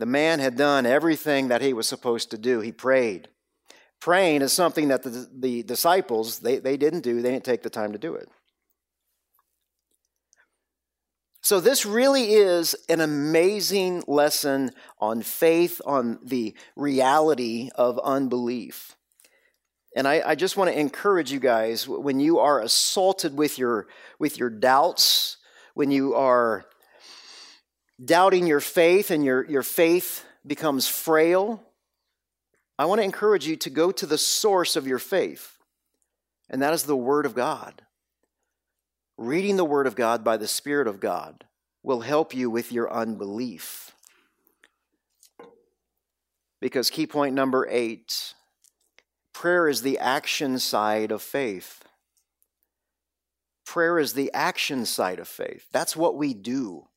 The 0.00 0.06
man 0.06 0.38
had 0.38 0.56
done 0.56 0.86
everything 0.86 1.48
that 1.48 1.60
he 1.60 1.74
was 1.74 1.86
supposed 1.86 2.30
to 2.30 2.38
do. 2.38 2.60
He 2.60 2.72
prayed. 2.72 3.28
Praying 4.00 4.40
is 4.40 4.50
something 4.50 4.88
that 4.88 5.02
the, 5.02 5.28
the 5.30 5.62
disciples, 5.62 6.38
they, 6.38 6.58
they 6.58 6.78
didn't 6.78 7.02
do. 7.02 7.20
They 7.20 7.30
didn't 7.30 7.44
take 7.44 7.62
the 7.62 7.68
time 7.68 7.92
to 7.92 7.98
do 7.98 8.14
it. 8.14 8.30
So, 11.42 11.60
this 11.60 11.84
really 11.84 12.32
is 12.32 12.74
an 12.88 13.02
amazing 13.02 14.02
lesson 14.06 14.70
on 15.00 15.20
faith, 15.20 15.82
on 15.84 16.18
the 16.22 16.54
reality 16.76 17.68
of 17.74 17.98
unbelief. 17.98 18.96
And 19.94 20.08
I, 20.08 20.22
I, 20.24 20.34
just 20.34 20.56
want 20.56 20.70
to 20.70 20.78
encourage 20.78 21.30
you 21.30 21.40
guys 21.40 21.86
when 21.86 22.20
you 22.20 22.38
are 22.38 22.62
assaulted 22.62 23.36
with 23.36 23.58
your, 23.58 23.88
with 24.18 24.38
your 24.38 24.48
doubts, 24.48 25.36
when 25.74 25.90
you 25.90 26.14
are 26.14 26.64
doubting 28.02 28.46
your 28.46 28.60
faith 28.60 29.10
and 29.10 29.24
your, 29.24 29.44
your 29.46 29.62
faith 29.62 30.24
becomes 30.46 30.88
frail, 30.88 31.62
I 32.78 32.86
want 32.86 33.00
to 33.00 33.04
encourage 33.04 33.46
you 33.46 33.56
to 33.56 33.70
go 33.70 33.92
to 33.92 34.06
the 34.06 34.18
source 34.18 34.76
of 34.76 34.86
your 34.86 34.98
faith, 34.98 35.58
and 36.48 36.62
that 36.62 36.72
is 36.72 36.84
the 36.84 36.96
Word 36.96 37.26
of 37.26 37.34
God. 37.34 37.82
Reading 39.18 39.56
the 39.56 39.64
Word 39.64 39.86
of 39.86 39.94
God 39.94 40.24
by 40.24 40.38
the 40.38 40.48
Spirit 40.48 40.86
of 40.86 40.98
God 40.98 41.44
will 41.82 42.00
help 42.00 42.34
you 42.34 42.48
with 42.48 42.72
your 42.72 42.90
unbelief. 42.90 43.92
Because 46.60 46.90
key 46.90 47.06
point 47.06 47.34
number 47.34 47.66
eight 47.70 48.34
prayer 49.32 49.68
is 49.68 49.82
the 49.82 49.98
action 49.98 50.58
side 50.58 51.10
of 51.10 51.22
faith. 51.22 51.84
Prayer 53.64 53.98
is 53.98 54.12
the 54.12 54.30
action 54.34 54.84
side 54.84 55.18
of 55.18 55.28
faith. 55.28 55.66
That's 55.72 55.96
what 55.96 56.16
we 56.16 56.34
do. 56.34 56.89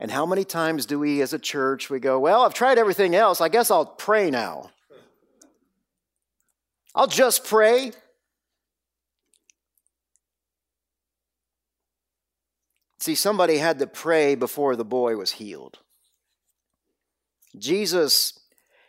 And 0.00 0.10
how 0.10 0.26
many 0.26 0.44
times 0.44 0.86
do 0.86 0.98
we 0.98 1.22
as 1.22 1.32
a 1.32 1.38
church 1.38 1.88
we 1.88 2.00
go, 2.00 2.18
"Well, 2.18 2.42
I've 2.42 2.54
tried 2.54 2.78
everything 2.78 3.14
else. 3.14 3.40
I 3.40 3.48
guess 3.48 3.70
I'll 3.70 3.86
pray 3.86 4.30
now." 4.30 4.70
I'll 6.94 7.08
just 7.08 7.44
pray. 7.44 7.92
See, 13.00 13.14
somebody 13.14 13.58
had 13.58 13.78
to 13.80 13.86
pray 13.86 14.34
before 14.34 14.76
the 14.76 14.84
boy 14.84 15.16
was 15.16 15.32
healed. 15.32 15.80
Jesus, 17.58 18.38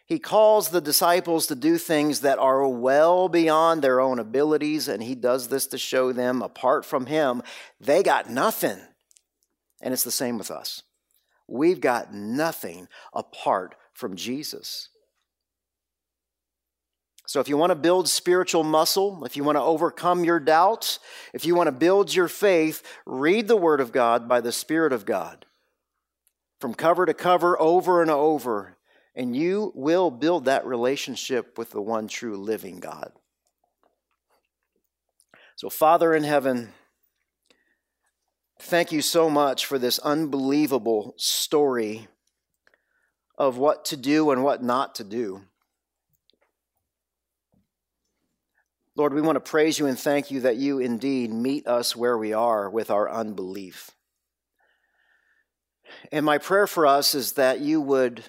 he 0.06 0.20
calls 0.20 0.70
the 0.70 0.80
disciples 0.80 1.48
to 1.48 1.56
do 1.56 1.78
things 1.78 2.22
that 2.22 2.40
are 2.40 2.68
well 2.68 3.28
beyond 3.28 3.82
their 3.82 4.00
own 4.00 4.20
abilities, 4.20 4.88
and 4.88 5.04
he 5.04 5.16
does 5.16 5.50
this 5.50 5.68
to 5.68 5.78
show 5.78 6.14
them 6.14 6.42
apart 6.42 6.86
from 6.86 7.08
him, 7.08 7.44
they 7.80 8.04
got 8.04 8.30
nothing. 8.30 8.80
And 9.82 9.94
it's 9.94 10.04
the 10.04 10.12
same 10.12 10.38
with 10.38 10.50
us. 10.50 10.84
We've 11.48 11.80
got 11.80 12.14
nothing 12.14 12.88
apart 13.14 13.76
from 13.94 14.16
Jesus. 14.16 14.90
So, 17.28 17.40
if 17.40 17.50
you 17.50 17.58
want 17.58 17.72
to 17.72 17.76
build 17.76 18.08
spiritual 18.08 18.64
muscle, 18.64 19.26
if 19.26 19.36
you 19.36 19.44
want 19.44 19.58
to 19.58 19.62
overcome 19.62 20.24
your 20.24 20.40
doubts, 20.40 21.00
if 21.34 21.46
you 21.46 21.56
want 21.56 21.68
to 21.68 21.72
build 21.72 22.14
your 22.14 22.28
faith, 22.28 22.84
read 23.06 23.48
the 23.48 23.58
Word 23.58 23.82
of 23.82 23.92
God 23.92 24.28
by 24.28 24.42
the 24.42 24.52
Spirit 24.52 24.94
of 24.94 25.06
God 25.06 25.46
from 26.60 26.74
cover 26.74 27.06
to 27.06 27.14
cover, 27.14 27.60
over 27.60 28.02
and 28.02 28.12
over, 28.12 28.78
and 29.16 29.36
you 29.36 29.72
will 29.76 30.12
build 30.12 30.46
that 30.46 30.66
relationship 30.66 31.58
with 31.58 31.72
the 31.72 31.82
one 31.82 32.08
true 32.08 32.38
living 32.38 32.80
God. 32.80 33.12
So, 35.56 35.70
Father 35.70 36.14
in 36.14 36.24
heaven, 36.24 36.74
thank 38.60 38.92
you 38.92 39.02
so 39.02 39.30
much 39.30 39.66
for 39.66 39.78
this 39.78 40.00
unbelievable 40.00 41.14
story 41.18 42.08
of 43.38 43.58
what 43.58 43.86
to 43.86 43.98
do 43.98 44.32
and 44.32 44.44
what 44.44 44.64
not 44.64 44.96
to 44.96 45.04
do. 45.04 45.42
Lord, 48.96 49.14
we 49.14 49.22
want 49.22 49.36
to 49.36 49.42
praise 49.42 49.78
you 49.78 49.88
and 49.88 50.00
thank 50.00 50.32
you 50.32 50.42
that 50.42 50.56
you 50.56 50.80
indeed 50.80 51.32
meet 51.32 51.68
us 51.68 51.96
where 51.96 52.18
we 52.18 52.32
are 52.32 52.70
with 52.70 52.90
our 52.90 53.10
unbelief. 53.10 53.92
And 56.12 56.26
my 56.26 56.38
prayer 56.38 56.66
for 56.66 56.88
us 56.88 57.14
is 57.14 57.34
that 57.34 57.60
you 57.60 57.82
would 57.82 58.24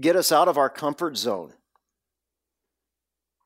get 0.00 0.16
us 0.16 0.32
out 0.32 0.48
of 0.48 0.58
our 0.58 0.68
comfort 0.68 1.16
zone, 1.16 1.52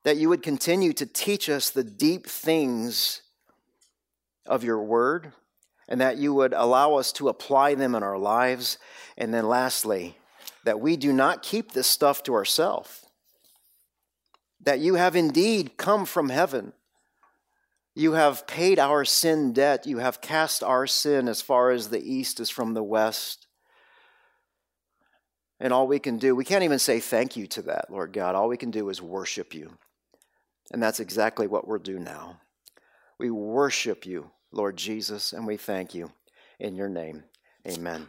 that 0.03 0.17
you 0.17 0.29
would 0.29 0.41
continue 0.41 0.93
to 0.93 1.05
teach 1.05 1.49
us 1.49 1.69
the 1.69 1.83
deep 1.83 2.25
things 2.25 3.21
of 4.47 4.63
your 4.63 4.81
word, 4.81 5.33
and 5.87 6.01
that 6.01 6.17
you 6.17 6.33
would 6.33 6.53
allow 6.53 6.95
us 6.95 7.11
to 7.13 7.29
apply 7.29 7.75
them 7.75 7.95
in 7.95 8.03
our 8.03 8.17
lives. 8.17 8.77
And 9.17 9.33
then, 9.33 9.47
lastly, 9.47 10.17
that 10.63 10.79
we 10.79 10.97
do 10.97 11.13
not 11.13 11.43
keep 11.43 11.71
this 11.71 11.87
stuff 11.87 12.23
to 12.23 12.33
ourselves 12.33 13.07
that 14.67 14.79
you 14.79 14.95
have 14.95 15.15
indeed 15.15 15.77
come 15.77 16.05
from 16.05 16.27
heaven. 16.27 16.73
You 17.95 18.13
have 18.13 18.45
paid 18.47 18.79
our 18.79 19.05
sin 19.05 19.53
debt. 19.53 19.87
You 19.87 19.99
have 19.99 20.19
cast 20.19 20.61
our 20.61 20.85
sin 20.85 21.29
as 21.29 21.41
far 21.41 21.71
as 21.71 21.87
the 21.87 22.01
east 22.01 22.41
is 22.41 22.49
from 22.49 22.73
the 22.73 22.83
west. 22.83 23.47
And 25.59 25.71
all 25.71 25.87
we 25.87 25.99
can 25.99 26.17
do, 26.17 26.35
we 26.35 26.43
can't 26.43 26.65
even 26.65 26.79
say 26.79 26.99
thank 26.99 27.37
you 27.37 27.47
to 27.47 27.61
that, 27.63 27.89
Lord 27.89 28.11
God. 28.11 28.35
All 28.35 28.49
we 28.49 28.57
can 28.57 28.69
do 28.69 28.89
is 28.89 29.01
worship 29.01 29.55
you. 29.55 29.71
And 30.71 30.83
that's 30.83 30.99
exactly 30.99 31.47
what 31.47 31.65
we'll 31.65 31.79
do 31.79 31.97
now. 31.97 32.41
We 33.17 33.31
worship 33.31 34.05
you, 34.05 34.29
Lord 34.51 34.77
Jesus, 34.77 35.33
and 35.33 35.45
we 35.45 35.57
thank 35.57 35.93
you 35.93 36.11
in 36.59 36.75
your 36.75 36.89
name. 36.89 37.23
Amen. 37.67 38.07